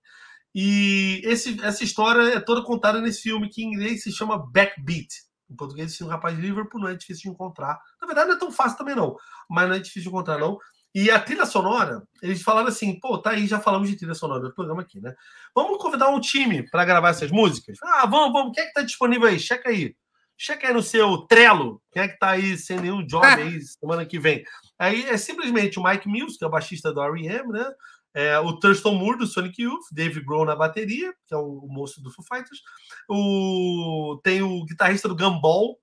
E 0.54 1.22
esse, 1.26 1.62
essa 1.64 1.84
história 1.84 2.36
é 2.36 2.40
toda 2.40 2.64
contada 2.64 3.02
nesse 3.02 3.22
filme 3.24 3.50
que 3.50 3.62
em 3.64 3.74
inglês 3.74 4.04
se 4.04 4.12
chama 4.12 4.38
Backbeat. 4.38 5.10
Em 5.50 5.56
português, 5.56 5.92
esse 5.92 6.04
um 6.04 6.08
rapaz 6.08 6.36
de 6.36 6.42
Liverpool 6.42 6.80
não 6.80 6.88
é 6.88 6.96
difícil 6.96 7.24
de 7.24 7.30
encontrar. 7.30 7.80
Na 8.02 8.08
verdade, 8.08 8.30
não 8.30 8.36
é 8.36 8.40
tão 8.40 8.52
fácil 8.52 8.78
também, 8.78 8.96
não. 8.96 9.16
Mas 9.50 9.68
não 9.68 9.76
é 9.76 9.80
difícil 9.80 10.04
de 10.04 10.08
encontrar, 10.10 10.40
não. 10.40 10.58
E 10.94 11.12
a 11.12 11.20
trilha 11.20 11.46
sonora, 11.46 12.02
eles 12.22 12.42
falaram 12.42 12.70
assim: 12.70 12.98
pô, 12.98 13.18
tá 13.18 13.32
aí, 13.32 13.46
já 13.46 13.60
falamos 13.60 13.90
de 13.90 13.98
trilha 13.98 14.14
sonora 14.14 14.42
do 14.42 14.56
programa 14.56 14.82
aqui, 14.82 15.02
né? 15.02 15.14
Vamos 15.54 15.78
convidar 15.78 16.08
um 16.08 16.22
time 16.22 16.68
para 16.70 16.86
gravar 16.86 17.10
essas 17.10 17.30
músicas? 17.32 17.78
Ah, 17.84 18.06
vamos, 18.06 18.32
vamos. 18.32 18.56
Quem 18.56 18.64
é 18.64 18.68
que 18.68 18.74
tá 18.74 18.82
disponível 18.82 19.28
aí? 19.28 19.38
Checa 19.38 19.70
aí. 19.70 19.94
Checa 20.38 20.68
aí 20.68 20.74
no 20.74 20.84
seu 20.84 21.20
Trello. 21.28 21.82
Quem 21.92 22.04
é 22.04 22.08
que 22.08 22.20
tá 22.20 22.32
aí 22.32 22.58
sem 22.58 22.80
nenhum 22.80 23.06
job 23.06 23.26
aí 23.26 23.62
semana 23.62 24.06
que 24.06 24.20
vem? 24.20 24.44
Aí 24.78 25.06
é 25.06 25.18
simplesmente 25.18 25.80
o 25.80 25.84
Mike 25.84 26.10
Mills, 26.10 26.38
que 26.38 26.44
é 26.44 26.48
o 26.48 26.52
baixista 26.52 26.94
do 26.94 27.02
R.E.M., 27.02 27.52
né? 27.52 27.66
É, 28.14 28.40
o 28.40 28.58
Thurston 28.58 28.96
Moore, 28.96 29.18
do 29.18 29.28
Sonic 29.28 29.62
Youth, 29.62 29.88
Dave 29.92 30.22
Grohl 30.22 30.46
na 30.46 30.56
bateria, 30.56 31.14
que 31.26 31.34
é 31.34 31.38
o, 31.38 31.60
o 31.60 31.68
moço 31.68 32.02
do 32.02 32.10
Foo 32.12 32.24
Fighters. 32.26 32.62
O, 33.10 34.20
tem 34.24 34.42
o 34.42 34.64
guitarrista 34.64 35.10
do 35.10 35.16
Gumball, 35.16 35.78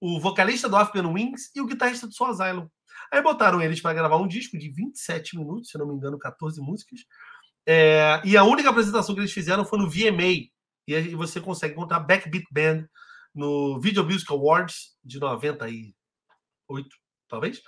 o 0.00 0.18
vocalista 0.18 0.66
do 0.66 0.76
Afghan 0.76 1.08
Wings 1.08 1.50
e 1.54 1.60
o 1.60 1.66
guitarrista 1.66 2.06
do 2.06 2.14
Soul 2.14 2.30
Asylum. 2.30 2.68
Aí 3.12 3.22
botaram 3.22 3.60
eles 3.60 3.82
para 3.82 3.92
gravar 3.92 4.16
um 4.16 4.26
disco 4.26 4.58
de 4.58 4.70
27 4.70 5.36
minutos, 5.38 5.70
se 5.70 5.78
não 5.78 5.86
me 5.86 5.94
engano, 5.94 6.18
14 6.18 6.58
músicas. 6.60 7.00
É, 7.66 8.20
e 8.24 8.36
a 8.36 8.44
única 8.44 8.70
apresentação 8.70 9.14
que 9.14 9.20
eles 9.20 9.32
fizeram 9.32 9.64
foi 9.64 9.78
no 9.78 9.88
VMA. 9.88 10.48
E 10.86 10.94
aí 10.94 11.14
você 11.14 11.40
consegue 11.40 11.74
encontrar 11.74 12.00
Backbeat 12.00 12.46
Band 12.50 12.86
no 13.34 13.80
Video 13.80 14.04
Music 14.04 14.30
Awards 14.32 14.92
de 15.04 15.18
98, 15.18 15.94
talvez. 17.28 17.60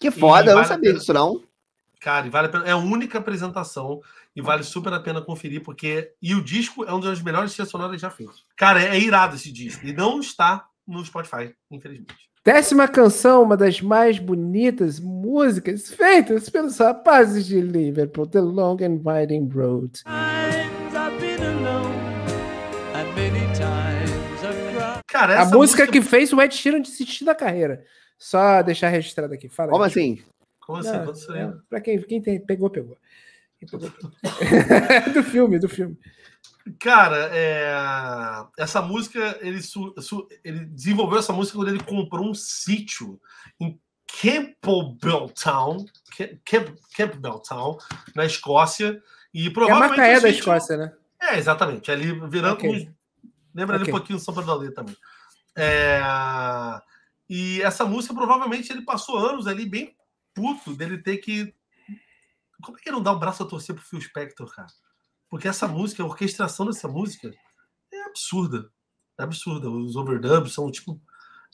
Que 0.00 0.10
foda, 0.10 0.44
E 0.44 0.48
eu 0.50 0.54
não 0.54 0.54
vale 0.56 0.68
sabia 0.68 0.90
pena- 0.90 0.98
disso, 0.98 1.12
não. 1.12 1.42
Cara, 2.00 2.28
vale 2.28 2.48
a 2.48 2.50
pena. 2.50 2.64
É 2.66 2.72
a 2.72 2.76
única 2.76 3.18
apresentação 3.18 4.00
e 4.36 4.42
vale 4.42 4.62
super 4.62 4.92
a 4.92 5.00
pena 5.00 5.22
conferir, 5.22 5.62
porque. 5.62 6.12
E 6.20 6.34
o 6.34 6.44
disco 6.44 6.84
é 6.84 6.92
uma 6.92 7.00
das 7.00 7.22
melhores 7.22 7.52
trilhas 7.54 7.70
sonoras 7.70 7.98
já 8.00 8.10
feitas. 8.10 8.42
Cara, 8.56 8.82
é, 8.82 8.88
é 8.96 9.00
irado 9.00 9.36
esse 9.36 9.50
disco. 9.50 9.86
E 9.86 9.92
não 9.92 10.20
está 10.20 10.66
no 10.86 11.02
Spotify, 11.04 11.54
infelizmente. 11.70 12.14
Décima 12.44 12.86
canção, 12.86 13.42
uma 13.42 13.56
das 13.56 13.80
mais 13.80 14.18
bonitas 14.18 15.00
músicas 15.00 15.88
feitas 15.88 16.50
pelos 16.50 16.76
rapazes 16.76 17.46
de 17.46 17.58
Liverpool, 17.58 18.26
The 18.26 18.40
Long 18.42 18.76
and 18.82 19.00
Winding 19.02 19.48
Road. 19.48 20.02
Cara, 25.14 25.38
A 25.38 25.42
essa 25.42 25.54
música 25.56 25.86
que 25.86 26.02
fez 26.02 26.32
o 26.32 26.42
Ed 26.42 26.52
Sheeran 26.52 26.80
desistir 26.80 27.24
da 27.24 27.36
carreira. 27.36 27.84
Só 28.18 28.60
deixar 28.62 28.88
registrado 28.88 29.32
aqui. 29.32 29.48
Fala 29.48 29.68
aí. 29.68 29.72
Como 29.72 29.84
assim? 29.84 30.22
Como 30.58 30.78
assim? 30.78 30.90
Não, 30.90 31.04
Quando 31.04 31.16
você 31.16 31.32
é, 31.38 31.52
pra 31.70 31.80
quem, 31.80 32.02
quem 32.02 32.20
tem, 32.20 32.40
pegou, 32.44 32.68
pegou. 32.68 32.96
Quem 33.60 33.68
pegou, 33.68 33.88
pegou. 33.92 34.10
do 35.14 35.22
filme, 35.22 35.58
do 35.60 35.68
filme. 35.68 35.96
Cara, 36.80 37.30
é, 37.32 37.72
essa 38.58 38.82
música, 38.82 39.38
ele, 39.40 39.62
su- 39.62 39.94
su- 39.98 40.26
ele 40.42 40.64
desenvolveu 40.64 41.20
essa 41.20 41.32
música 41.32 41.58
quando 41.58 41.68
ele 41.68 41.84
comprou 41.84 42.28
um 42.28 42.34
sítio 42.34 43.20
em 43.60 43.78
Campbelltown, 44.20 45.84
Ca- 46.18 46.30
Camp- 46.44 46.76
Campbelltown, 46.96 47.78
na 48.16 48.24
Escócia. 48.24 49.00
E 49.32 49.46
É 49.46 49.48
a 49.48 49.52
provavelmente. 49.52 49.90
Macaé 49.90 50.14
da 50.14 50.20
sítio- 50.28 50.38
Escócia, 50.40 50.76
né? 50.76 50.92
É, 51.22 51.38
exatamente. 51.38 51.90
Ali 51.90 52.12
virando. 52.28 52.54
Ok. 52.54 52.90
Lembra 53.54 53.76
ali 53.76 53.84
Ok. 53.84 53.94
um 53.94 53.96
pouquinho 53.98 54.18
do 54.18 54.50
Aldeia 54.50 54.72
também. 54.74 54.96
É, 55.56 56.00
E 57.28 57.62
essa 57.62 57.84
música, 57.84 58.12
provavelmente, 58.14 58.70
ele 58.70 58.82
passou 58.82 59.16
anos 59.18 59.46
ali 59.46 59.64
bem 59.66 59.96
puto 60.34 60.74
dele 60.74 60.98
ter 60.98 61.18
que. 61.18 61.54
Como 62.62 62.76
é 62.76 62.80
que 62.80 62.88
ele 62.88 62.96
não 62.96 63.02
dá 63.02 63.12
o 63.12 63.18
braço 63.18 63.42
a 63.42 63.46
torcer 63.46 63.74
pro 63.74 63.84
Phil 63.84 64.00
Spector, 64.00 64.52
cara? 64.54 64.66
Porque 65.30 65.48
essa 65.48 65.66
música, 65.66 66.02
a 66.02 66.06
orquestração 66.06 66.66
dessa 66.66 66.86
música 66.88 67.32
é 67.92 68.02
absurda. 68.04 68.70
É 69.18 69.22
absurda. 69.22 69.70
Os 69.70 69.96
overdubs 69.96 70.52
são 70.52 70.70
tipo. 70.70 71.00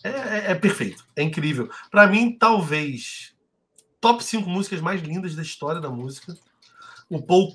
É, 0.03 0.09
é- 0.11 0.51
é 0.53 0.55
perfeito. 0.55 1.05
É 1.15 1.23
incrível. 1.23 1.71
Pra 1.91 2.07
mim, 2.07 2.37
talvez. 2.37 3.35
Top 4.01 4.25
5 4.25 4.49
músicas 4.49 4.81
mais 4.81 5.03
lindas 5.03 5.35
da 5.37 5.43
história 5.43 5.81
da 5.81 5.91
música. 5.91 6.35
O 7.09 7.21
Paul 7.23 7.55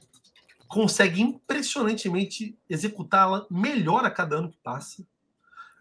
consegue 0.68 1.22
impressionantemente 1.22 2.58
executá-la 2.70 3.46
melhor 3.50 4.06
a 4.06 4.12
cada 4.12 4.38
ano 4.38 4.50
que 4.52 4.58
passa. 4.64 5.06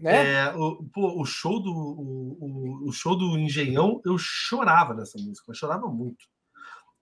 né? 0.00 0.32
É, 0.48 0.54
o, 0.56 0.84
pô, 0.92 1.20
o 1.20 1.24
show 1.24 1.60
do 1.62 1.70
o, 1.72 2.88
o- 2.88 2.92
show 2.92 3.16
do 3.16 3.38
Engenhão, 3.38 4.00
eu 4.04 4.16
chorava 4.18 4.92
nessa 4.94 5.18
música, 5.18 5.50
eu 5.50 5.54
chorava 5.54 5.86
muito. 5.88 6.26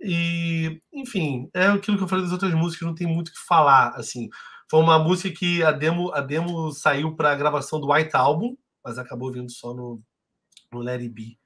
E, 0.01 0.81
enfim, 0.93 1.49
é 1.55 1.67
aquilo 1.69 1.97
que 1.97 2.03
eu 2.03 2.09
falei 2.09 2.25
das 2.25 2.33
outras 2.33 2.53
músicas, 2.55 2.87
não 2.87 2.95
tem 2.95 3.07
muito 3.07 3.29
o 3.29 3.33
que 3.33 3.39
falar, 3.47 3.91
assim. 3.97 4.29
Foi 4.71 4.81
uma 4.81 4.99
música 4.99 5.35
que 5.37 5.63
a 5.63 5.71
demo, 5.71 6.13
a 6.13 6.21
demo 6.21 6.71
saiu 6.73 7.15
para 7.15 7.33
a 7.33 7.37
gravação 7.37 7.81
do 7.81 7.93
White 7.93 8.17
Album, 8.17 8.57
mas 8.85 8.99
acabou 8.99 9.31
vindo 9.33 9.51
só 9.51 9.73
no, 9.75 10.03
no 10.73 10.89
It 10.89 11.09
Be. 11.09 11.39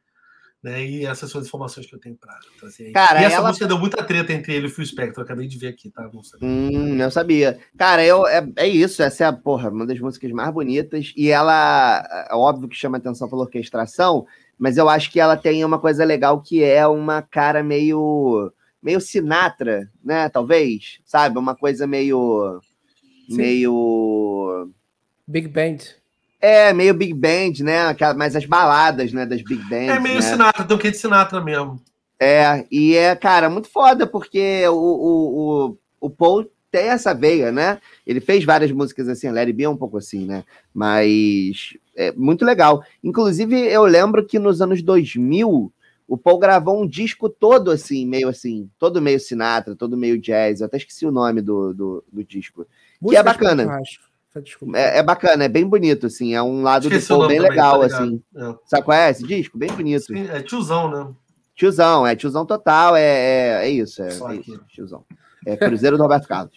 Né? 0.66 0.84
E 0.84 1.06
essas 1.06 1.30
são 1.30 1.40
as 1.40 1.46
informações 1.46 1.86
que 1.86 1.94
eu 1.94 1.98
tenho 2.00 2.16
para 2.16 2.36
trazer 2.58 2.86
aí. 2.86 2.92
Cara, 2.92 3.22
e 3.22 3.24
essa 3.24 3.36
ela- 3.36 3.46
música 3.46 3.68
deu 3.68 3.78
muita 3.78 4.02
treta 4.02 4.32
entre 4.32 4.52
ele 4.52 4.66
e 4.66 4.68
o 4.68 4.72
Phil 4.72 4.84
Spector. 4.84 5.22
Eu 5.22 5.24
acabei 5.24 5.46
de 5.46 5.56
ver 5.56 5.68
aqui, 5.68 5.90
tá? 5.90 6.10
Não 6.12 6.24
sei. 6.24 6.40
Hum, 6.42 6.96
não 6.96 7.08
sabia. 7.08 7.60
Cara, 7.78 8.04
eu, 8.04 8.26
é, 8.26 8.44
é 8.56 8.66
isso. 8.66 9.00
Essa 9.00 9.22
é 9.22 9.26
a, 9.28 9.32
porra, 9.32 9.70
uma 9.70 9.86
das 9.86 10.00
músicas 10.00 10.32
mais 10.32 10.52
bonitas. 10.52 11.12
E 11.16 11.28
ela, 11.28 12.26
é 12.28 12.34
óbvio 12.34 12.68
que 12.68 12.74
chama 12.74 12.96
atenção 12.98 13.28
pela 13.28 13.42
orquestração, 13.42 14.26
mas 14.58 14.76
eu 14.76 14.88
acho 14.88 15.12
que 15.12 15.20
ela 15.20 15.36
tem 15.36 15.64
uma 15.64 15.78
coisa 15.78 16.04
legal 16.04 16.42
que 16.42 16.64
é 16.64 16.84
uma 16.84 17.22
cara 17.22 17.62
meio. 17.62 18.52
meio 18.82 19.00
Sinatra, 19.00 19.88
né? 20.04 20.28
Talvez. 20.28 20.98
Sabe? 21.04 21.38
Uma 21.38 21.54
coisa 21.54 21.86
meio. 21.86 22.60
Sim. 23.28 23.36
meio. 23.36 24.68
Big 25.28 25.46
Band. 25.46 25.78
É, 26.46 26.72
meio 26.72 26.94
Big 26.94 27.12
Band, 27.12 27.64
né? 27.64 27.86
Aquela- 27.88 28.14
Mas 28.14 28.36
as 28.36 28.46
baladas, 28.46 29.12
né? 29.12 29.26
Das 29.26 29.42
Big 29.42 29.62
Bands. 29.68 29.88
É 29.96 29.98
meio 29.98 30.16
né? 30.16 30.22
Sinatra, 30.22 30.64
tem 30.64 30.76
um 30.76 30.78
quê 30.78 30.90
de 30.92 30.96
Sinatra 30.96 31.40
mesmo. 31.40 31.80
É, 32.20 32.64
e 32.70 32.94
é, 32.94 33.16
cara, 33.16 33.50
muito 33.50 33.68
foda, 33.68 34.06
porque 34.06 34.66
o, 34.68 34.74
o, 34.74 35.66
o, 35.68 35.78
o 36.00 36.10
Paul 36.10 36.48
tem 36.70 36.88
essa 36.88 37.12
veia, 37.12 37.50
né? 37.50 37.78
Ele 38.06 38.20
fez 38.20 38.44
várias 38.44 38.70
músicas 38.70 39.08
assim, 39.08 39.28
Larry 39.28 39.52
B 39.52 39.64
é 39.64 39.68
um 39.68 39.76
pouco 39.76 39.98
assim, 39.98 40.24
né? 40.24 40.44
Mas 40.72 41.76
é 41.96 42.12
muito 42.12 42.44
legal. 42.44 42.82
Inclusive, 43.02 43.58
eu 43.66 43.84
lembro 43.84 44.24
que 44.24 44.38
nos 44.38 44.62
anos 44.62 44.82
2000, 44.82 45.72
o 46.06 46.16
Paul 46.16 46.38
gravou 46.38 46.80
um 46.80 46.86
disco 46.86 47.28
todo 47.28 47.72
assim, 47.72 48.06
meio 48.06 48.28
assim, 48.28 48.70
todo 48.78 49.02
meio 49.02 49.18
Sinatra, 49.18 49.74
todo 49.74 49.96
meio 49.96 50.16
jazz. 50.16 50.60
Eu 50.60 50.66
até 50.66 50.76
esqueci 50.76 51.04
o 51.04 51.10
nome 51.10 51.42
do, 51.42 51.74
do, 51.74 52.04
do 52.12 52.22
disco. 52.22 52.66
Música 53.00 53.22
de 53.22 53.24
bacana. 53.26 53.62
churrasco. 53.64 54.04
Desculpa. 54.40 54.76
É, 54.78 54.98
é 54.98 55.02
bacana, 55.02 55.44
é 55.44 55.48
bem 55.48 55.66
bonito, 55.66 56.06
assim. 56.06 56.34
É 56.34 56.42
um 56.42 56.62
lado 56.62 56.84
Esqueci 56.88 57.08
do 57.08 57.16
Paul 57.16 57.28
bem 57.28 57.36
também, 57.38 57.50
legal, 57.50 57.80
tá 57.80 57.86
assim. 57.86 58.22
É. 58.36 58.54
Sabe 58.66 58.84
qual 58.84 58.96
é 58.98 59.10
esse 59.10 59.26
disco? 59.26 59.56
Bem 59.58 59.70
bonito. 59.72 60.04
Sim, 60.06 60.26
é 60.28 60.40
tiozão, 60.42 60.90
né? 60.90 61.12
Tiozão, 61.54 62.06
é 62.06 62.14
tiozão 62.14 62.44
total, 62.44 62.94
é, 62.96 63.02
é, 63.02 63.48
é 63.66 63.70
isso, 63.70 64.02
é, 64.02 64.08
é 64.08 64.34
isso, 64.36 64.60
tiozão. 64.68 65.04
É 65.46 65.56
Cruzeiro 65.56 65.96
do 65.96 66.02
Roberto 66.02 66.28
Carlos. 66.28 66.52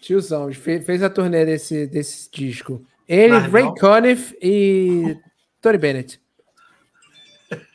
Tiozão, 0.00 0.52
fe- 0.52 0.80
fez 0.80 1.02
a 1.02 1.10
turnê 1.10 1.44
desse, 1.44 1.86
desse 1.86 2.30
disco. 2.30 2.84
Ele, 3.08 3.32
Na 3.32 3.38
Ray 3.40 3.62
real- 3.64 3.74
Conniff 3.74 4.36
e 4.40 5.16
Tony 5.60 5.78
Bennett. 5.78 6.20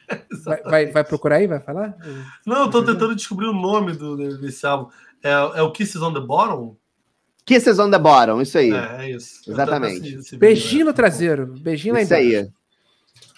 Vai, 0.43 0.63
vai, 0.63 0.85
vai 0.87 1.03
procurar 1.03 1.35
aí? 1.35 1.45
Vai 1.45 1.59
falar? 1.59 1.95
Não, 2.43 2.61
eu 2.63 2.69
tô 2.71 2.83
tentando 2.83 3.15
descobrir 3.15 3.45
o 3.45 3.53
nome 3.53 3.93
do, 3.93 4.39
desse 4.39 4.65
álbum. 4.65 4.89
É, 5.23 5.29
é 5.29 5.61
o 5.61 5.71
Kisses 5.71 6.01
on 6.01 6.11
the 6.11 6.19
Bottom? 6.19 6.75
Kisses 7.49 7.79
on 7.79 7.89
the 7.89 7.97
Bottom, 7.97 8.41
isso 8.41 8.59
aí. 8.59 8.71
É, 8.71 8.97
é 9.05 9.11
isso. 9.11 9.49
Exatamente. 9.49 10.15
esse 10.15 10.37
Beijinho 10.37 10.85
né? 10.85 10.91
no 10.91 10.93
traseiro. 10.93 11.47
Beijinho 11.47 11.95
lá 11.95 12.01
isso 12.01 12.13
embaixo. 12.13 12.37
aí. 12.37 12.51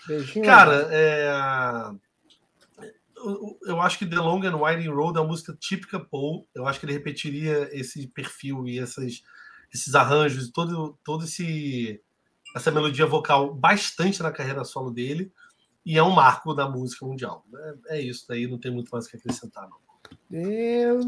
Beijinho 0.06 0.46
Cara, 0.46 0.88
é... 0.92 1.32
eu- 3.16 3.58
eu 3.68 3.80
acho 3.82 3.98
que 3.98 4.06
The 4.06 4.18
Long 4.18 4.44
and 4.44 4.58
Winding 4.58 4.90
Road 4.90 5.18
é 5.18 5.22
uma 5.22 5.30
música 5.30 5.56
típica 5.58 5.98
Paul. 5.98 6.46
Eu 6.54 6.68
acho 6.68 6.78
que 6.78 6.86
ele 6.86 6.92
repetiria 6.92 7.70
esse 7.72 8.06
perfil 8.08 8.68
e 8.68 8.80
essas, 8.80 9.24
esses 9.74 9.96
arranjos, 9.96 10.52
todo, 10.52 10.98
todo 11.06 11.24
esse 11.24 12.02
essa 12.54 12.70
melodia 12.70 13.06
vocal 13.06 13.54
bastante 13.54 14.22
na 14.22 14.30
carreira 14.30 14.66
solo 14.66 14.92
dele. 14.92 15.32
E 15.86 15.98
é 15.98 16.04
um 16.04 16.12
marco 16.12 16.54
da 16.54 16.70
música 16.70 17.06
mundial. 17.06 17.46
É, 17.88 17.98
é 17.98 18.02
isso 18.02 18.26
daí, 18.28 18.46
não 18.46 18.60
tem 18.60 18.72
muito 18.72 18.90
mais 18.90 19.06
o 19.06 19.10
que 19.10 19.16
acrescentar, 19.16 19.70
não. 19.70 19.78
Eu 20.32 21.00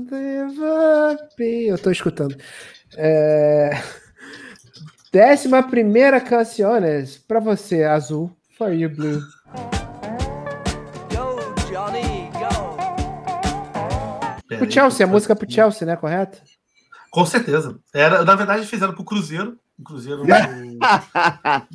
Eu 1.39 1.77
tô 1.77 1.91
escutando. 1.91 2.35
É... 2.97 3.81
Décima 5.11 5.61
primeira 5.63 6.19
canções 6.19 7.17
pra 7.17 7.39
você, 7.39 7.83
Azul. 7.83 8.35
For 8.57 8.71
you, 8.73 8.89
Blue. 8.89 9.21
Go, 11.11 11.37
Johnny, 11.71 12.29
go. 12.33 12.77
Pro 14.57 14.71
Chelsea, 14.71 15.05
a 15.05 15.09
música 15.09 15.35
pro 15.35 15.51
Chelsea, 15.51 15.85
né? 15.85 15.95
Correto? 15.95 16.41
Com 17.11 17.25
certeza. 17.25 17.79
Era, 17.93 18.23
na 18.25 18.35
verdade, 18.35 18.65
fizeram 18.65 18.93
pro 18.93 19.03
Cruzeiro. 19.03 19.59
O 19.77 19.83
Cruzeiro 19.83 20.23
não, 20.25 20.77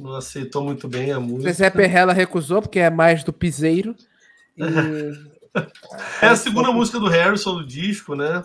não 0.10 0.16
aceitou 0.16 0.64
muito 0.64 0.88
bem 0.88 1.12
a 1.12 1.20
música. 1.20 1.52
Zé 1.52 1.70
Perrella 1.70 2.12
recusou, 2.12 2.60
porque 2.62 2.80
é 2.80 2.90
mais 2.90 3.22
do 3.22 3.32
piseiro. 3.32 3.94
E... 4.56 4.62
É 6.22 6.26
a 6.26 6.36
segunda 6.36 6.70
música 6.70 7.00
do 7.00 7.08
Harrison 7.08 7.56
do 7.56 7.66
disco, 7.66 8.14
né? 8.14 8.44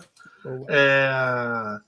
É... 0.68 1.78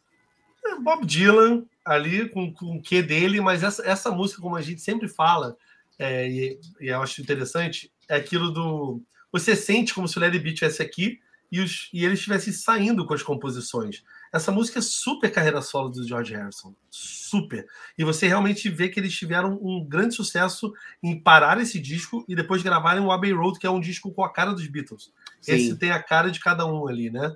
Bob 0.80 1.06
Dylan 1.06 1.64
ali 1.84 2.28
com, 2.28 2.52
com 2.52 2.76
o 2.76 2.82
que 2.82 3.02
dele, 3.02 3.40
mas 3.40 3.62
essa, 3.62 3.86
essa 3.86 4.10
música, 4.10 4.42
como 4.42 4.56
a 4.56 4.62
gente 4.62 4.80
sempre 4.80 5.08
fala, 5.08 5.56
é, 5.98 6.28
e, 6.28 6.60
e 6.80 6.88
eu 6.88 7.00
acho 7.00 7.20
interessante, 7.20 7.92
é 8.08 8.16
aquilo 8.16 8.50
do. 8.50 9.00
Você 9.32 9.54
sente 9.54 9.94
como 9.94 10.08
se 10.08 10.18
o 10.18 10.20
Larry 10.20 10.38
B 10.38 10.50
estivesse 10.50 10.82
aqui 10.82 11.20
e, 11.50 11.60
os, 11.60 11.88
e 11.92 12.04
ele 12.04 12.14
estivesse 12.14 12.52
saindo 12.52 13.06
com 13.06 13.14
as 13.14 13.22
composições. 13.22 14.02
Essa 14.32 14.50
música 14.52 14.78
é 14.78 14.82
super 14.82 15.30
carreira 15.30 15.62
solo 15.62 15.88
do 15.88 16.06
George 16.06 16.34
Harrison. 16.34 16.74
Super. 16.90 17.66
E 17.96 18.04
você 18.04 18.26
realmente 18.26 18.68
vê 18.68 18.88
que 18.88 18.98
eles 18.98 19.14
tiveram 19.14 19.58
um 19.62 19.84
grande 19.84 20.14
sucesso 20.14 20.72
em 21.02 21.18
parar 21.18 21.60
esse 21.60 21.78
disco 21.78 22.24
e 22.28 22.34
depois 22.34 22.62
gravarem 22.62 23.02
o 23.02 23.10
Abbey 23.10 23.32
Road, 23.32 23.58
que 23.58 23.66
é 23.66 23.70
um 23.70 23.80
disco 23.80 24.12
com 24.12 24.24
a 24.24 24.32
cara 24.32 24.52
dos 24.52 24.66
Beatles. 24.66 25.12
Esse 25.46 25.70
Sim. 25.70 25.76
tem 25.76 25.90
a 25.90 26.02
cara 26.02 26.30
de 26.30 26.40
cada 26.40 26.66
um 26.66 26.86
ali, 26.86 27.10
né? 27.10 27.34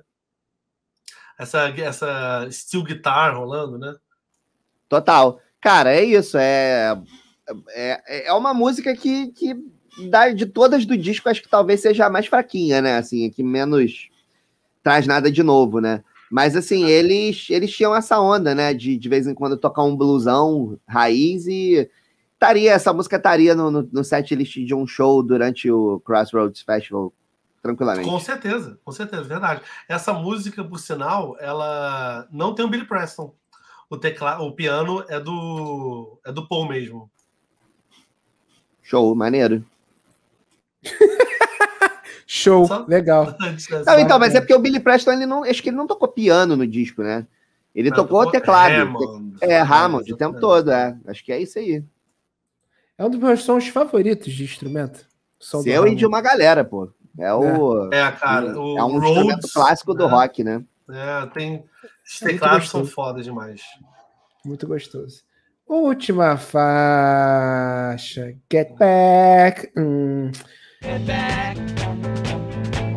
Essa, 1.41 1.69
essa 1.69 2.47
steel 2.51 2.83
guitar 2.83 3.35
rolando, 3.35 3.79
né? 3.79 3.95
Total. 4.87 5.39
Cara, 5.59 5.91
é 5.91 6.03
isso. 6.03 6.37
É, 6.37 6.95
é, 7.69 8.27
é 8.27 8.33
uma 8.33 8.53
música 8.53 8.95
que, 8.95 9.31
que 9.31 9.55
da, 10.07 10.29
de 10.29 10.45
todas 10.45 10.85
do 10.85 10.95
disco, 10.95 11.27
acho 11.27 11.41
que 11.41 11.49
talvez 11.49 11.81
seja 11.81 12.05
a 12.05 12.09
mais 12.11 12.27
fraquinha, 12.27 12.79
né? 12.79 12.97
Assim, 12.97 13.27
que 13.31 13.41
menos 13.41 14.09
traz 14.83 15.07
nada 15.07 15.31
de 15.31 15.41
novo, 15.41 15.81
né? 15.81 16.03
Mas 16.29 16.55
assim, 16.55 16.85
eles, 16.85 17.47
eles 17.49 17.75
tinham 17.75 17.95
essa 17.95 18.19
onda, 18.19 18.53
né? 18.53 18.71
De 18.71 18.95
de 18.95 19.09
vez 19.09 19.25
em 19.25 19.33
quando 19.33 19.57
tocar 19.57 19.81
um 19.81 19.95
blusão 19.95 20.79
raiz 20.87 21.47
e 21.47 21.89
estaria, 22.33 22.71
essa 22.71 22.93
música 22.93 23.15
estaria 23.15 23.55
no, 23.55 23.71
no, 23.71 23.89
no 23.91 24.03
set 24.03 24.35
list 24.35 24.59
de 24.63 24.75
um 24.75 24.85
show 24.85 25.23
durante 25.23 25.71
o 25.71 25.99
Crossroads 26.01 26.61
Festival, 26.61 27.11
tranquilamente. 27.61 28.07
Com 28.09 28.19
certeza, 28.19 28.79
com 28.83 28.91
certeza, 28.91 29.23
verdade. 29.23 29.61
Essa 29.87 30.13
música, 30.13 30.63
por 30.63 30.79
sinal, 30.79 31.35
ela 31.39 32.27
não 32.31 32.53
tem 32.55 32.65
o 32.65 32.69
Billy 32.69 32.85
Preston. 32.85 33.33
O 33.89 33.97
teclado, 33.97 34.43
o 34.43 34.53
piano 34.53 35.03
é 35.09 35.19
do 35.19 36.19
é 36.25 36.31
do 36.31 36.47
Paul 36.47 36.67
mesmo. 36.67 37.11
Show, 38.81 39.13
maneiro. 39.15 39.63
Show, 42.25 42.65
Só- 42.65 42.85
legal. 42.87 43.35
Não, 43.85 43.99
então, 43.99 44.17
mas 44.17 44.33
é 44.33 44.39
porque 44.39 44.53
o 44.53 44.59
Billy 44.59 44.79
Preston, 44.79 45.11
ele 45.11 45.25
não, 45.25 45.43
acho 45.43 45.61
que 45.61 45.69
ele 45.69 45.75
não 45.75 45.85
tocou 45.85 46.07
piano 46.07 46.55
no 46.55 46.65
disco, 46.65 47.03
né? 47.03 47.27
Ele 47.75 47.89
Não, 47.89 47.95
tocou 47.97 48.21
o 48.21 48.31
teclado. 48.31 48.73
Hammond. 48.73 49.37
É, 49.41 49.59
Hammond, 49.61 50.11
o 50.11 50.17
tempo 50.17 50.37
exatamente. 50.37 50.41
todo, 50.41 50.71
é. 50.71 50.97
Acho 51.07 51.23
que 51.23 51.31
é 51.31 51.41
isso 51.41 51.57
aí. 51.57 51.83
É 52.97 53.05
um 53.05 53.09
dos 53.09 53.19
meus 53.19 53.43
sons 53.43 53.67
favoritos 53.69 54.33
de 54.33 54.43
instrumento. 54.43 55.05
Seu 55.39 55.87
e 55.87 55.95
de 55.95 56.05
uma 56.05 56.21
galera, 56.21 56.63
pô. 56.63 56.89
É 57.17 57.33
o. 57.33 57.91
É, 57.93 58.11
cara, 58.11 58.57
o 58.59 58.77
é 58.77 58.83
um 58.83 58.97
instrumento 59.03 59.35
Rhodes, 59.35 59.53
clássico 59.53 59.93
do 59.93 60.05
né? 60.07 60.11
rock, 60.11 60.43
né? 60.43 60.63
É, 60.89 61.25
tem. 61.27 61.63
Os 62.05 62.21
É 62.21 62.25
teclados 62.25 62.69
são 62.69 62.85
foda 62.85 63.21
demais. 63.21 63.61
Muito 64.45 64.67
gostoso. 64.67 65.23
Última 65.67 66.35
faixa. 67.11 68.35
Get 68.51 68.75
Back. 68.77 69.71
Hum. 69.77 70.31
Get 70.83 71.01
back, 71.05 71.59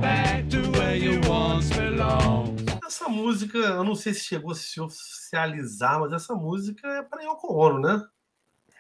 back 0.01 0.49
to 0.49 0.57
where 0.79 0.97
you 0.97 1.21
once 1.31 1.69
belonged. 1.77 2.65
Essa 2.87 3.09
música, 3.09 3.59
eu 3.59 3.85
não 3.85 3.95
sei 3.95 4.15
se 4.15 4.21
chegou 4.25 4.53
a 4.53 4.55
se 4.55 4.81
oficializar, 4.81 6.01
mas 6.01 6.13
essa 6.13 6.35
música 6.35 6.87
é 6.89 7.03
para 7.03 7.23
Yoko 7.23 7.53
Ono, 7.53 7.79
né? 7.81 8.03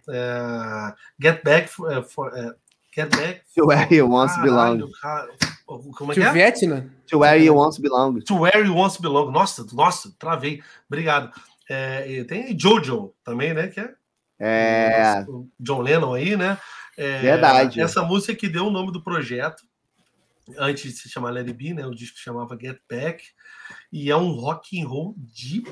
É, 0.08 0.94
Get 1.20 1.42
Back 1.44 1.68
for, 1.68 1.92
é, 1.92 2.02
for- 2.02 2.32
é, 2.36 2.54
Get 2.96 3.10
Back. 3.16 3.42
To 3.56 3.66
where 3.66 3.88
you 3.94 4.08
once 4.08 4.36
belong. 4.40 4.78
Caralho, 4.78 4.90
cara. 5.00 5.28
Como 5.66 6.12
é 6.12 6.14
To 6.14 6.20
que 6.20 6.26
é? 6.26 6.32
Vietnam? 6.32 6.90
To 7.06 7.18
where 7.20 7.42
you 7.42 7.54
once 7.56 7.80
belong. 7.80 8.20
To 8.20 8.34
Where 8.40 8.64
You 8.66 8.76
Once 8.76 9.00
Belong. 9.00 9.30
Nossa, 9.32 9.64
nossa, 9.72 10.14
travei. 10.18 10.62
Obrigado. 10.86 11.32
É, 11.68 12.10
e 12.10 12.24
tem 12.24 12.58
Jojo 12.58 13.14
também, 13.24 13.54
né? 13.54 13.68
Que 13.68 13.80
é 13.80 13.94
É. 14.38 15.26
John 15.58 15.80
Lennon 15.80 16.12
aí, 16.14 16.36
né? 16.36 16.58
É, 16.96 17.18
Verdade. 17.20 17.80
Essa 17.80 18.02
música 18.02 18.34
que 18.34 18.48
deu 18.48 18.66
o 18.66 18.70
nome 18.70 18.92
do 18.92 19.02
projeto, 19.02 19.62
antes 20.58 20.92
de 20.92 20.98
se 20.98 21.08
chamar 21.08 21.30
Let 21.30 21.46
It 21.48 21.54
Be, 21.54 21.72
né? 21.72 21.86
O 21.86 21.94
disco 21.94 22.18
chamava 22.18 22.56
Get 22.60 22.78
Back, 22.88 23.24
e 23.90 24.10
é 24.10 24.16
um 24.16 24.32
rock 24.32 24.78
and 24.80 24.86
roll 24.86 25.14
de 25.16 25.64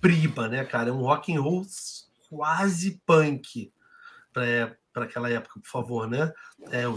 prima, 0.00 0.48
né, 0.48 0.64
cara? 0.64 0.88
É 0.88 0.92
um 0.92 1.02
rock 1.02 1.34
and 1.34 1.40
roll 1.40 1.64
quase 2.30 3.00
punk 3.06 3.70
para 4.94 5.04
aquela 5.04 5.28
época, 5.28 5.60
por 5.60 5.68
favor, 5.68 6.08
né? 6.08 6.32
É 6.70 6.88
o 6.88 6.94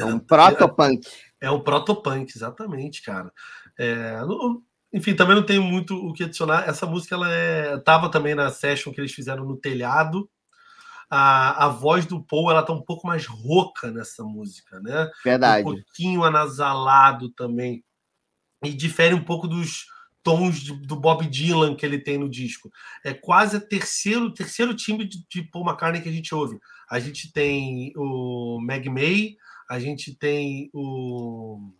É 0.00 0.04
um 0.04 0.18
protopunk. 0.18 1.08
é 1.40 1.50
um 1.50 1.60
protopunk, 1.60 2.32
exatamente, 2.36 3.00
cara. 3.02 3.32
É, 3.78 4.20
no- 4.22 4.62
enfim, 4.92 5.14
também 5.14 5.36
não 5.36 5.46
tenho 5.46 5.62
muito 5.62 5.94
o 5.94 6.12
que 6.12 6.24
adicionar. 6.24 6.68
Essa 6.68 6.84
música 6.86 7.14
ela 7.14 7.30
é, 7.32 7.78
tava 7.78 8.10
também 8.10 8.34
na 8.34 8.50
session 8.50 8.92
que 8.92 9.00
eles 9.00 9.12
fizeram 9.12 9.44
no 9.44 9.56
telhado. 9.56 10.28
A, 11.10 11.66
a 11.66 11.68
voz 11.68 12.04
do 12.04 12.22
Paul 12.22 12.50
ela 12.50 12.62
tá 12.62 12.72
um 12.72 12.82
pouco 12.82 13.06
mais 13.06 13.24
rouca 13.26 13.90
nessa 13.90 14.22
música, 14.24 14.78
né? 14.80 15.08
Verdade. 15.24 15.62
Um 15.66 15.74
pouquinho 15.74 16.24
anasalado 16.24 17.30
também. 17.30 17.82
E 18.64 18.72
difere 18.74 19.14
um 19.14 19.22
pouco 19.24 19.46
dos 19.46 19.86
tons 20.22 20.56
de- 20.60 20.74
do 20.86 20.96
Bob 20.96 21.26
Dylan 21.26 21.74
que 21.76 21.86
ele 21.86 21.98
tem 21.98 22.18
no 22.18 22.28
disco. 22.28 22.70
É 23.04 23.14
quase 23.14 23.56
o 23.56 23.60
terceiro, 23.60 24.34
terceiro 24.34 24.74
time 24.74 25.06
de, 25.06 25.24
de 25.28 25.42
Paul 25.44 25.64
McCartney 25.66 26.02
que 26.02 26.08
a 26.08 26.12
gente 26.12 26.34
ouve. 26.34 26.58
A 26.90 26.98
gente 26.98 27.32
tem 27.32 27.92
o 27.96 28.60
Meg 28.60 28.88
May, 28.88 29.36
a 29.68 29.78
gente 29.78 30.14
tem 30.14 30.70
o. 30.72 31.70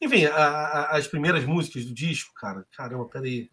Enfim, 0.00 0.24
a- 0.26 0.34
a- 0.36 0.96
as 0.96 1.06
primeiras 1.06 1.44
músicas 1.44 1.84
do 1.84 1.92
disco, 1.92 2.32
cara. 2.34 2.64
Caramba, 2.76 3.04
peraí. 3.06 3.50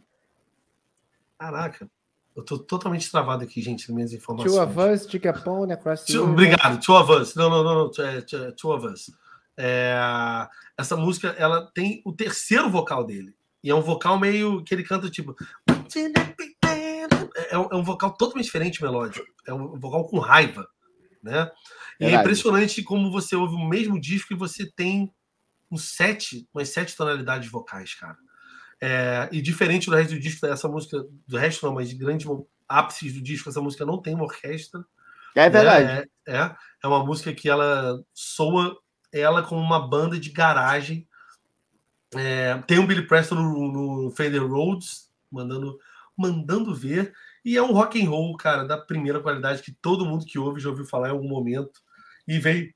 Caraca. 1.37 1.89
Eu 2.35 2.43
tô 2.43 2.59
totalmente 2.59 3.09
travado 3.09 3.43
aqui, 3.43 3.61
gente, 3.61 3.87
nas 3.87 3.95
minhas 3.95 4.13
informações. 4.13 4.51
Two 4.53 4.61
of 4.61 4.79
Us, 4.93 5.07
Dick 5.07 5.23
Capone, 5.23 5.71
Across 5.73 6.05
the 6.05 6.13
Two-. 6.13 6.29
Obrigado, 6.31 6.81
Two 6.83 6.95
of 6.95 7.11
Us. 7.11 7.33
Não, 7.35 7.49
não, 7.49 7.63
não, 7.63 7.75
não. 7.97 8.05
é, 8.05 8.21
Two, 8.21 8.51
Two 8.55 8.71
of 8.75 8.87
Us. 8.87 9.09
É, 9.57 9.97
essa 10.77 10.97
música, 10.97 11.29
ela 11.37 11.71
tem 11.73 12.01
o 12.05 12.11
terceiro 12.11 12.69
vocal 12.69 13.05
dele. 13.05 13.33
E 13.63 13.69
é 13.69 13.75
um 13.75 13.81
vocal 13.81 14.19
meio 14.19 14.61
que 14.63 14.73
ele 14.75 14.83
canta 14.83 15.09
tipo. 15.09 15.33
É 17.49 17.57
um, 17.57 17.67
é 17.71 17.75
um 17.75 17.83
vocal 17.83 18.11
totalmente 18.13 18.45
diferente 18.45 18.81
melódico. 18.83 19.25
É 19.47 19.53
um 19.53 19.79
vocal 19.79 20.05
com 20.07 20.19
raiva, 20.19 20.67
né? 21.25 21.51
E 21.99 22.05
é 22.05 22.11
impressionante 22.21 22.83
como 22.83 23.11
você 23.11 23.35
ouve 23.35 23.55
o 23.55 23.67
mesmo 23.67 23.99
disco 23.99 24.33
e 24.33 24.37
você 24.37 24.71
tem 24.71 25.11
uns 25.71 25.95
sete, 25.95 26.47
umas 26.53 26.69
sete 26.69 26.95
tonalidades 26.95 27.49
vocais, 27.49 27.95
cara. 27.95 28.15
É, 28.79 29.27
e 29.31 29.41
diferente 29.41 29.89
do 29.89 29.95
resto 29.95 30.13
do 30.13 30.19
disco, 30.19 30.45
essa 30.45 30.67
música, 30.67 31.03
do 31.27 31.37
resto 31.37 31.65
não, 31.65 31.73
mas 31.73 31.89
de 31.89 31.95
grandes 31.95 32.25
mo- 32.25 32.47
ápices 32.67 33.13
do 33.13 33.21
disco, 33.21 33.49
essa 33.49 33.61
música 33.61 33.85
não 33.85 34.01
tem 34.01 34.13
uma 34.13 34.25
orquestra. 34.25 34.85
É 35.35 35.49
verdade. 35.49 35.85
né? 35.85 36.05
É, 36.27 36.55
é, 36.83 36.87
uma 36.87 37.03
música 37.03 37.33
que 37.33 37.49
ela 37.49 37.99
soa 38.13 38.77
ela 39.11 39.41
como 39.41 39.61
uma 39.61 39.87
banda 39.87 40.19
de 40.19 40.29
garagem. 40.29 41.07
É, 42.13 42.57
tem 42.67 42.79
um 42.79 42.85
Billy 42.85 43.07
Preston 43.07 43.35
no, 43.35 43.71
no 44.05 44.11
Fender 44.11 44.45
Rhodes, 44.45 45.09
mandando, 45.31 45.77
mandando 46.17 46.73
ver. 46.75 47.13
E 47.45 47.55
é 47.55 47.61
um 47.61 47.71
rock 47.71 48.03
and 48.03 48.09
roll, 48.09 48.35
cara, 48.37 48.63
da 48.65 48.77
primeira 48.77 49.19
qualidade 49.21 49.61
que 49.61 49.71
todo 49.71 50.05
mundo 50.05 50.25
que 50.25 50.39
ouve 50.39 50.59
já 50.59 50.69
ouviu 50.69 50.85
falar 50.85 51.09
em 51.09 51.11
algum 51.11 51.29
momento. 51.29 51.79
E 52.27 52.39
veio, 52.39 52.73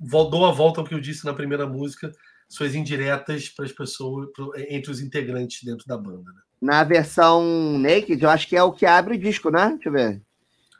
dou 0.00 0.46
a 0.46 0.52
volta 0.52 0.80
ao 0.80 0.86
que 0.86 0.94
eu 0.94 1.00
disse 1.00 1.24
na 1.24 1.32
primeira 1.32 1.66
música, 1.66 2.10
suas 2.48 2.74
indiretas 2.74 3.48
para 3.48 3.64
as 3.64 3.72
pessoas, 3.72 4.28
pro- 4.34 4.52
entre 4.68 4.90
os 4.90 5.00
integrantes 5.00 5.62
dentro 5.62 5.86
da 5.86 5.96
banda. 5.96 6.32
né? 6.32 6.40
Na 6.60 6.84
versão 6.84 7.78
Naked, 7.78 8.22
eu 8.22 8.28
acho 8.28 8.48
que 8.48 8.56
é 8.56 8.62
o 8.62 8.72
que 8.72 8.84
abre 8.84 9.14
o 9.14 9.18
disco, 9.18 9.50
né? 9.50 9.70
Deixa 9.70 9.88
eu 9.88 9.92
ver. 9.92 10.20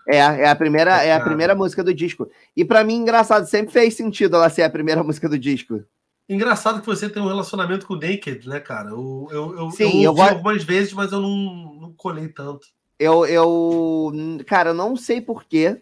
É, 0.08 0.20
a- 0.20 0.32
é 0.34 0.48
a 0.48 0.56
primeira, 0.56 1.02
é 1.04 1.12
a 1.12 1.20
primeira 1.20 1.54
música 1.54 1.84
do 1.84 1.94
disco. 1.94 2.28
E 2.56 2.64
pra 2.64 2.82
mim, 2.82 2.96
engraçado, 2.96 3.46
sempre 3.46 3.72
fez 3.72 3.94
sentido 3.94 4.36
ela 4.36 4.50
ser 4.50 4.62
a 4.62 4.70
primeira 4.70 5.02
música 5.04 5.28
do 5.28 5.38
disco. 5.38 5.82
Engraçado 6.28 6.80
que 6.80 6.86
você 6.86 7.08
tem 7.08 7.22
um 7.22 7.28
relacionamento 7.28 7.86
com 7.86 7.94
o 7.94 7.98
Naked, 8.00 8.48
né, 8.48 8.60
cara? 8.60 8.90
Eu, 8.90 9.28
eu, 9.30 9.58
eu, 9.58 9.70
Sim, 9.70 9.98
eu 9.98 10.04
eu 10.04 10.10
ouvi 10.10 10.22
algumas 10.22 10.62
vezes, 10.64 10.92
mas 10.92 11.12
eu 11.12 11.20
não, 11.20 11.74
não 11.80 11.92
colei 11.94 12.28
tanto. 12.28 12.66
Eu, 13.00 13.24
eu, 13.24 14.12
cara, 14.46 14.70
eu 14.70 14.74
não 14.74 14.94
sei 14.94 15.22
porquê. 15.22 15.80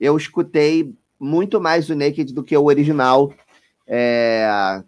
Eu 0.00 0.16
escutei 0.16 0.92
muito 1.18 1.60
mais 1.60 1.88
o 1.88 1.94
Naked 1.94 2.34
do 2.34 2.42
que 2.42 2.56
o 2.56 2.64
original. 2.64 3.32
É, 3.86 4.82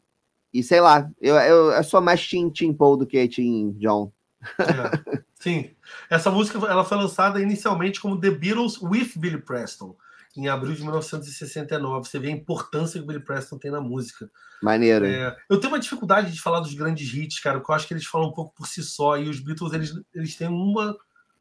E 0.52 0.60
sei 0.60 0.80
lá, 0.80 1.08
eu, 1.20 1.36
eu, 1.36 1.70
eu 1.70 1.84
sou 1.84 2.00
mais 2.00 2.28
Team, 2.28 2.50
Team 2.50 2.74
Paul 2.74 2.96
do 2.96 3.06
que 3.06 3.28
Team 3.28 3.76
John. 3.78 4.12
É. 4.58 5.22
Sim. 5.38 5.70
Essa 6.10 6.32
música 6.32 6.58
ela 6.66 6.84
foi 6.84 6.98
lançada 6.98 7.40
inicialmente 7.40 8.00
como 8.00 8.20
The 8.20 8.32
Beatles 8.32 8.82
with 8.82 9.12
Billy 9.16 9.40
Preston, 9.40 9.96
em 10.36 10.48
abril 10.48 10.74
de 10.74 10.82
1969. 10.82 12.08
Você 12.08 12.18
vê 12.18 12.26
a 12.26 12.32
importância 12.32 12.98
que 12.98 13.04
o 13.04 13.06
Billy 13.06 13.22
Preston 13.22 13.56
tem 13.56 13.70
na 13.70 13.80
música. 13.80 14.28
Maneiro. 14.60 15.06
É, 15.06 15.36
eu 15.48 15.60
tenho 15.60 15.72
uma 15.72 15.78
dificuldade 15.78 16.32
de 16.32 16.40
falar 16.40 16.58
dos 16.58 16.74
grandes 16.74 17.14
hits, 17.14 17.38
cara, 17.38 17.60
porque 17.60 17.70
eu 17.70 17.76
acho 17.76 17.86
que 17.86 17.94
eles 17.94 18.04
falam 18.04 18.30
um 18.30 18.32
pouco 18.32 18.52
por 18.52 18.66
si 18.66 18.82
só. 18.82 19.16
E 19.16 19.28
os 19.28 19.38
Beatles, 19.38 19.72
eles, 19.72 19.92
eles 20.12 20.34
têm 20.34 20.48
uma, 20.48 20.96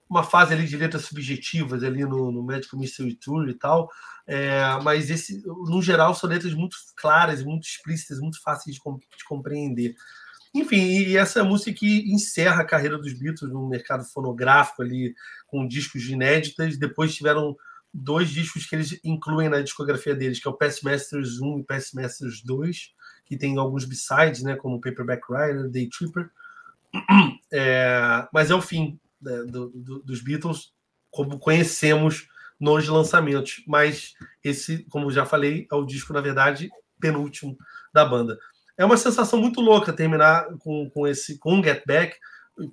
uma 0.09 0.23
fase 0.23 0.53
ali 0.53 0.65
de 0.65 0.77
letras 0.77 1.05
subjetivas 1.05 1.83
ali 1.83 2.03
no, 2.05 2.31
no 2.31 2.43
Magical 2.43 2.79
Mystery 2.79 3.15
Tour 3.15 3.49
e 3.49 3.53
tal. 3.53 3.89
É, 4.25 4.61
mas 4.83 5.09
esse, 5.09 5.41
no 5.45 5.81
geral, 5.81 6.13
são 6.13 6.29
letras 6.29 6.53
muito 6.53 6.75
claras, 6.95 7.43
muito 7.43 7.67
explícitas, 7.67 8.19
muito 8.19 8.41
fáceis 8.41 8.75
de, 8.75 8.81
com- 8.81 8.97
de 8.97 9.25
compreender. 9.27 9.95
Enfim, 10.53 10.77
e 10.77 11.17
essa 11.17 11.43
música 11.43 11.71
que 11.73 12.11
encerra 12.11 12.61
a 12.61 12.65
carreira 12.65 12.97
dos 12.97 13.13
Beatles 13.13 13.51
no 13.51 13.67
mercado 13.67 14.03
fonográfico 14.05 14.81
ali, 14.81 15.13
com 15.45 15.67
discos 15.67 16.07
inéditas. 16.07 16.77
Depois 16.77 17.13
tiveram 17.13 17.55
dois 17.93 18.29
discos 18.29 18.65
que 18.65 18.75
eles 18.75 18.99
incluem 19.03 19.49
na 19.49 19.61
discografia 19.61 20.15
deles, 20.15 20.39
que 20.39 20.47
é 20.47 20.51
o 20.51 20.57
Past 20.57 20.83
Masters 20.83 21.39
1 21.39 21.59
e 21.59 21.63
Past 21.63 21.95
Masters 21.95 22.41
2, 22.43 22.93
que 23.25 23.37
tem 23.37 23.57
alguns 23.57 23.85
b-sides, 23.85 24.43
né, 24.43 24.55
como 24.55 24.79
Paperback 24.81 25.21
Rider, 25.29 25.69
Day 25.69 25.89
Tripper. 25.89 26.29
É, 27.49 28.27
mas 28.33 28.51
é 28.51 28.55
o 28.55 28.61
fim 28.61 28.99
né, 29.21 29.43
do- 29.43 29.69
do- 29.69 29.99
dos 30.03 30.21
Beatles, 30.21 30.71
como 31.11 31.39
conhecemos 31.39 32.27
nos 32.59 32.87
lançamentos. 32.87 33.63
Mas 33.67 34.13
esse, 34.43 34.83
como 34.89 35.11
já 35.11 35.25
falei, 35.25 35.67
é 35.71 35.75
o 35.75 35.85
disco, 35.85 36.13
na 36.13 36.21
verdade, 36.21 36.69
penúltimo 36.99 37.57
da 37.93 38.03
banda. 38.05 38.37
É 38.77 38.85
uma 38.85 38.97
sensação 38.97 39.39
muito 39.39 39.59
louca 39.61 39.91
terminar 39.93 40.45
com, 40.59 40.89
com 40.89 41.07
esse 41.07 41.37
com 41.39 41.55
um 41.55 41.63
Get 41.63 41.83
Back, 41.85 42.15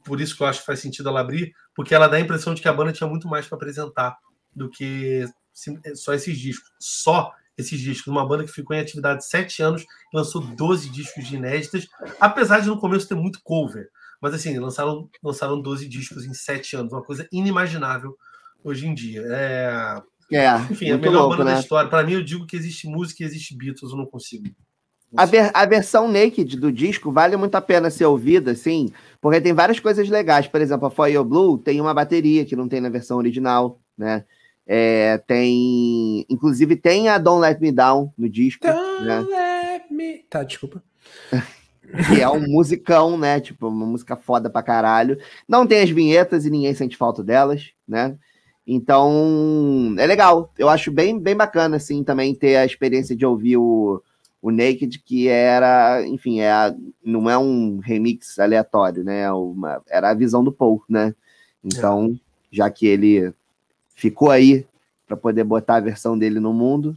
por 0.04 0.20
isso 0.20 0.36
que 0.36 0.42
eu 0.42 0.46
acho 0.46 0.60
que 0.60 0.66
faz 0.66 0.80
sentido 0.80 1.08
ela 1.08 1.20
abrir, 1.20 1.52
porque 1.74 1.94
ela 1.94 2.08
dá 2.08 2.16
a 2.16 2.20
impressão 2.20 2.54
de 2.54 2.62
que 2.62 2.68
a 2.68 2.72
banda 2.72 2.92
tinha 2.92 3.08
muito 3.08 3.28
mais 3.28 3.46
para 3.46 3.56
apresentar 3.56 4.16
do 4.54 4.70
que 4.70 5.26
sim- 5.52 5.78
só 5.94 6.14
esses 6.14 6.38
discos. 6.38 6.70
Só 6.80 7.32
esses 7.56 7.78
discos. 7.80 8.06
Uma 8.08 8.26
banda 8.26 8.44
que 8.44 8.50
ficou 8.50 8.74
em 8.74 8.80
atividade 8.80 9.26
sete 9.26 9.62
anos 9.62 9.84
lançou 10.12 10.40
12 10.42 10.88
discos 10.90 11.26
de 11.26 11.36
inéditas, 11.36 11.86
apesar 12.20 12.60
de 12.60 12.68
no 12.68 12.78
começo 12.80 13.06
ter 13.08 13.14
muito 13.14 13.40
cover. 13.42 13.88
Mas 14.24 14.32
assim, 14.32 14.58
lançaram, 14.58 15.06
lançaram 15.22 15.60
12 15.60 15.86
discos 15.86 16.24
em 16.24 16.32
sete 16.32 16.74
anos, 16.74 16.90
uma 16.94 17.02
coisa 17.02 17.28
inimaginável 17.30 18.16
hoje 18.64 18.86
em 18.86 18.94
dia. 18.94 19.22
É, 19.28 20.02
É, 20.32 20.56
enfim, 20.72 20.90
a 20.90 20.96
melhor 20.96 21.12
louco, 21.24 21.36
banda 21.36 21.44
da 21.44 21.52
né? 21.52 21.60
história. 21.60 21.90
Para 21.90 22.02
mim, 22.02 22.14
eu 22.14 22.24
digo 22.24 22.46
que 22.46 22.56
existe 22.56 22.88
música 22.88 23.22
e 23.22 23.26
existe 23.26 23.54
Beatles, 23.54 23.92
eu 23.92 23.98
não 23.98 24.06
consigo. 24.06 24.48
A, 25.14 25.26
ver- 25.26 25.50
a 25.52 25.66
versão 25.66 26.10
naked 26.10 26.56
do 26.56 26.72
disco 26.72 27.12
vale 27.12 27.36
muito 27.36 27.54
a 27.54 27.60
pena 27.60 27.90
ser 27.90 28.06
ouvida, 28.06 28.52
assim, 28.52 28.90
porque 29.20 29.42
tem 29.42 29.52
várias 29.52 29.78
coisas 29.78 30.08
legais. 30.08 30.48
Por 30.48 30.62
exemplo, 30.62 30.86
a 30.86 30.90
For 30.90 31.06
Your 31.06 31.22
Blue 31.22 31.58
tem 31.58 31.78
uma 31.78 31.92
bateria 31.92 32.46
que 32.46 32.56
não 32.56 32.66
tem 32.66 32.80
na 32.80 32.88
versão 32.88 33.18
original, 33.18 33.78
né? 33.94 34.24
É, 34.66 35.18
tem. 35.18 36.24
Inclusive 36.30 36.76
tem 36.76 37.10
a 37.10 37.18
Don't 37.18 37.42
Let 37.42 37.60
Me 37.60 37.70
Down 37.70 38.10
no 38.16 38.26
disco, 38.26 38.66
Don't 38.66 39.04
né? 39.04 39.20
let 39.20 39.90
me... 39.90 40.24
Tá, 40.30 40.42
desculpa. 40.42 40.82
Que 42.08 42.20
é 42.20 42.28
um 42.28 42.40
musicão, 42.48 43.16
né? 43.18 43.40
Tipo, 43.40 43.68
uma 43.68 43.86
música 43.86 44.16
foda 44.16 44.50
pra 44.50 44.62
caralho. 44.62 45.18
Não 45.48 45.66
tem 45.66 45.82
as 45.82 45.90
vinhetas 45.90 46.44
e 46.44 46.50
ninguém 46.50 46.74
sente 46.74 46.96
falta 46.96 47.22
delas, 47.22 47.70
né? 47.86 48.16
Então, 48.66 49.94
é 49.98 50.06
legal. 50.06 50.50
Eu 50.58 50.68
acho 50.68 50.90
bem, 50.90 51.18
bem 51.18 51.36
bacana, 51.36 51.76
assim, 51.76 52.02
também 52.02 52.34
ter 52.34 52.56
a 52.56 52.64
experiência 52.64 53.14
de 53.14 53.24
ouvir 53.26 53.58
o, 53.58 54.02
o 54.40 54.50
Naked, 54.50 54.98
que 55.04 55.28
era, 55.28 56.02
enfim, 56.06 56.40
é 56.40 56.50
a- 56.50 56.74
não 57.04 57.28
é 57.28 57.36
um 57.38 57.78
remix 57.78 58.38
aleatório, 58.38 59.04
né? 59.04 59.22
É 59.22 59.32
Uma, 59.32 59.82
era 59.88 60.10
a 60.10 60.14
visão 60.14 60.42
do 60.42 60.50
Paul, 60.52 60.82
né? 60.88 61.14
Então, 61.62 62.18
já 62.50 62.70
que 62.70 62.86
ele 62.86 63.32
ficou 63.94 64.30
aí 64.30 64.66
para 65.06 65.16
poder 65.16 65.44
botar 65.44 65.76
a 65.76 65.80
versão 65.80 66.18
dele 66.18 66.40
no 66.40 66.52
mundo. 66.52 66.96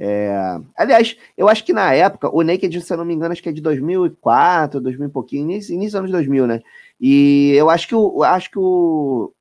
É, 0.00 0.60
Aliás, 0.76 1.16
eu 1.36 1.48
acho 1.48 1.64
que 1.64 1.72
na 1.72 1.92
época, 1.92 2.30
o 2.32 2.42
Naked, 2.42 2.80
se 2.80 2.92
eu 2.92 2.96
não 2.96 3.04
me 3.04 3.12
engano, 3.12 3.32
acho 3.32 3.42
que 3.42 3.48
é 3.48 3.52
de 3.52 3.60
2004, 3.60 4.80
2000 4.80 5.08
e 5.08 5.10
pouquinho, 5.10 5.42
início, 5.42 5.74
início 5.74 5.90
dos 5.90 5.98
anos 5.98 6.10
2000, 6.12 6.46
né? 6.46 6.62
E 7.00 7.52
eu 7.56 7.68
acho 7.68 7.88
que 7.88 7.94
o, 7.96 8.18
eu 8.18 8.22
acho 8.22 8.48
que 8.48 8.58
o, 8.60 9.32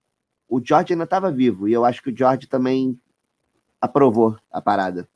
o 0.50 0.60
George 0.64 0.94
ainda 0.94 1.04
estava 1.04 1.32
vivo, 1.32 1.68
e 1.68 1.74
eu 1.74 1.86
acho 1.86 2.02
que 2.02 2.10
o 2.10 2.18
George 2.18 2.48
também 2.48 3.00
aprovou 3.80 4.36
a 4.52 4.60
parada. 4.60 5.08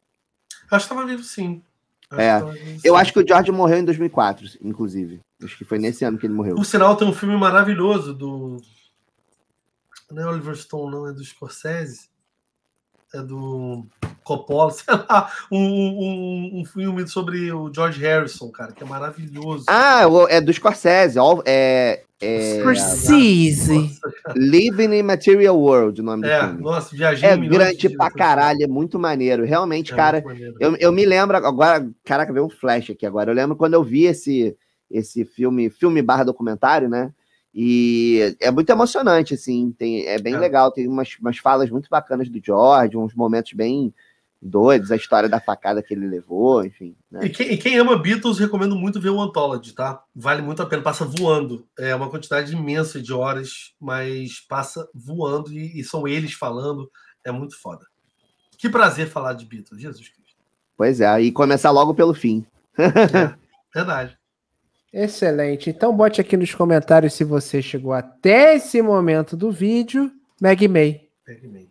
Acho 0.69 0.87
que 0.87 0.93
estava 0.93 1.07
vivo, 1.07 1.23
sim. 1.23 1.63
Acho 2.11 2.21
É, 2.21 2.39
vivo, 2.39 2.81
Eu 2.83 2.93
sim. 2.93 3.01
acho 3.01 3.11
que 3.11 3.19
o 3.19 3.27
George 3.27 3.51
morreu 3.51 3.79
em 3.79 3.85
2004, 3.85 4.47
inclusive. 4.61 5.21
Acho 5.43 5.57
que 5.57 5.65
foi 5.65 5.79
nesse 5.79 6.05
ano 6.05 6.19
que 6.19 6.27
ele 6.27 6.35
morreu. 6.35 6.55
Por 6.55 6.65
sinal, 6.65 6.95
tem 6.95 7.07
um 7.07 7.13
filme 7.13 7.35
maravilhoso 7.35 8.13
do. 8.13 8.57
Não 10.11 10.21
é 10.21 10.27
Oliver 10.27 10.55
Stone, 10.55 10.91
não, 10.91 11.07
é 11.07 11.13
do 11.13 11.23
Scorsese. 11.23 12.11
É 13.13 13.21
do 13.23 13.87
Coppola, 14.23 14.71
sei 14.71 14.93
lá. 14.93 15.31
Um, 15.51 15.57
um, 15.59 16.59
um 16.61 16.65
filme 16.65 17.07
sobre 17.07 17.51
o 17.51 17.71
George 17.73 17.99
Harrison, 18.01 18.49
cara, 18.49 18.71
que 18.71 18.83
é 18.83 18.85
maravilhoso. 18.85 19.65
Ah, 19.67 20.07
o- 20.07 20.27
é 20.27 20.39
do 20.39 20.51
Scorsese. 20.53 21.17
ó, 21.19 21.41
É, 21.45 22.01
é 22.21 22.59
Scorsese. 22.59 23.99
Living 24.35 24.93
in 24.93 25.03
Material 25.03 25.57
World, 25.59 26.01
o 26.01 26.03
nome 26.03 26.23
do 26.23 26.29
É, 26.29 26.39
filme. 26.39 26.61
nossa, 26.61 26.95
viajei 26.95 27.29
É 27.29 27.35
grande 27.37 27.77
de 27.77 27.89
pra 27.97 28.11
caralho, 28.11 28.63
é 28.63 28.67
muito 28.67 28.97
maneiro. 28.99 29.43
Realmente, 29.45 29.91
É 29.91 29.95
cara, 29.95 30.21
maneiro. 30.23 30.55
eu, 30.59 30.75
eu 30.77 30.91
me 30.91 31.05
lembro 31.05 31.35
agora. 31.37 31.87
Caraca, 32.05 32.31
veio 32.31 32.45
um 32.45 32.49
flash 32.49 32.91
aqui 32.91 33.05
agora. 33.05 33.31
Eu 33.31 33.35
lembro 33.35 33.55
quando 33.55 33.73
eu 33.73 33.83
vi 33.83 34.05
esse, 34.05 34.55
esse 34.89 35.25
filme, 35.25 35.69
filme 35.69 36.01
barra 36.01 36.23
documentário, 36.23 36.87
né? 36.87 37.11
E 37.53 38.35
é 38.39 38.49
muito 38.49 38.69
emocionante, 38.69 39.33
assim, 39.33 39.75
tem, 39.77 40.05
é 40.07 40.17
bem 40.17 40.35
É. 40.35 40.39
legal, 40.39 40.71
tem 40.71 40.87
umas, 40.87 41.17
umas 41.19 41.37
falas 41.37 41.69
muito 41.69 41.89
bacanas 41.89 42.29
do 42.29 42.39
George, 42.41 42.95
uns 42.95 43.13
momentos 43.13 43.51
bem 43.51 43.93
doidos, 44.41 44.91
a 44.91 44.95
história 44.95 45.29
da 45.29 45.39
facada 45.39 45.83
que 45.83 45.93
ele 45.93 46.07
levou, 46.07 46.65
enfim. 46.65 46.95
Né? 47.11 47.25
E 47.25 47.29
quem, 47.29 47.51
e 47.51 47.57
quem 47.57 47.77
ama 47.77 47.97
Beatles, 47.97 48.39
recomendo 48.39 48.75
muito 48.75 48.99
ver 48.99 49.09
o 49.09 49.21
Anthology, 49.21 49.73
tá? 49.73 50.01
Vale 50.15 50.41
muito 50.41 50.61
a 50.63 50.65
pena, 50.65 50.81
passa 50.81 51.05
voando. 51.05 51.67
É 51.77 51.93
uma 51.93 52.09
quantidade 52.09 52.53
imensa 52.53 52.99
de 53.01 53.13
horas, 53.13 53.73
mas 53.79 54.39
passa 54.39 54.89
voando 54.93 55.53
e, 55.53 55.79
e 55.79 55.83
são 55.83 56.07
eles 56.07 56.33
falando. 56.33 56.89
É 57.23 57.31
muito 57.31 57.59
foda. 57.61 57.85
Que 58.57 58.69
prazer 58.69 59.07
falar 59.07 59.33
de 59.33 59.45
Beatles, 59.45 59.81
Jesus 59.81 60.09
Cristo. 60.09 60.37
Pois 60.75 60.99
é, 60.99 61.21
e 61.21 61.31
começar 61.31 61.69
logo 61.69 61.93
pelo 61.93 62.13
fim. 62.13 62.45
É, 62.77 63.35
verdade. 63.73 64.17
Excelente. 64.91 65.69
Então 65.69 65.95
bote 65.95 66.19
aqui 66.19 66.35
nos 66.35 66.53
comentários 66.53 67.13
se 67.13 67.23
você 67.23 67.61
chegou 67.61 67.93
até 67.93 68.55
esse 68.55 68.81
momento 68.81 69.37
do 69.37 69.51
vídeo. 69.51 70.11
Meg 70.41 70.67
May. 70.67 71.07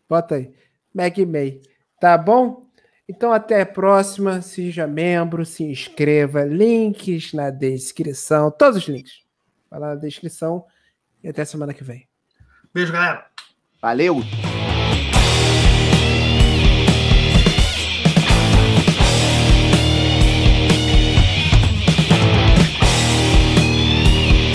Bota 0.08 0.36
aí. 0.36 0.54
Meg 0.94 1.26
May. 1.26 1.60
Tá 2.00 2.16
bom? 2.16 2.66
Então 3.06 3.32
até 3.32 3.60
a 3.60 3.66
próxima. 3.66 4.40
Seja 4.40 4.86
membro, 4.86 5.44
se 5.44 5.64
inscreva. 5.64 6.44
Links 6.44 7.32
na 7.34 7.50
descrição. 7.50 8.50
Todos 8.50 8.78
os 8.78 8.88
links. 8.88 9.20
Vai 9.70 9.78
lá 9.78 9.88
na 9.90 10.00
descrição. 10.00 10.64
E 11.22 11.28
até 11.28 11.44
semana 11.44 11.74
que 11.74 11.84
vem. 11.84 12.08
Beijo, 12.72 12.92
galera. 12.92 13.26
Valeu! 13.82 14.20